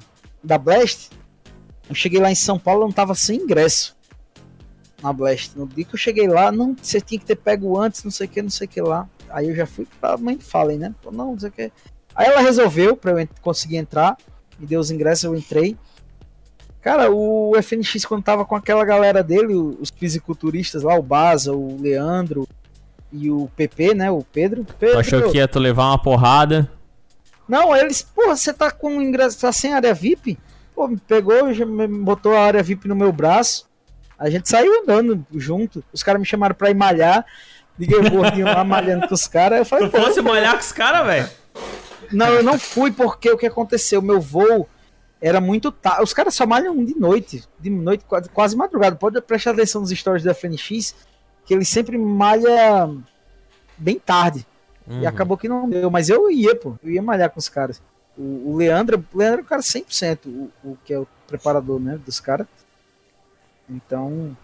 [0.44, 1.10] da Blast,
[1.90, 3.96] eu cheguei lá em São Paulo, eu não tava sem ingresso
[5.02, 5.58] na Blast.
[5.58, 8.28] No dia que eu cheguei lá, não, você tinha que ter pego antes, não sei
[8.28, 9.08] o que, não sei o que lá.
[9.30, 10.96] Aí eu já fui pra mãe Fallen, né?
[11.02, 11.72] Pô, Não, não sei o que.
[12.16, 14.18] Aí ela resolveu pra eu conseguir entrar,
[14.58, 15.78] me deu os ingressos, eu entrei.
[16.82, 21.82] Cara, o FNX, quando tava com aquela galera dele, os fisiculturistas lá, o Baza, o
[21.82, 22.48] Leandro
[23.12, 24.12] e o PP, né?
[24.12, 24.66] O Pedro.
[24.80, 26.72] Pedro achou que ia tu levar uma porrada?
[27.48, 30.38] Não, eles, porra, você tá com ingresso, tá sem área VIP?
[30.74, 31.36] Pô, me pegou,
[32.04, 33.66] botou a área VIP no meu braço.
[34.18, 35.84] A gente saiu andando junto.
[35.94, 37.26] Os caras me chamaram pra ir malhar.
[37.78, 39.60] Liguei o gordinho lá malhando com os caras.
[39.60, 41.30] Eu falei, Tu fosse molhar com os caras, velho?
[42.12, 44.02] não, eu não fui porque o que aconteceu?
[44.02, 44.68] Meu voo
[45.22, 46.04] era muito tarde.
[46.04, 47.44] Os caras só malham de noite.
[47.60, 48.96] De noite, quase, quase madrugada.
[48.96, 50.96] Pode prestar atenção nos stories da FNX,
[51.46, 52.90] que ele sempre malha
[53.78, 54.46] bem tarde.
[54.88, 55.02] Uhum.
[55.02, 55.90] E acabou que não deu.
[55.90, 56.76] Mas eu ia, pô.
[56.84, 57.82] Eu ia malhar com os caras.
[58.18, 61.80] O, o Leandro, o Leandro é o cara 100%, o, o que é o preparador,
[61.80, 62.48] né, dos caras.
[63.70, 64.36] Então,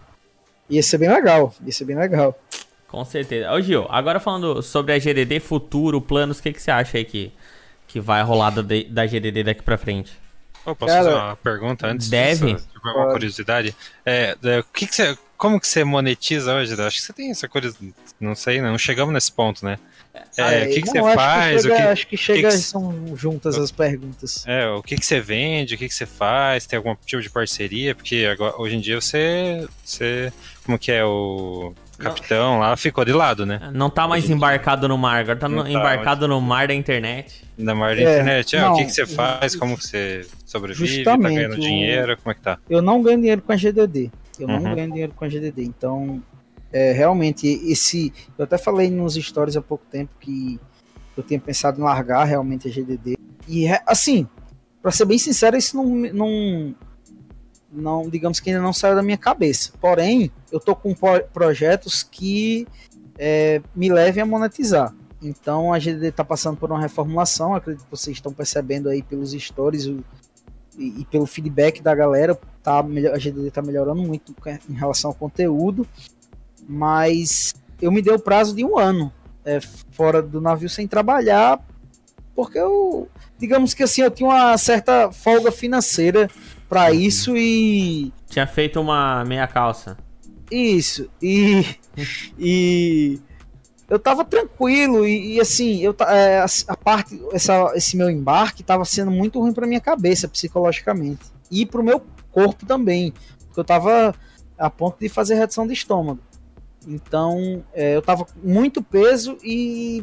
[0.68, 2.38] ia ser bem legal, ia ser bem legal.
[2.86, 3.50] Com certeza.
[3.50, 7.04] Ô Gil, agora falando sobre a GDD futuro, planos, o que, que você acha aí
[7.04, 7.32] que,
[7.86, 10.20] que vai rolar da, da GDD daqui pra frente?
[10.64, 12.08] Oh, posso Cara, fazer uma pergunta antes?
[12.08, 12.54] deve.
[12.54, 12.68] disso?
[12.72, 13.74] Tipo, uma curiosidade.
[14.04, 16.80] É, é, o que, que você, como que você monetiza hoje?
[16.80, 17.92] Acho que você tem essa curiosidade.
[18.20, 19.76] Não sei, não chegamos nesse ponto, né?
[20.14, 21.62] É, Ah, o que, que não, você acho faz?
[21.62, 24.44] chega, o que, acho que chega, que- são juntas as perguntas.
[24.46, 25.74] é, o que, que você vende?
[25.74, 26.64] O que, que você faz?
[26.64, 27.92] Tem algum tipo de parceria?
[27.92, 30.32] Porque agora, hoje em dia você, você.
[30.64, 32.76] Como que é o capitão lá?
[32.76, 33.70] Ficou de lado, né?
[33.74, 36.74] Não tá mais embarcado no mar, agora tá no- Não tá, embarcado no mar da
[36.74, 37.42] internet.
[37.58, 38.56] Da maior da É, internet.
[38.56, 39.56] Ah, o que, não, que você faz?
[39.56, 41.02] Como que você sobrevive?
[41.02, 42.16] Tá ganhando dinheiro?
[42.22, 42.58] Como é que tá?
[42.70, 44.10] Eu não ganho dinheiro com a GDD.
[44.42, 44.74] Eu não Uhum.
[44.74, 45.64] ganho dinheiro com a GDD.
[45.64, 46.22] Então,
[46.72, 48.12] é, realmente, esse.
[48.38, 50.58] Eu até falei nos stories há pouco tempo que
[51.16, 53.16] eu tinha pensado em largar realmente a GDD.
[53.46, 54.26] E, re- assim,
[54.80, 56.74] pra ser bem sincero, isso não, não,
[57.70, 58.08] não.
[58.08, 59.72] Digamos que ainda não saiu da minha cabeça.
[59.80, 62.66] Porém, eu tô com pro- projetos que
[63.18, 64.94] é, me levem a monetizar.
[65.22, 69.30] Então a GDD está passando por uma reformulação, acredito que vocês estão percebendo aí pelos
[69.32, 70.02] stories o-
[70.78, 74.34] e, e pelo feedback da galera, tá, melhor- a GDD está melhorando muito
[74.68, 75.86] em relação ao conteúdo,
[76.68, 79.12] mas eu me dei o prazo de um ano
[79.44, 79.60] é,
[79.92, 81.60] fora do navio sem trabalhar,
[82.34, 83.08] porque eu,
[83.38, 86.30] digamos que assim, eu tinha uma certa folga financeira
[86.68, 89.96] para isso e Tinha feito uma meia calça.
[90.50, 91.64] isso, e,
[92.38, 93.20] e
[93.92, 98.86] eu tava tranquilo, e, e assim, eu, é, a, parte, essa, esse meu embarque tava
[98.86, 101.20] sendo muito ruim pra minha cabeça, psicologicamente,
[101.50, 103.12] e pro meu corpo também,
[103.44, 104.14] porque eu tava
[104.58, 106.20] a ponto de fazer redução de estômago.
[106.88, 110.02] Então, é, eu tava com muito peso e.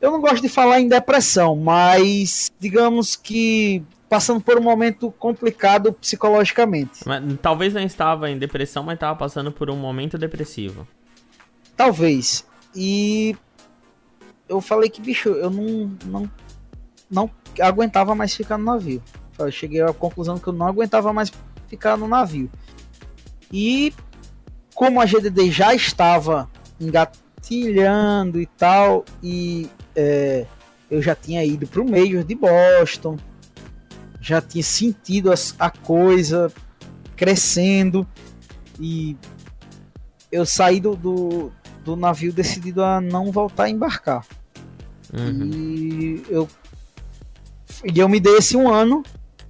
[0.00, 5.92] Eu não gosto de falar em depressão, mas digamos que passando por um momento complicado
[5.92, 7.06] psicologicamente.
[7.06, 10.88] Mas, talvez não estava em depressão, mas estava passando por um momento depressivo.
[11.80, 12.44] Talvez.
[12.76, 13.34] E
[14.46, 16.30] eu falei que, bicho, eu não, não,
[17.10, 19.02] não aguentava mais ficar no navio.
[19.38, 21.32] Eu cheguei à conclusão que eu não aguentava mais
[21.68, 22.50] ficar no navio.
[23.50, 23.94] E
[24.74, 29.66] como a GDD já estava engatilhando e tal, e
[29.96, 30.44] é,
[30.90, 33.16] eu já tinha ido para o Major de Boston,
[34.20, 36.52] já tinha sentido as- a coisa
[37.16, 38.06] crescendo,
[38.78, 39.16] e
[40.30, 41.52] eu saí do, do,
[41.84, 44.26] do navio decidido a não voltar a embarcar.
[45.12, 45.50] Uhum.
[45.52, 46.48] E eu,
[47.84, 49.02] e eu me dei esse um ano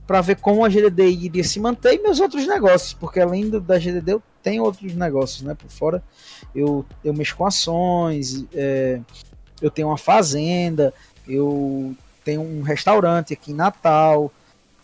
[0.06, 3.60] para ver como a GDD iria se manter e meus outros negócios, porque além do,
[3.60, 5.54] da GDD eu tenho outros negócios, né?
[5.54, 6.02] Por fora
[6.54, 9.00] eu, eu mexo com ações, é,
[9.62, 10.92] eu tenho uma fazenda,
[11.28, 11.94] eu
[12.24, 14.32] tenho um restaurante aqui em Natal,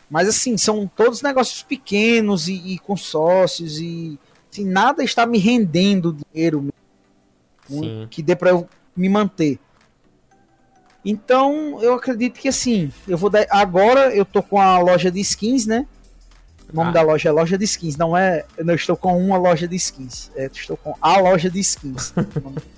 [0.09, 4.19] mas assim, são todos negócios pequenos e, e com sócios e
[4.53, 6.73] assim, nada está me rendendo dinheiro
[8.11, 9.59] Que dê para eu me manter.
[11.05, 13.47] Então, eu acredito que assim, eu vou dar.
[13.51, 15.87] Agora eu tô com a loja de skins, né?
[16.73, 16.95] O nome Ah.
[16.95, 18.45] da loja é loja de skins, não é.
[18.57, 20.33] Eu não estou com uma loja de skins.
[20.35, 22.13] É, estou com a loja de skins.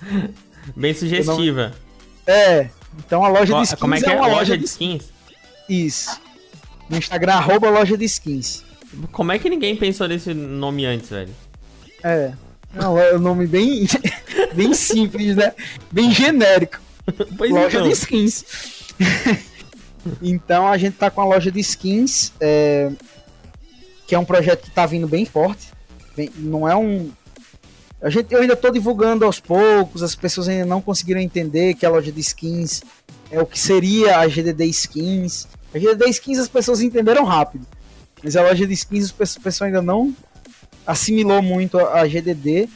[0.75, 1.73] Bem sugestiva.
[2.27, 2.69] é.
[3.05, 4.15] Então a loja Ó, de skins Como é que é?
[4.15, 5.09] uma Loja de skins?
[5.69, 6.19] Isso.
[6.89, 8.63] No Instagram, arroba loja de skins.
[9.11, 11.33] Como é que ninguém pensou nesse nome antes, velho?
[12.03, 12.33] É.
[12.73, 13.87] Não, é um nome bem,
[14.53, 15.53] bem simples, né?
[15.91, 16.79] Bem genérico.
[17.37, 17.87] Pois loja então.
[17.87, 18.45] de skins.
[20.21, 22.91] então a gente tá com a loja de skins, é,
[24.05, 25.67] que é um projeto que tá vindo bem forte.
[26.15, 27.11] Bem- não é um.
[28.01, 31.85] A gente, eu ainda tô divulgando aos poucos, as pessoas ainda não conseguiram entender que
[31.85, 32.81] a loja de skins
[33.31, 35.47] é o que seria a GDD Skins.
[35.73, 37.65] A GDD Skins as pessoas entenderam rápido,
[38.23, 40.15] mas a loja de skins as pessoas ainda não
[40.89, 42.67] assimilou muito a, a GDD,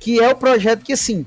[0.00, 1.24] que é o projeto que assim,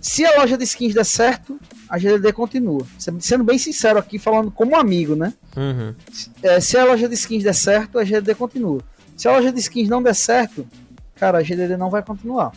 [0.00, 2.86] se a loja de skins der certo, a GDD continua.
[3.20, 5.34] Sendo bem sincero aqui, falando como amigo, né?
[5.54, 5.94] Uhum.
[6.42, 8.80] É, se a loja de skins der certo, a GDD continua.
[9.16, 10.66] Se a loja de skins não der certo,
[11.14, 12.52] cara, a GDD não vai continuar.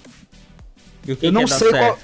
[1.05, 1.99] E o que, Eu que não sei qual-?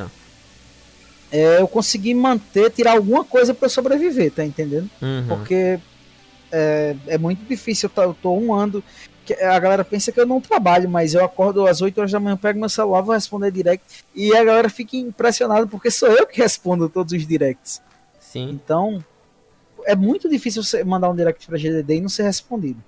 [1.32, 4.90] É, eu consegui manter, tirar alguma coisa pra eu sobreviver, tá entendendo?
[5.02, 5.28] Uhum.
[5.28, 5.80] Porque
[6.52, 7.88] é, é muito difícil.
[7.88, 8.84] Eu tô, eu tô um ano.
[9.34, 12.38] A galera pensa que eu não trabalho, mas eu acordo às 8 horas da manhã,
[12.38, 14.06] pego meu celular, vou responder direct.
[14.16, 17.82] E a galera fica impressionada porque sou eu que respondo todos os directs.
[18.20, 18.50] Sim.
[18.50, 19.04] Então,
[19.86, 22.84] é muito difícil você mandar um direct pra GDD e não ser respondido.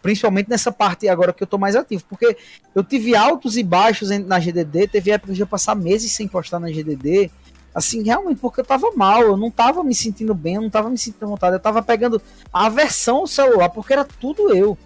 [0.00, 2.04] Principalmente nessa parte agora que eu tô mais ativo.
[2.08, 2.36] Porque
[2.74, 6.60] eu tive altos e baixos na GDD, teve época de eu passar meses sem postar
[6.60, 7.30] na GDD.
[7.74, 10.88] Assim, realmente, porque eu tava mal, eu não tava me sentindo bem, eu não tava
[10.88, 12.20] me sentindo vontade, eu tava pegando
[12.52, 14.76] a aversão ao celular, porque era tudo eu.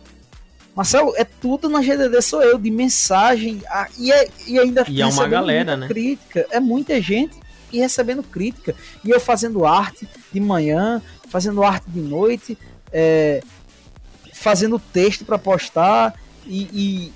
[0.75, 5.03] Marcelo, é tudo na GDD, sou eu, de mensagem, a, e, é, e ainda E
[5.03, 5.87] é uma galera, né?
[5.87, 7.37] crítica, é muita gente
[7.71, 8.75] e recebendo crítica,
[9.05, 12.57] e eu fazendo arte de manhã, fazendo arte de noite,
[12.93, 13.43] é,
[14.33, 16.15] fazendo texto pra postar,
[16.47, 17.13] e, e,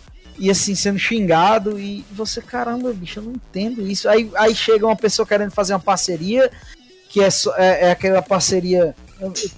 [0.47, 4.09] e, assim, sendo xingado, e você, caramba, bicho, eu não entendo isso.
[4.09, 6.51] Aí, aí chega uma pessoa querendo fazer uma parceria,
[7.09, 8.95] que é, só- é, é aquela parceria.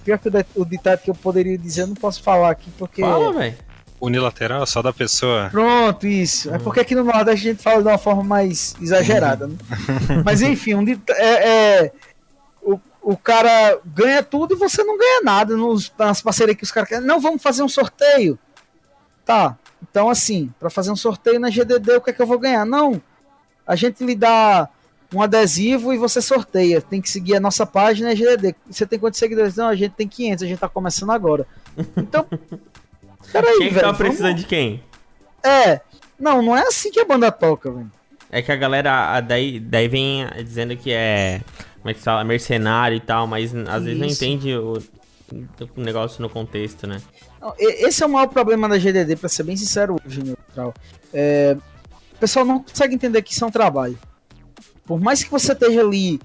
[0.05, 3.01] Pior que o ditado que eu poderia dizer, eu não posso falar aqui, porque.
[3.01, 3.57] Fala, velho.
[4.01, 5.49] Unilateral, só da pessoa.
[5.51, 6.53] Pronto, isso.
[6.53, 9.55] É porque aqui no Nordeste a gente fala de uma forma mais exagerada, né?
[10.23, 11.91] Mas enfim, um dit- é, é-
[12.61, 16.71] o, o cara ganha tudo e você não ganha nada nos, nas parcerias que os
[16.71, 17.05] caras querem.
[17.05, 18.39] Não, vamos fazer um sorteio.
[19.25, 19.57] Tá.
[19.89, 22.65] Então, assim, para fazer um sorteio na GDD, o que é que eu vou ganhar?
[22.65, 23.01] Não.
[23.67, 24.67] A gente lhe dá
[25.13, 26.81] um adesivo e você sorteia.
[26.81, 28.55] Tem que seguir a nossa página é GDD.
[28.69, 29.55] Você tem quantos seguidores?
[29.55, 31.45] Não, a gente tem 500, a gente tá começando agora.
[31.97, 32.25] Então,
[33.31, 33.87] peraí, Quem que velho.
[33.87, 34.83] tá precisando vamos- de quem?
[35.43, 35.81] É.
[36.19, 37.91] Não, não é assim que a banda toca, velho.
[38.31, 41.41] É que a galera a- daí, daí vem dizendo que é.
[41.77, 42.23] Como é que se fala?
[42.23, 44.23] Mercenário e tal, mas às vezes não Isso.
[44.23, 44.73] entende o,
[45.77, 47.01] o negócio no contexto, né?
[47.41, 50.73] Não, Esse é o maior problema da GDD, pra ser bem sincero hoje, neutral.
[51.13, 51.55] É,
[52.13, 53.97] o pessoal não consegue entender que isso é um trabalho.
[54.85, 56.19] Por mais que você esteja ali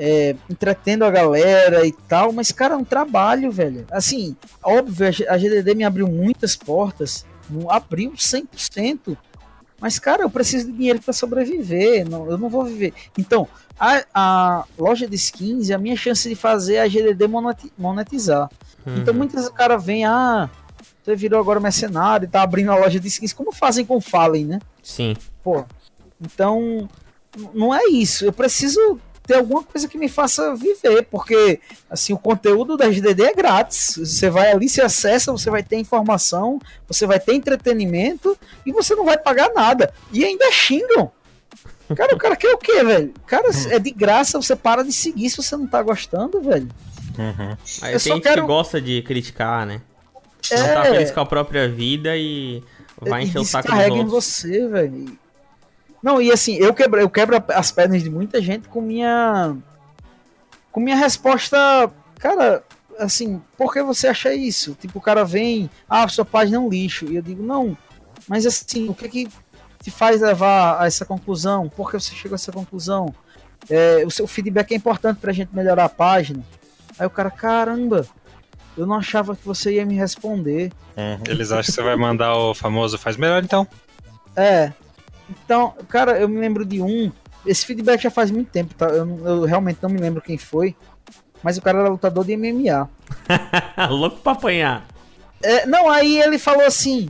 [0.00, 3.86] é, entretendo a galera e tal, mas, cara, é um trabalho, velho.
[3.92, 9.16] Assim, óbvio, a GDD me abriu muitas portas, não abriu 100%.
[9.80, 12.92] Mas, cara, eu preciso de dinheiro para sobreviver, não- eu não vou viver.
[13.18, 13.46] Então,
[13.78, 18.50] a, a loja de skins é a minha chance de fazer a GDD moneti- monetizar.
[18.86, 19.18] Então Uhum.
[19.18, 20.50] muitas vezes o cara vem, ah,
[21.02, 24.00] você virou agora mercenário e tá abrindo a loja de skins, como fazem com o
[24.00, 24.58] Fallen, né?
[24.82, 25.16] Sim.
[25.42, 25.64] Pô,
[26.20, 26.88] então
[27.54, 28.24] não é isso.
[28.26, 29.00] Eu preciso
[29.30, 33.94] ter alguma coisa que me faça viver, porque assim o conteúdo da GDD é grátis.
[33.96, 36.58] Você vai ali, se acessa, você vai ter informação,
[36.88, 38.36] você vai ter entretenimento
[38.66, 39.94] e você não vai pagar nada.
[40.12, 41.12] E ainda xingam.
[41.94, 43.14] Cara, o cara quer o quê, velho?
[43.26, 46.68] Cara, é de graça, você para de seguir se você não tá gostando, velho.
[47.18, 47.56] Uhum.
[47.82, 49.80] Aí Eu tem gente quero- que gosta de criticar, né?
[50.50, 52.62] É, Não tá feliz com a própria vida e
[53.00, 54.10] vai encher o saco dos outros.
[54.10, 55.18] você, velho.
[56.02, 59.56] Não, e assim, eu quebro, eu quebro as pernas de muita gente com minha.
[60.72, 61.90] Com minha resposta.
[62.18, 62.62] Cara,
[62.98, 64.76] assim, por que você acha isso?
[64.80, 67.06] Tipo, o cara vem, ah, sua página é um lixo.
[67.06, 67.76] E eu digo, não.
[68.28, 69.28] Mas assim, o que que
[69.82, 71.68] te faz levar a essa conclusão?
[71.68, 73.14] Por que você chegou a essa conclusão?
[73.68, 76.44] É, o seu feedback é importante pra gente melhorar a página.
[76.98, 78.06] Aí o cara, caramba,
[78.76, 80.72] eu não achava que você ia me responder.
[80.96, 81.22] Uhum.
[81.28, 83.66] Eles acham que você vai mandar o famoso faz melhor então.
[84.36, 84.72] É.
[85.30, 87.10] Então, cara, eu me lembro de um.
[87.46, 88.86] Esse feedback já faz muito tempo, tá?
[88.86, 90.76] Eu, eu realmente não me lembro quem foi.
[91.42, 92.88] Mas o cara era lutador de MMA.
[93.88, 94.86] Louco pra apanhar.
[95.42, 97.08] É, não, aí ele falou assim: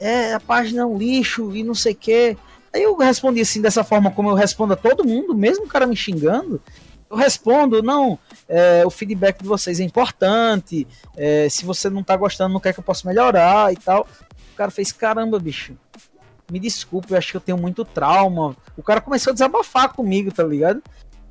[0.00, 2.36] É, a página é um lixo e não sei o quê.
[2.72, 5.86] Aí eu respondi assim, dessa forma como eu respondo a todo mundo, mesmo o cara
[5.86, 6.60] me xingando.
[7.08, 10.86] Eu respondo, não, é, o feedback de vocês é importante.
[11.16, 14.06] é, se você não tá gostando, não quer que eu possa melhorar e tal.
[14.52, 15.74] O cara fez, caramba, bicho.
[16.50, 18.56] Me desculpe, eu acho que eu tenho muito trauma.
[18.76, 20.82] O cara começou a desabafar comigo, tá ligado?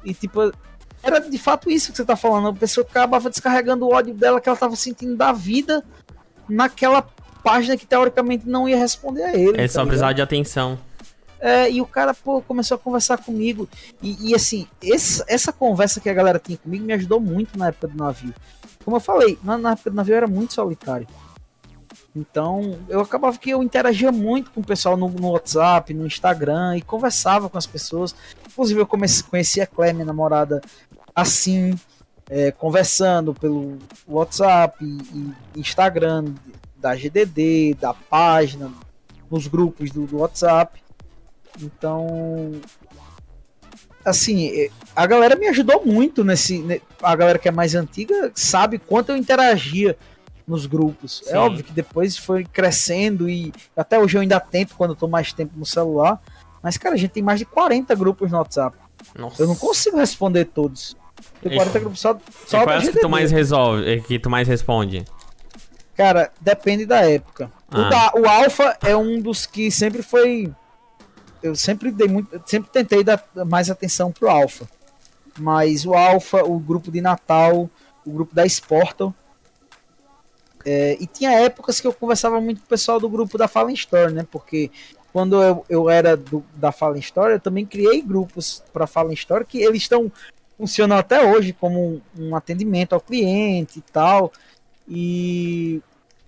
[0.03, 0.51] E tipo,
[1.01, 2.49] era de fato isso que você tá falando.
[2.49, 5.83] A pessoa acabava descarregando o ódio dela que ela tava sentindo da vida
[6.49, 7.01] naquela
[7.43, 9.49] página que teoricamente não ia responder a ele.
[9.49, 9.87] Ele tá só ligado?
[9.87, 10.77] precisava de atenção.
[11.39, 13.69] É, e o cara, pô, começou a conversar comigo.
[14.01, 17.67] E, e, assim, esse- essa conversa que a galera tinha comigo me ajudou muito na
[17.67, 18.33] época do navio.
[18.83, 21.07] Como eu falei, na, na época do navio eu era muito solitário.
[22.15, 26.77] Então, eu acabava que eu interagia muito com o pessoal no, no WhatsApp, no Instagram,
[26.77, 28.15] e conversava com as pessoas.
[28.47, 30.61] Inclusive, eu comecei, conheci a Clé, minha namorada,
[31.13, 31.73] assim,
[32.29, 33.77] é, conversando pelo
[34.07, 36.33] WhatsApp e, e Instagram
[36.77, 38.71] da GDD, da página,
[39.29, 40.81] nos grupos do, do WhatsApp.
[41.61, 42.53] Então,
[44.03, 46.59] assim, eh, a galera me ajudou muito nesse.
[46.59, 49.97] ne- A galera que é mais antiga sabe quanto eu interagia
[50.47, 51.21] nos grupos.
[51.25, 51.31] Sim.
[51.33, 55.07] É óbvio que depois foi crescendo e até hoje eu ainda tento quando eu tô
[55.07, 56.21] mais tempo no celular.
[56.61, 58.77] Mas, cara, a gente tem mais de 40 grupos no WhatsApp.
[59.17, 59.41] Nossa.
[59.43, 60.95] Eu não consigo responder todos.
[61.41, 64.17] Tem E- 40 grupos só, E só da quais que tu mais resolve, eh, que
[64.19, 65.05] tu mais responde?
[65.95, 67.51] Cara, depende da época.
[67.71, 67.79] Ah.
[67.79, 70.51] O, da, o Alpha é um dos que sempre foi.
[71.41, 72.41] Eu sempre dei muito.
[72.45, 74.67] Sempre tentei dar mais atenção pro Alpha.
[75.37, 77.69] Mas o Alpha, o grupo de Natal,
[78.05, 79.13] o grupo da Sportal.
[80.65, 83.75] É, e tinha épocas que eu conversava muito com o pessoal do grupo da Fallen
[83.75, 84.25] Store, né?
[84.31, 84.71] Porque
[85.13, 89.11] quando eu, eu era do, da Fala em História, eu também criei grupos para Fala
[89.11, 90.11] em História que eles estão
[90.57, 94.31] funcionam até hoje como um, um atendimento ao cliente e tal.
[94.87, 95.81] E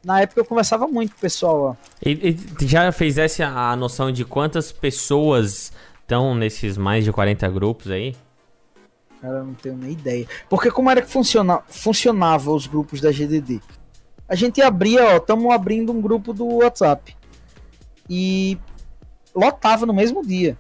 [0.04, 1.78] na época eu conversava muito com o pessoal lá.
[2.06, 7.48] E, e já fez essa a noção de quantas pessoas estão nesses mais de 40
[7.50, 8.16] grupos aí?
[9.22, 10.28] Cara, eu não tenho nem ideia.
[10.50, 13.62] Porque como era que funciona, funcionava os grupos da GDD?
[14.28, 17.16] A gente abria, ó, estamos abrindo um grupo do WhatsApp.
[18.10, 18.58] E
[19.34, 20.58] lotava no mesmo dia.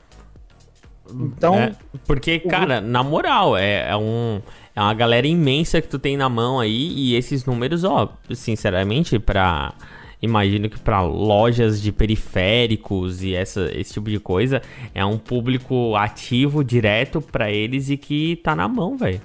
[1.14, 1.56] Então.
[1.56, 1.76] É,
[2.06, 4.42] porque, cara, na moral, é, é, um,
[4.76, 6.94] é uma galera imensa que tu tem na mão aí.
[6.94, 9.74] E esses números, ó, sinceramente, pra.
[10.20, 14.64] Imagino que para lojas de periféricos e essa, esse tipo de coisa,
[14.96, 19.22] é um público ativo direto para eles e que tá na mão, velho.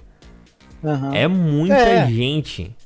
[0.82, 1.14] Uhum.
[1.14, 2.06] É muita é.
[2.10, 2.76] gente.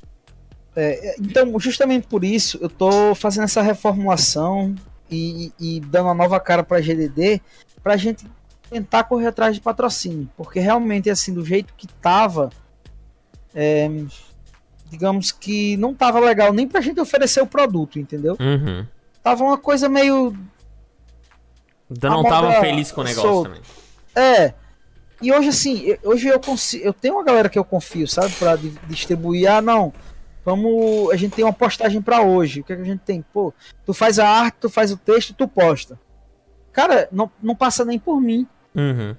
[0.79, 4.75] É, então, justamente por isso, eu tô fazendo essa reformulação
[5.09, 7.41] e, e dando uma nova cara pra GDD,
[7.81, 8.27] pra gente
[8.69, 12.51] tentar correr atrás de patrocínio, porque realmente, assim, do jeito que tava,
[13.55, 13.89] é,
[14.87, 18.37] digamos que não tava legal nem pra gente oferecer o produto, entendeu?
[18.39, 18.85] Uhum.
[19.23, 20.37] Tava uma coisa meio.
[21.89, 23.49] Não tava feliz com o negócio solto.
[23.49, 23.61] também.
[24.15, 24.53] É.
[25.19, 26.85] E hoje, assim, hoje eu consigo.
[26.85, 28.31] Eu tenho uma galera que eu confio, sabe?
[28.33, 28.55] Pra
[28.87, 29.51] distribuir.
[29.51, 29.91] Ah, não.
[30.47, 31.11] Vamos.
[31.11, 32.61] A gente tem uma postagem para hoje.
[32.61, 33.21] O que, é que a gente tem?
[33.33, 33.53] Pô,
[33.85, 35.99] tu faz a arte, tu faz o texto, tu posta.
[36.71, 38.47] Cara, não, não passa nem por mim.
[38.73, 39.13] Uhum.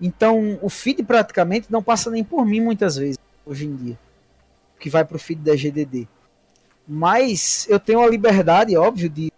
[0.00, 3.98] Então, o feed praticamente não passa nem por mim muitas vezes, hoje em dia.
[4.80, 6.08] Que vai pro feed da GDD.
[6.88, 9.30] Mas eu tenho a liberdade, óbvio, de,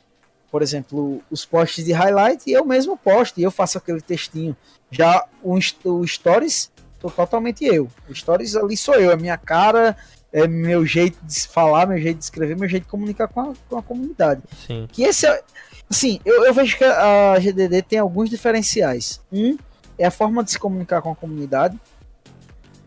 [0.52, 4.56] por exemplo, os posts de highlight, eu mesmo posto, e eu faço aquele textinho.
[4.88, 6.70] Já o, o Stories,
[7.00, 7.88] tô totalmente eu.
[8.08, 9.96] O Stories ali sou eu, é minha cara,
[10.32, 13.52] é meu jeito de falar, meu jeito de escrever, meu jeito de comunicar com a,
[13.68, 14.42] com a comunidade.
[14.66, 14.88] Sim.
[14.92, 15.42] Que esse é,
[15.90, 19.20] Assim, eu, eu vejo que a GDD tem alguns diferenciais.
[19.32, 19.56] Um
[19.98, 21.78] é a forma de se comunicar com a comunidade.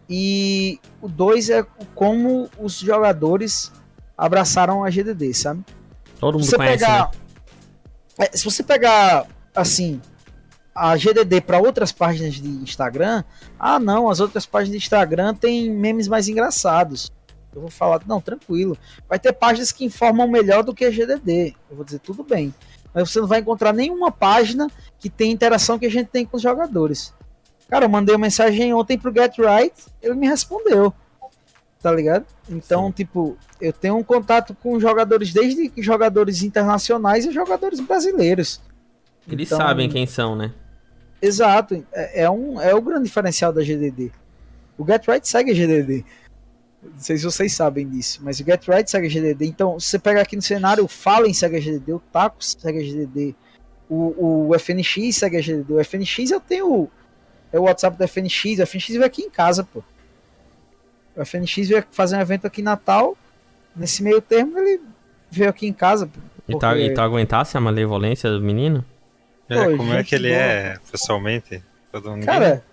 [0.07, 1.65] E o dois é
[1.95, 3.71] como os jogadores
[4.17, 5.63] abraçaram a GDD, sabe?
[6.19, 7.11] Todo mundo você conhece, pegar,
[8.19, 8.27] né?
[8.31, 9.99] é, Se você pegar, assim,
[10.75, 13.23] a GDD para outras páginas de Instagram,
[13.59, 17.11] ah, não, as outras páginas de Instagram têm memes mais engraçados.
[17.53, 18.77] Eu vou falar, não, tranquilo.
[19.09, 21.55] Vai ter páginas que informam melhor do que a GDD.
[21.69, 22.53] Eu vou dizer, tudo bem
[22.93, 24.69] mas você não vai encontrar nenhuma página
[24.99, 27.13] que tem interação que a gente tem com os jogadores.
[27.69, 30.93] Cara, eu mandei uma mensagem ontem pro Get Right, ele me respondeu.
[31.81, 32.25] Tá ligado?
[32.49, 32.91] Então, Sim.
[32.91, 38.61] tipo, eu tenho um contato com jogadores, desde jogadores internacionais e jogadores brasileiros.
[39.27, 40.53] Eles então, sabem quem são, né?
[41.21, 41.83] Exato.
[41.93, 44.11] É, é, um, é o grande diferencial da GDD.
[44.77, 46.05] O Get Right segue a GDD.
[46.83, 49.45] Não sei se vocês sabem disso, mas o Get Right segue a GDD.
[49.45, 52.79] Então, se você pega aqui no cenário, o Fallen segue a GDD, o Taco segue
[52.79, 53.35] a GDD,
[53.87, 55.73] o, o FNX segue a GDD.
[55.73, 56.89] O FNX eu tenho
[57.53, 59.83] é o WhatsApp do FNX, o FNX veio aqui em casa, pô.
[61.15, 63.17] O FNX veio fazer um evento aqui em Natal,
[63.75, 64.81] nesse meio termo ele
[65.29, 66.07] veio aqui em casa.
[66.07, 68.83] Pô, e, tá, e tá aguentasse a malevolência do menino?
[69.49, 70.41] É, pô, como é que ele boa.
[70.41, 71.61] é pessoalmente?
[71.91, 72.63] Todo Cara,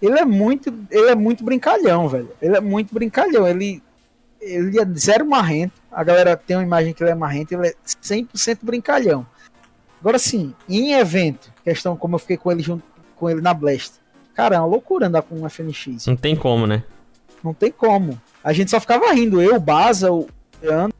[0.00, 2.30] ele é muito, ele é muito brincalhão, velho.
[2.40, 3.46] Ele é muito brincalhão.
[3.46, 3.82] Ele,
[4.40, 5.74] ele é zero marrento.
[5.92, 9.26] A galera tem uma imagem que ele é marrento, ele é 100% brincalhão.
[10.00, 12.82] Agora sim, em evento, questão como eu fiquei com ele junto
[13.16, 13.94] com ele na Blast.
[14.34, 16.06] Cara, é uma loucura andar com um FNX.
[16.06, 16.82] Não tem como, né?
[17.44, 18.18] Não tem como.
[18.42, 20.26] A gente só ficava rindo, eu, o Baza, o
[20.62, 20.96] Leandro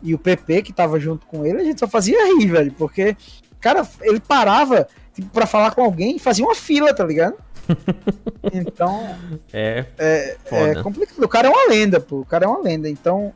[0.00, 3.16] e o PP que tava junto com ele, a gente só fazia rir, velho, porque
[3.58, 7.36] cara, ele parava tipo, pra falar com alguém, fazia uma fila, tá ligado?
[8.52, 9.16] Então.
[9.52, 9.86] é.
[9.98, 11.24] É, é, complicado.
[11.24, 12.20] O cara é uma lenda, pô.
[12.20, 12.90] O cara é uma lenda.
[12.90, 13.32] Então.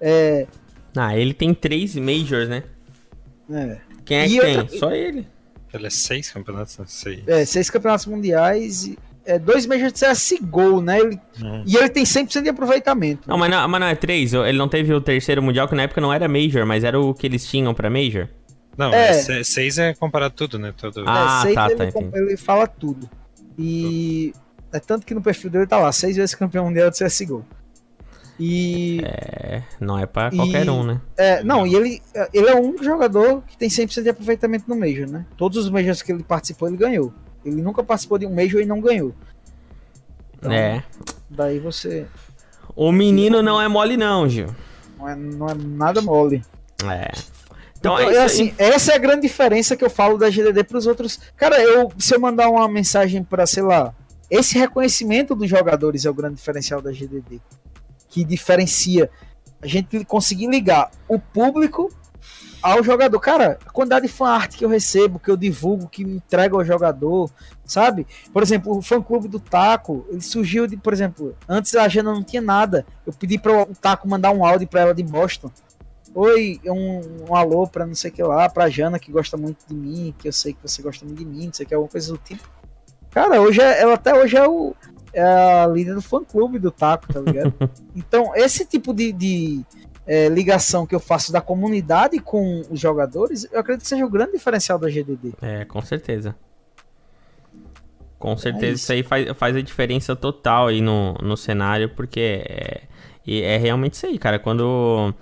[0.00, 0.46] É.
[0.96, 2.62] Ah, ele tem três Majors, né?
[3.50, 3.76] É.
[4.04, 4.58] Quem é que tem?
[4.58, 4.78] Outra...
[4.78, 5.28] Só ele.
[5.72, 7.20] Ele é seis campeonatos, seis.
[7.26, 11.00] É, seis campeonatos mundiais e é, dois Majors de CSGO, né?
[11.00, 11.64] Ele, hum.
[11.66, 13.28] E ele tem 100% de aproveitamento.
[13.28, 14.32] Não mas, não, mas não é três.
[14.32, 17.12] Ele não teve o terceiro mundial, que na época não era Major, mas era o
[17.12, 18.28] que eles tinham pra Major.
[18.76, 19.42] Não, é.
[19.42, 20.72] seis é comparado tudo, né?
[20.76, 21.04] Todo...
[21.06, 23.08] Ah, é, tá, ele, tá, ele fala tudo.
[23.58, 24.34] E
[24.72, 27.44] é tanto que no perfil dele tá lá, seis vezes campeão mundial de CSGO.
[28.38, 29.00] E.
[29.02, 31.00] É, não é pra qualquer e, um, né?
[31.16, 32.02] É, não, e ele,
[32.34, 35.24] ele é o único jogador que tem 100% de aproveitamento no Major, né?
[35.38, 37.12] Todos os Majors que ele participou, ele ganhou.
[37.44, 39.14] Ele nunca participou de um Major e não ganhou.
[40.36, 40.84] Então, é.
[41.30, 42.06] Daí você.
[42.74, 44.54] O menino não é mole, não, Gil.
[44.98, 46.42] Não é, não é nada mole.
[46.84, 47.10] É.
[47.78, 50.64] Então, então é, é assim, essa é a grande diferença que eu falo da GDD
[50.64, 51.20] para os outros.
[51.36, 53.94] Cara, eu se eu mandar uma mensagem para, sei lá,
[54.30, 57.40] esse reconhecimento dos jogadores é o grande diferencial da GDD,
[58.08, 59.10] que diferencia
[59.62, 61.90] a gente conseguir ligar o público
[62.62, 63.20] ao jogador.
[63.20, 66.56] Cara, a quantidade de fan art que eu recebo, que eu divulgo, que me entrego
[66.56, 67.30] ao jogador,
[67.64, 68.06] sabe?
[68.32, 72.12] Por exemplo, o fã clube do Taco, ele surgiu de, por exemplo, antes a Jana
[72.12, 72.84] não tinha nada.
[73.06, 75.50] Eu pedi para o Taco mandar um áudio para ela de Boston.
[76.18, 79.66] Oi, um, um alô pra não sei o que lá, pra Jana que gosta muito
[79.68, 81.74] de mim, que eu sei que você gosta muito de mim, não sei o que,
[81.74, 82.42] alguma coisa do tipo.
[83.10, 84.74] Cara, hoje é, ela até hoje é, o,
[85.12, 87.52] é a líder do fã clube do Taco, tá ligado?
[87.94, 89.62] então, esse tipo de, de
[90.06, 94.08] é, ligação que eu faço da comunidade com os jogadores, eu acredito que seja o
[94.08, 95.34] grande diferencial da GDD.
[95.42, 96.34] É, com certeza.
[98.18, 98.84] Com certeza, é isso.
[98.84, 98.92] isso.
[98.94, 102.84] aí faz, faz a diferença total aí no, no cenário, porque é,
[103.26, 104.38] é realmente isso aí, cara.
[104.38, 105.12] Quando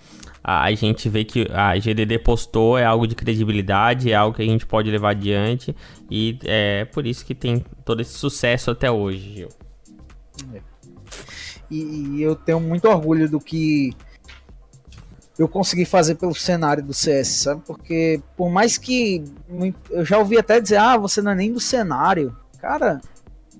[0.44, 4.46] a, gente vê que a GDD postou é algo de credibilidade, é algo que a
[4.46, 5.74] gente pode levar adiante
[6.10, 9.48] e é por isso que tem todo esse sucesso até hoje, Gil.
[10.52, 10.60] É.
[11.70, 13.96] E, e eu tenho muito orgulho do que
[15.38, 17.62] eu consegui fazer pelo cenário do CS, sabe?
[17.66, 19.24] Porque por mais que
[19.90, 23.00] eu já ouvi até dizer, ah, você não é nem do cenário, cara,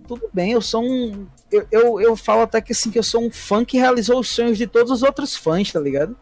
[0.06, 1.26] tudo bem, eu sou um.
[1.50, 4.28] Eu, eu, eu falo até que assim, que eu sou um fã que realizou os
[4.28, 6.14] sonhos de todos os outros fãs, tá ligado?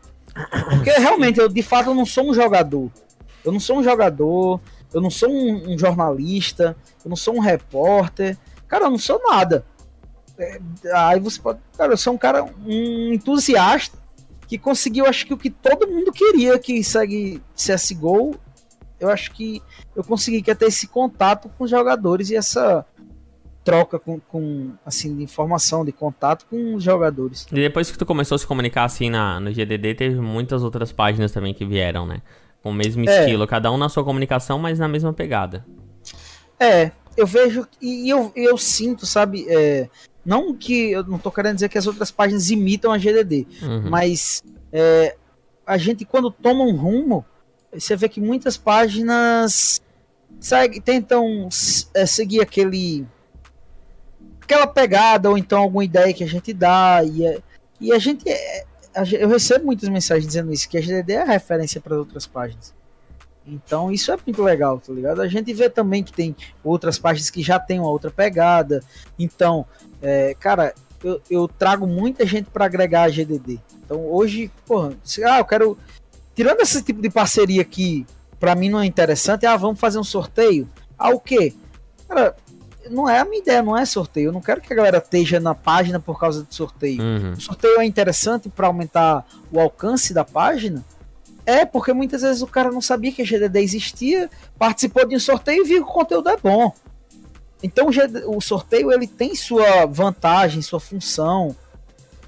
[0.71, 2.91] Porque realmente, eu de fato eu não sou um jogador.
[3.45, 4.61] Eu não sou um jogador,
[4.93, 8.37] eu não sou um, um jornalista, eu não sou um repórter.
[8.69, 9.65] Cara, eu não sou nada.
[10.39, 10.61] É,
[10.95, 11.59] aí você pode.
[11.77, 13.99] Cara, eu sou um cara, um entusiasta
[14.49, 18.35] que conseguiu, acho que o que todo mundo queria que segue CSGO.
[19.01, 19.61] Eu acho que
[19.97, 22.87] eu consegui que é ter esse contato com os jogadores e essa
[23.65, 27.47] troca com, com, assim, de informação, de contato com os jogadores.
[27.51, 30.93] E depois que tu começou a se comunicar assim na, no GDD, teve muitas outras
[30.93, 32.23] páginas também que vieram, né?
[32.63, 33.21] Com o mesmo é.
[33.21, 35.65] estilo, cada um na sua comunicação, mas na mesma pegada.
[36.59, 39.89] É, eu vejo e eu, eu sinto, sabe, é,
[40.25, 43.91] não que eu não tô querendo dizer que as outras páginas imitam a GDD, uhum.
[43.91, 45.17] mas é,
[45.67, 47.25] a gente quando toma um rumo,
[47.73, 49.81] você vê que muitas páginas
[50.39, 51.49] segue, tentam
[51.95, 53.05] é, seguir aquele
[54.43, 57.39] aquela pegada ou então alguma ideia que a gente dá e, é,
[57.81, 58.65] e a gente é,
[59.13, 62.75] eu recebo muitas mensagens dizendo isso que a GDD é referência para outras páginas.
[63.47, 65.23] Então isso é muito legal tá ligado?
[65.23, 68.83] A gente vê também que tem outras páginas que já tem uma outra pegada.
[69.19, 69.65] Então
[70.01, 74.93] é, cara eu, eu, trago muita gente para agregar a GDD então hoje porra,
[75.27, 75.79] ah eu quero
[76.33, 78.07] tirando esse tipo de parceria que
[78.39, 80.69] para mim não é interessante ah vamos fazer um sorteio?
[80.99, 81.55] Ah o que
[82.09, 82.37] cara
[82.91, 84.29] não é a minha ideia, não é sorteio.
[84.29, 87.03] Eu não quero que a galera esteja na página por causa do sorteio.
[87.03, 87.33] Uhum.
[87.33, 90.85] O sorteio é interessante para aumentar o alcance da página.
[91.45, 95.21] É, porque muitas vezes o cara não sabia que a GDD existia, participou de um
[95.21, 96.73] sorteio e viu que o conteúdo é bom.
[97.63, 97.89] Então
[98.27, 101.55] o sorteio ele tem sua vantagem, sua função.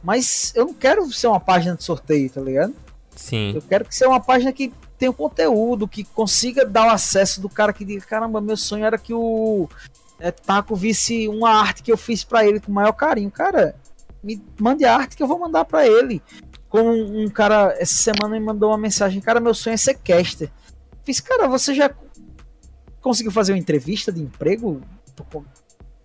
[0.03, 2.75] Mas eu não quero ser uma página de sorteio, tá ligado?
[3.17, 3.53] Sim.
[3.55, 7.49] Eu quero que seja uma página que tenha conteúdo, que consiga dar o acesso do
[7.49, 9.69] cara que diga, caramba, meu sonho era que o
[10.25, 13.31] é, Taco visse uma arte que eu fiz para ele com o maior carinho.
[13.31, 13.77] Cara,
[14.23, 16.23] me mande a arte que eu vou mandar para ele.
[16.67, 20.51] Como um, cara, essa semana me mandou uma mensagem, cara, meu sonho é ser caster.
[21.05, 21.91] Fiz, cara, você já
[23.03, 24.81] conseguiu fazer uma entrevista de emprego?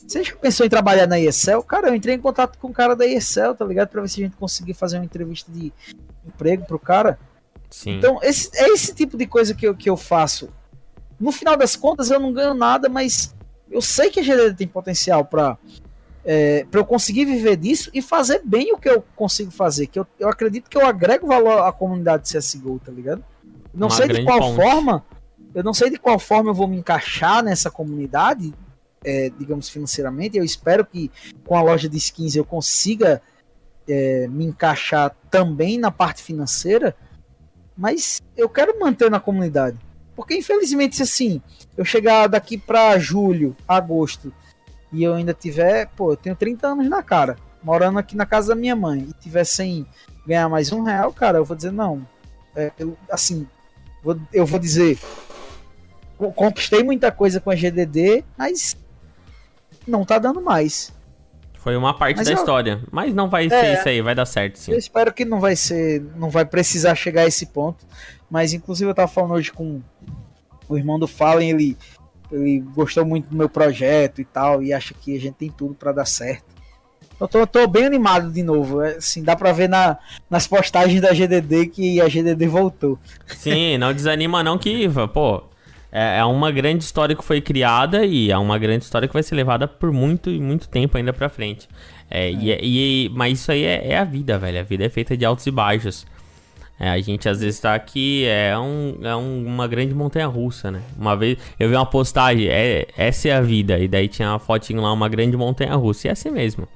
[0.05, 1.61] Você já pensou em trabalhar na ESL?
[1.65, 3.87] Cara, eu entrei em contato com o cara da ESL, tá ligado?
[3.87, 5.71] Pra ver se a gente conseguir fazer uma entrevista de
[6.27, 7.17] emprego pro cara.
[7.69, 7.91] Sim.
[7.91, 10.49] Então, esse, é esse tipo de coisa que eu, que eu faço.
[11.17, 13.33] No final das contas, eu não ganho nada, mas
[13.71, 15.57] eu sei que a GDD tem potencial para
[16.23, 19.87] é, para eu conseguir viver disso e fazer bem o que eu consigo fazer.
[19.87, 23.23] Que eu, eu acredito que eu agrego valor à comunidade de CSGO, tá ligado?
[23.73, 24.55] Não Uma sei de qual ponte.
[24.55, 25.05] forma,
[25.53, 28.53] eu não sei de qual forma eu vou me encaixar nessa comunidade,
[29.03, 30.37] é, digamos financeiramente.
[30.37, 31.09] Eu espero que
[31.45, 33.21] com a loja de skins eu consiga
[33.87, 36.95] é, me encaixar também na parte financeira,
[37.77, 39.79] mas eu quero manter na comunidade.
[40.15, 41.41] Porque infelizmente, assim,
[41.79, 44.33] eu chegar daqui para julho, agosto,
[44.91, 48.49] e eu ainda tiver, pô, eu tenho 30 anos na cara, morando aqui na casa
[48.49, 49.87] da minha mãe, e tiver sem
[50.27, 52.05] ganhar mais um real, cara, eu vou dizer, não.
[52.53, 53.47] É, eu, assim,
[54.03, 54.99] vou, eu vou dizer,
[56.35, 58.75] conquistei muita coisa com a GDD, mas
[59.87, 60.91] não tá dando mais.
[61.59, 64.13] Foi uma parte mas da eu, história, mas não vai é, ser isso aí, vai
[64.13, 64.73] dar certo sim.
[64.73, 67.85] Eu espero que não vai ser, não vai precisar chegar a esse ponto,
[68.29, 69.81] mas inclusive eu tava falando hoje com
[70.69, 71.77] o irmão do Fallen, ele,
[72.31, 75.73] ele gostou muito do meu projeto e tal, e acha que a gente tem tudo
[75.73, 76.45] para dar certo.
[77.19, 78.81] Eu tô, tô, bem animado de novo.
[78.81, 79.97] É, assim, dá pra ver na,
[80.29, 82.97] nas postagens da GDD que a GDD voltou.
[83.27, 85.43] Sim, não desanima não que, pô,
[85.91, 89.23] é, é uma grande história que foi criada e é uma grande história que vai
[89.23, 91.67] ser levada por muito e muito tempo ainda pra frente.
[92.09, 92.31] É, é.
[92.31, 94.59] E, e, mas isso aí é, é, a vida, velho.
[94.59, 96.05] A vida é feita de altos e baixos.
[96.79, 100.71] É, a gente às vezes tá aqui, é, um, é um- uma grande montanha russa,
[100.71, 100.81] né?
[100.97, 104.39] Uma vez eu vi uma postagem, é, essa é a vida, e daí tinha uma
[104.39, 106.67] fotinho lá, uma grande montanha russa, e é assim mesmo.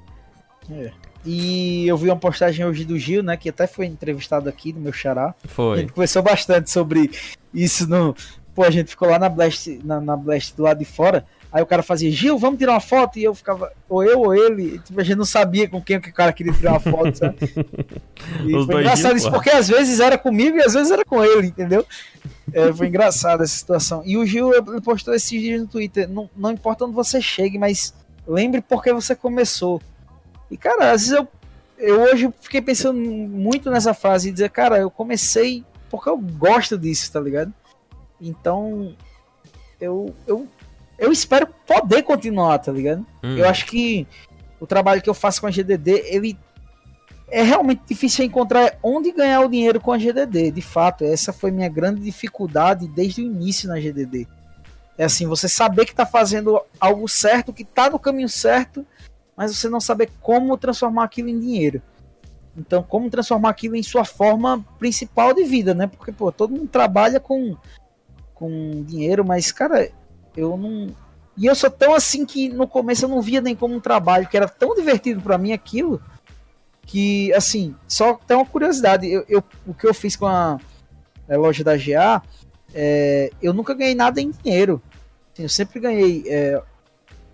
[1.26, 3.38] E eu vi uma postagem hoje do Gil, né?
[3.38, 5.34] Que até foi entrevistado aqui no meu xará.
[5.44, 5.80] A Foi.
[5.80, 7.10] gente conversou bastante sobre
[7.54, 8.14] isso no.
[8.54, 11.26] Pô, a gente ficou lá na Blast, na, na Blast do lado de fora.
[11.54, 13.20] Aí o cara fazia, Gil, vamos tirar uma foto?
[13.20, 14.80] E eu ficava, ou eu ou ele.
[14.80, 17.38] Tipo, a gente não sabia com quem que o cara queria tirar uma foto, sabe?
[18.46, 20.92] E Os foi dois engraçado Gil, isso, porque às vezes era comigo e às vezes
[20.92, 21.86] era com ele, entendeu?
[22.54, 24.02] É, foi engraçado essa situação.
[24.06, 27.60] E o Gil ele postou esses dias no Twitter: não, não importa onde você chegue,
[27.60, 27.94] mas
[28.26, 29.82] lembre por que você começou.
[30.50, 31.28] E, cara, às vezes eu,
[31.78, 36.78] eu hoje fiquei pensando muito nessa frase e dizer, cara, eu comecei porque eu gosto
[36.78, 37.54] disso, tá ligado?
[38.20, 38.96] Então,
[39.80, 40.48] eu, eu,
[40.98, 43.06] eu espero poder continuar, tá ligado?
[43.24, 43.38] Hum.
[43.38, 44.07] Eu acho que
[44.60, 46.38] o trabalho que eu faço com a GDD, ele
[47.30, 50.52] é realmente difícil encontrar onde ganhar o dinheiro com a GDD.
[50.52, 54.28] De fato, essa foi minha grande dificuldade desde o início na GDD.
[54.98, 58.86] É assim, você saber que tá fazendo algo certo, que tá no caminho certo,
[59.36, 61.82] mas você não saber como transformar aquilo em dinheiro.
[62.56, 65.88] Então, como transformar aquilo em sua forma principal de vida, né?
[65.88, 67.57] Porque, pô, todo mundo trabalha com,
[68.36, 69.90] com dinheiro, mas, cara,
[70.35, 70.88] eu não.
[71.38, 74.27] E eu sou tão assim que no começo eu não via nem como um trabalho,
[74.27, 75.99] que era tão divertido pra mim aquilo,
[76.85, 79.10] que, assim, só tem uma curiosidade.
[79.10, 80.60] Eu, eu- o que eu fiz com a,
[81.30, 82.22] a loja da GA,
[82.73, 84.81] é, eu nunca ganhei nada em dinheiro.
[85.34, 86.61] Assim, eu sempre ganhei é,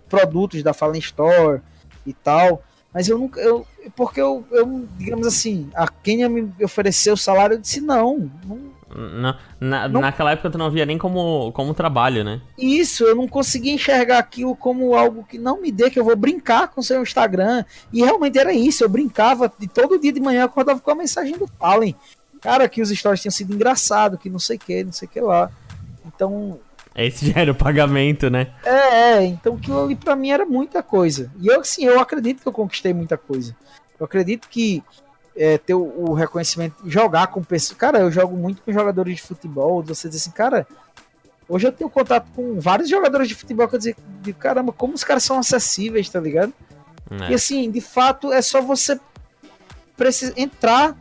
[0.08, 1.60] produtos da Fallen Store
[2.06, 2.62] e tal.
[2.92, 3.38] Mas eu nunca.
[3.40, 8.30] Eu, porque eu, eu, digamos assim, a Kenya me ofereceu o salário, eu disse não.
[8.44, 12.40] não Na, na- Não- Naquela época tu não via nem como, como trabalho, né?
[12.58, 16.16] isso, eu não conseguia enxergar aquilo como algo que não me dê, que eu vou
[16.16, 17.64] brincar com o seu Instagram.
[17.92, 20.94] E realmente era isso, eu brincava e todo dia de manhã eu acordava com a
[20.94, 21.94] mensagem do Fallen.
[22.40, 25.10] Cara, que os stories tinham sido engraçados, que não sei o que, não sei o
[25.10, 25.50] que lá.
[26.06, 26.58] Então,
[26.96, 28.48] Esse já era o pagamento, né?
[28.64, 31.30] É, é, então aquilo ali pra mim era muita coisa.
[31.40, 33.54] E eu, assim, eu acredito que eu conquistei muita coisa.
[33.98, 34.82] Eu acredito que
[35.36, 37.78] é, ter o, o reconhecimento, jogar com pessoas.
[37.78, 39.82] Cara, eu jogo muito com jogadores de futebol.
[39.82, 40.66] Você diz assim, cara,
[41.48, 44.94] hoje eu tenho contato com vários jogadores de futebol que eu dizer, de, caramba, como
[44.94, 46.52] os caras são acessíveis, tá ligado?
[47.10, 47.30] É.
[47.30, 48.98] E assim, de fato, é só você
[49.96, 50.96] precisa entrar,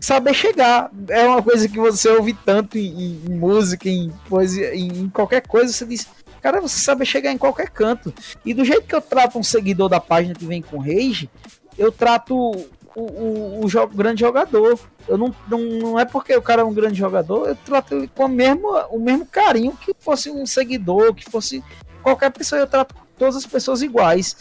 [0.00, 0.90] saber chegar.
[1.08, 5.46] É uma coisa que você ouve tanto em, em música, em poesia, em, em qualquer
[5.46, 6.06] coisa, você diz,
[6.42, 8.12] cara, você sabe chegar em qualquer canto.
[8.44, 11.30] E do jeito que eu trato um seguidor da página que vem com rage,
[11.78, 12.66] eu trato
[12.96, 14.78] o, o, o grande jogador.
[15.06, 18.08] Eu não, não, não é porque o cara é um grande jogador, eu trato ele
[18.08, 21.62] com o mesmo, o mesmo carinho que fosse um seguidor, que fosse
[22.02, 24.36] qualquer pessoa, eu trato todas as pessoas iguais.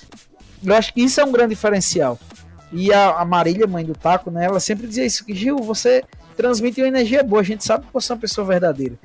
[0.64, 2.18] Eu acho que isso é um grande diferencial.
[2.72, 6.04] E a, a Marília, mãe do Taco, né, ela sempre dizia isso, que Gil, você
[6.36, 8.98] transmite uma energia boa, a gente sabe que você é uma pessoa verdadeira.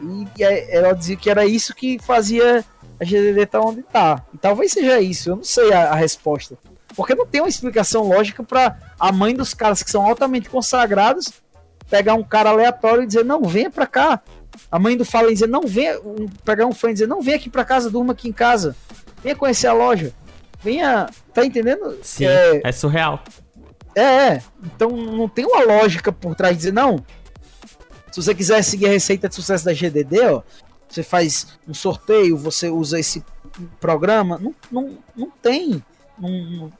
[0.00, 2.64] E, e ela dizia que era isso que fazia
[3.00, 4.24] a GDD estar onde tá.
[4.34, 6.58] E talvez seja isso, eu não sei a, a resposta.
[6.96, 11.30] Porque não tem uma explicação lógica para a mãe dos caras que são altamente consagrados
[11.90, 14.20] pegar um cara aleatório e dizer, não, venha pra cá.
[14.72, 17.36] A mãe do Fallen dizer, não, venha, um- pegar um fã e dizer, não, venha
[17.36, 18.74] aqui pra casa, durma aqui em casa.
[19.22, 20.12] Venha conhecer a loja.
[20.60, 21.96] Venha, tá entendendo?
[22.02, 23.22] Sim, É, é surreal.
[23.94, 24.42] é, é.
[24.64, 26.96] Então não tem uma lógica por trás de dizer, não.
[28.10, 30.42] Se você quiser seguir a receita de sucesso da GDD, ó,
[30.88, 33.22] você faz um sorteio, você usa esse
[33.78, 34.38] programa.
[34.38, 35.80] Não, não, não tem.
[36.18, 36.72] Não-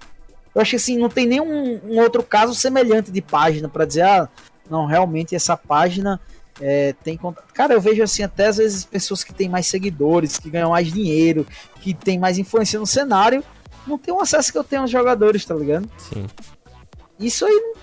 [0.55, 4.03] eu acho que assim, não tem nenhum um outro caso semelhante de página para dizer,
[4.03, 4.29] ah,
[4.71, 6.19] não, realmente essa página
[6.61, 7.53] é, tem contato.
[7.53, 10.91] Cara, eu vejo assim, até às vezes pessoas que têm mais seguidores, que ganham mais
[10.91, 11.47] dinheiro,
[11.83, 13.45] que têm mais influência no cenário,
[13.87, 15.89] não tem o acesso que eu tenho aos jogadores, tá ligado?
[15.99, 16.27] Sim.
[17.21, 17.75] Isso aí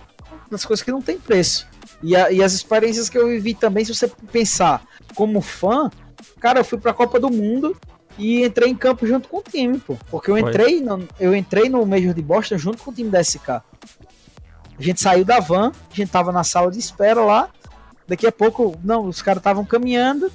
[0.50, 1.68] das coisas que não tem preço.
[2.02, 4.84] E, a- e as experiências que eu vivi também, se você pensar
[5.16, 5.90] como fã,
[6.40, 7.78] cara, eu fui pra Copa do Mundo
[8.18, 9.98] e entrei em campo junto com o time, pô.
[10.12, 13.22] Porque eu entrei no, eu entrei no Major de Boston junto com o time da
[13.24, 13.50] SK.
[13.50, 13.62] A
[14.82, 17.50] gente saiu da van, a gente tava na sala de espera lá.
[18.08, 20.32] Daqui a pouco, não, os caras estavam caminhando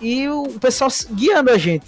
[0.00, 1.86] e o pessoal guiando a gente.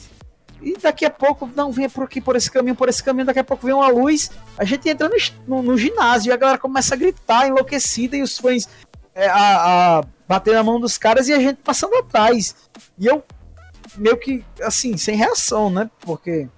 [0.61, 3.27] E daqui a pouco, não, venha por aqui, por esse caminho, por esse caminho.
[3.27, 6.37] Daqui a pouco vem uma luz, a gente entra no, no- no ginásio e a
[6.37, 8.67] galera começa a gritar, enlouquecida, e os fãs
[9.15, 12.57] é, a, a bater na mão dos caras e a gente passando atrás.
[12.99, 13.23] E eu,
[13.97, 15.91] meio que, assim, sem reação, né?
[16.01, 16.49] Porque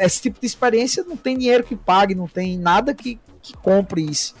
[0.00, 4.02] esse tipo de experiência não tem dinheiro que pague, não tem nada que, que compre
[4.02, 4.34] isso.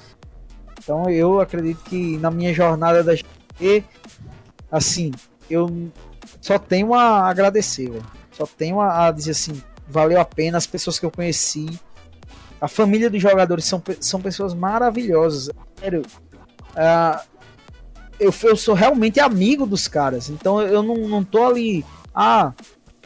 [0.78, 3.84] Então eu acredito que na minha jornada da GT,
[4.70, 5.12] assim,
[5.48, 5.90] eu
[6.40, 8.04] só tenho a agradecer, velho.
[8.32, 11.66] Só tenho a, dizer assim, valeu a pena as pessoas que eu conheci.
[12.60, 15.50] A família dos jogadores são, são pessoas maravilhosas.
[15.78, 16.02] Sério,
[16.76, 17.22] ah,
[18.18, 20.28] eu, eu sou realmente amigo dos caras.
[20.28, 21.84] Então eu não, não tô ali.
[22.14, 22.52] Ah,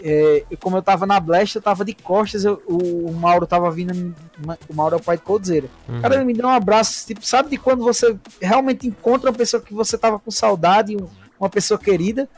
[0.02, 4.14] é, como eu tava na Blast, eu tava de costas, eu, o, Mauro tava vindo.
[4.68, 5.68] O Mauro é o pai de Coldzera.
[5.88, 6.00] Uhum.
[6.00, 9.62] Cara, ele me deu um abraço, tipo, sabe de quando você realmente encontra uma pessoa
[9.62, 10.96] que você tava com saudade,
[11.38, 12.28] uma pessoa querida?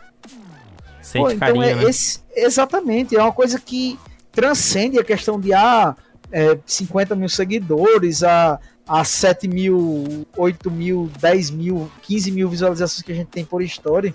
[1.03, 1.85] Sente Pô, então carinho, é né?
[1.85, 3.99] esse, exatamente, é uma coisa que
[4.33, 5.97] transcende a questão de ah,
[6.31, 13.03] é, 50 mil seguidores, a, a 7 mil, 8 mil, 10 mil, 15 mil visualizações
[13.03, 14.15] que a gente tem por história,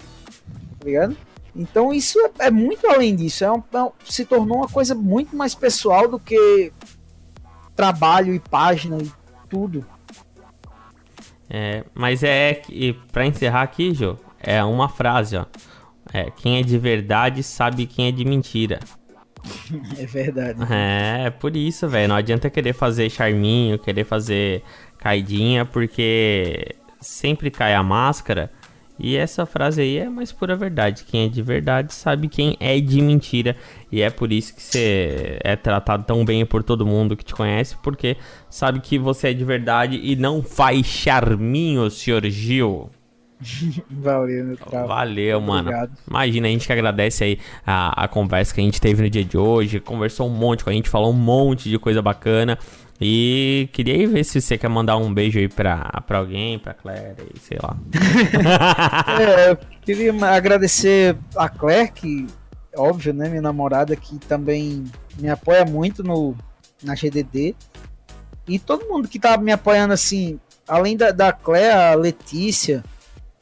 [0.80, 1.16] tá ligado?
[1.56, 5.36] Então isso é, é muito além disso, é, um, é se tornou uma coisa muito
[5.36, 6.72] mais pessoal do que
[7.76, 9.10] trabalho e página e
[9.50, 9.86] tudo.
[11.50, 15.46] É, mas é que, para encerrar aqui, Jô, é uma frase, ó.
[16.14, 18.80] É, quem é de verdade sabe quem é de mentira.
[20.00, 20.60] É verdade.
[20.72, 22.10] É, por isso, velho.
[22.10, 24.64] Não adianta querer fazer charminho, querer fazer
[24.98, 28.52] caidinha, porque sempre cai a máscara.
[28.98, 31.04] E essa frase aí é mais pura verdade.
[31.04, 33.56] Quem é de verdade sabe quem é de mentira.
[33.92, 37.36] E é por isso que você é tratado tão bem por todo mundo que te
[37.36, 38.16] conhece, porque
[38.50, 42.90] sabe que você é de verdade e não faz charminho, senhor Gil.
[43.92, 44.88] Valeu, meu caro.
[44.88, 45.70] Valeu, mano.
[45.70, 45.92] Obrigado.
[46.10, 49.26] Imagina, a gente que agradece aí a, a conversa que a gente teve no dia
[49.26, 49.80] de hoje.
[49.80, 52.58] Conversou um monte com a gente, falou um monte de coisa bacana.
[53.00, 57.16] E queria ver se você quer mandar um beijo aí pra, pra alguém, pra Claire,
[57.42, 57.78] sei lá.
[59.20, 62.26] é, eu queria agradecer a Claire, que,
[62.76, 64.86] óbvio, né, minha namorada, que também
[65.20, 66.36] me apoia muito no,
[66.82, 67.54] na GDD.
[68.48, 72.82] E todo mundo que tá me apoiando, assim, além da, da Claire, a Letícia,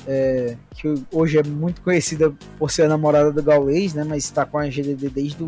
[0.07, 4.03] é, que hoje é muito conhecida por ser a namorada do Gaulês, né?
[4.03, 5.47] Mas está com a GDD desde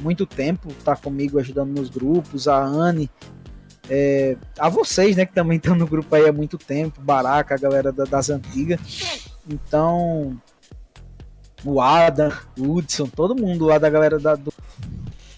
[0.00, 3.10] muito tempo, está comigo ajudando nos grupos, a Anne,
[3.88, 7.58] é, a vocês, né, que também estão no grupo aí há muito tempo, Baraca, a
[7.58, 9.28] galera da, das antigas.
[9.48, 10.40] Então,
[11.64, 14.52] o Adam, o Hudson, todo mundo lá da galera da, do,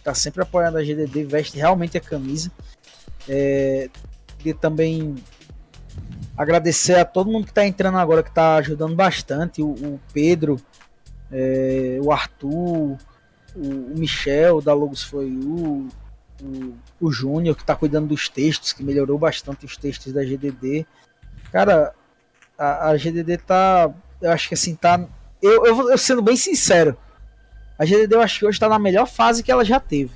[0.02, 2.50] tá sempre apoiando a GDD, veste realmente a camisa.
[3.28, 3.90] É,
[4.44, 5.16] e também
[6.38, 9.60] Agradecer a todo mundo que está entrando agora, que está ajudando bastante.
[9.60, 10.56] O, o Pedro,
[11.32, 12.98] é, o Arthur, o,
[13.56, 15.28] o, Michel da Logos Foi
[16.42, 20.86] o, o Júnior, que está cuidando dos textos, que melhorou bastante os textos da GDD.
[21.52, 21.94] Cara,
[22.56, 23.92] a, a GDD tá.
[24.20, 25.06] Eu acho que assim, tá.
[25.40, 26.96] Eu, eu, eu sendo bem sincero,
[27.78, 30.12] a GDD eu acho que hoje está na melhor fase que ela já teve.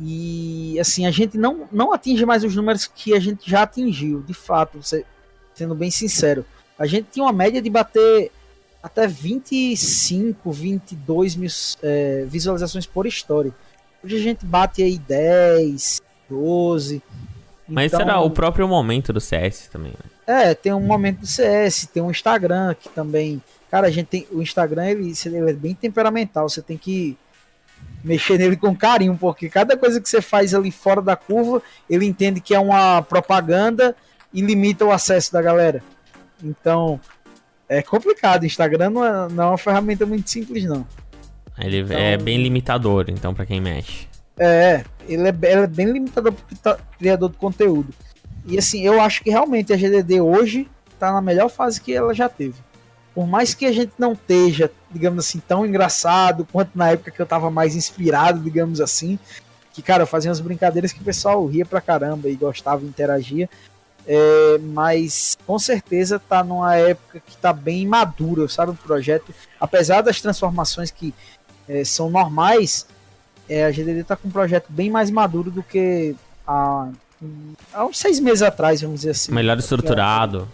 [0.00, 4.22] E assim, a gente não, não atinge mais os números que a gente já atingiu,
[4.22, 4.80] de fato.
[5.54, 6.44] Sendo bem sincero.
[6.78, 8.30] A gente tinha uma média de bater
[8.82, 11.50] até 25, 22 mil
[11.82, 13.52] é, visualizações por história.
[14.08, 17.02] Hoje a gente bate aí 10, 12.
[17.68, 20.48] Mas então, será o próprio momento do CS também, né?
[20.50, 23.42] É, tem um momento do CS, tem um Instagram que também.
[23.70, 24.26] Cara, a gente tem.
[24.32, 27.18] O Instagram ele, ele é bem temperamental, você tem que
[28.02, 32.06] mexer nele com carinho, porque cada coisa que você faz ali fora da curva, ele
[32.06, 33.94] entende que é uma propaganda
[34.32, 35.82] e limita o acesso da galera.
[36.42, 36.98] Então,
[37.68, 38.46] é complicado.
[38.46, 40.86] Instagram não é, não é uma ferramenta muito simples, não.
[41.60, 44.06] Ele então, é bem limitador, então, para quem mexe.
[44.38, 46.32] É, ele é, ele é bem limitador
[46.62, 47.92] para criador de conteúdo.
[48.46, 50.68] E assim, eu acho que realmente a GDD hoje
[50.98, 52.54] tá na melhor fase que ela já teve.
[53.14, 57.20] Por mais que a gente não esteja, digamos assim, tão engraçado quanto na época que
[57.20, 59.18] eu tava mais inspirado, digamos assim,
[59.72, 63.48] que, cara, eu fazia umas brincadeiras que o pessoal ria pra caramba e gostava, interagia.
[64.06, 68.72] É, mas com certeza tá numa época que tá bem madura, sabe?
[68.72, 71.12] O projeto, apesar das transformações que
[71.68, 72.86] é, são normais,
[73.48, 76.14] é, a GDD tá com um projeto bem mais maduro do que
[76.46, 76.88] há,
[77.72, 79.32] há uns seis meses atrás, vamos dizer assim.
[79.32, 80.48] Melhor estruturado.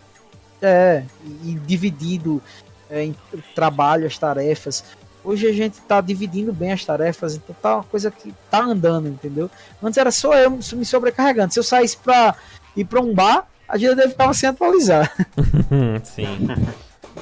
[0.62, 1.02] É,
[1.42, 2.42] e dividido
[2.88, 3.14] é, em
[3.54, 4.84] trabalho, as tarefas.
[5.24, 9.08] Hoje a gente tá dividindo bem as tarefas, então tá uma coisa que tá andando,
[9.08, 9.50] entendeu?
[9.82, 11.52] Antes era só eu me sobrecarregando.
[11.52, 12.34] Se eu saísse pra
[12.76, 15.10] ir para um bar, a gente deve ficar sem atualizar.
[16.04, 16.46] Sim.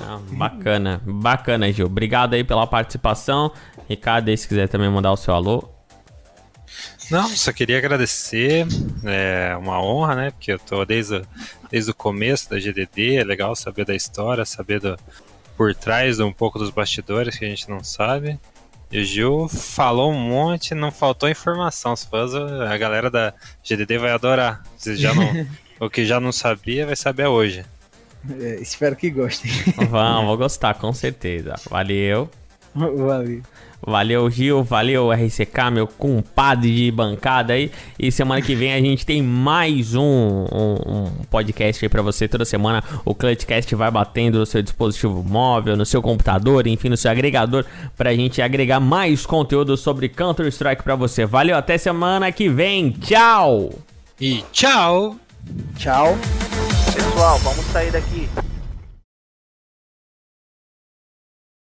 [0.00, 1.86] Não, bacana, bacana, Gil.
[1.86, 3.52] Obrigado aí pela participação.
[3.92, 5.68] Ricardo, aí, se quiser também mandar o seu alô.
[7.10, 8.66] Não, só queria agradecer.
[9.04, 10.30] É uma honra, né?
[10.30, 11.22] Porque eu tô desde,
[11.70, 13.16] desde o começo da GDD.
[13.16, 14.98] É legal saber da história, saber do,
[15.56, 18.40] por trás um pouco dos bastidores que a gente não sabe.
[18.90, 21.94] E o Gil falou um monte, não faltou informação.
[21.94, 22.28] Se for
[22.66, 24.62] a galera da GDD vai adorar.
[24.76, 25.46] Se já não,
[25.80, 27.64] o que já não sabia, vai saber hoje.
[28.40, 29.50] É, espero que gostem.
[29.88, 31.56] Vamos, vou gostar, com certeza.
[31.68, 32.30] Valeu.
[32.74, 33.42] Valeu.
[33.84, 34.62] Valeu, Gil.
[34.62, 37.70] Valeu, RCK, meu compadre de bancada aí.
[37.98, 42.28] E semana que vem a gente tem mais um, um, um podcast aí pra você.
[42.28, 46.96] Toda semana o Clutchcast vai batendo no seu dispositivo móvel, no seu computador, enfim, no
[46.96, 47.64] seu agregador,
[47.96, 51.26] pra gente agregar mais conteúdo sobre Counter-Strike pra você.
[51.26, 52.90] Valeu, até semana que vem.
[52.90, 53.70] Tchau!
[54.20, 55.16] E tchau!
[55.76, 56.16] Tchau.
[56.94, 58.28] Pessoal, vamos sair daqui.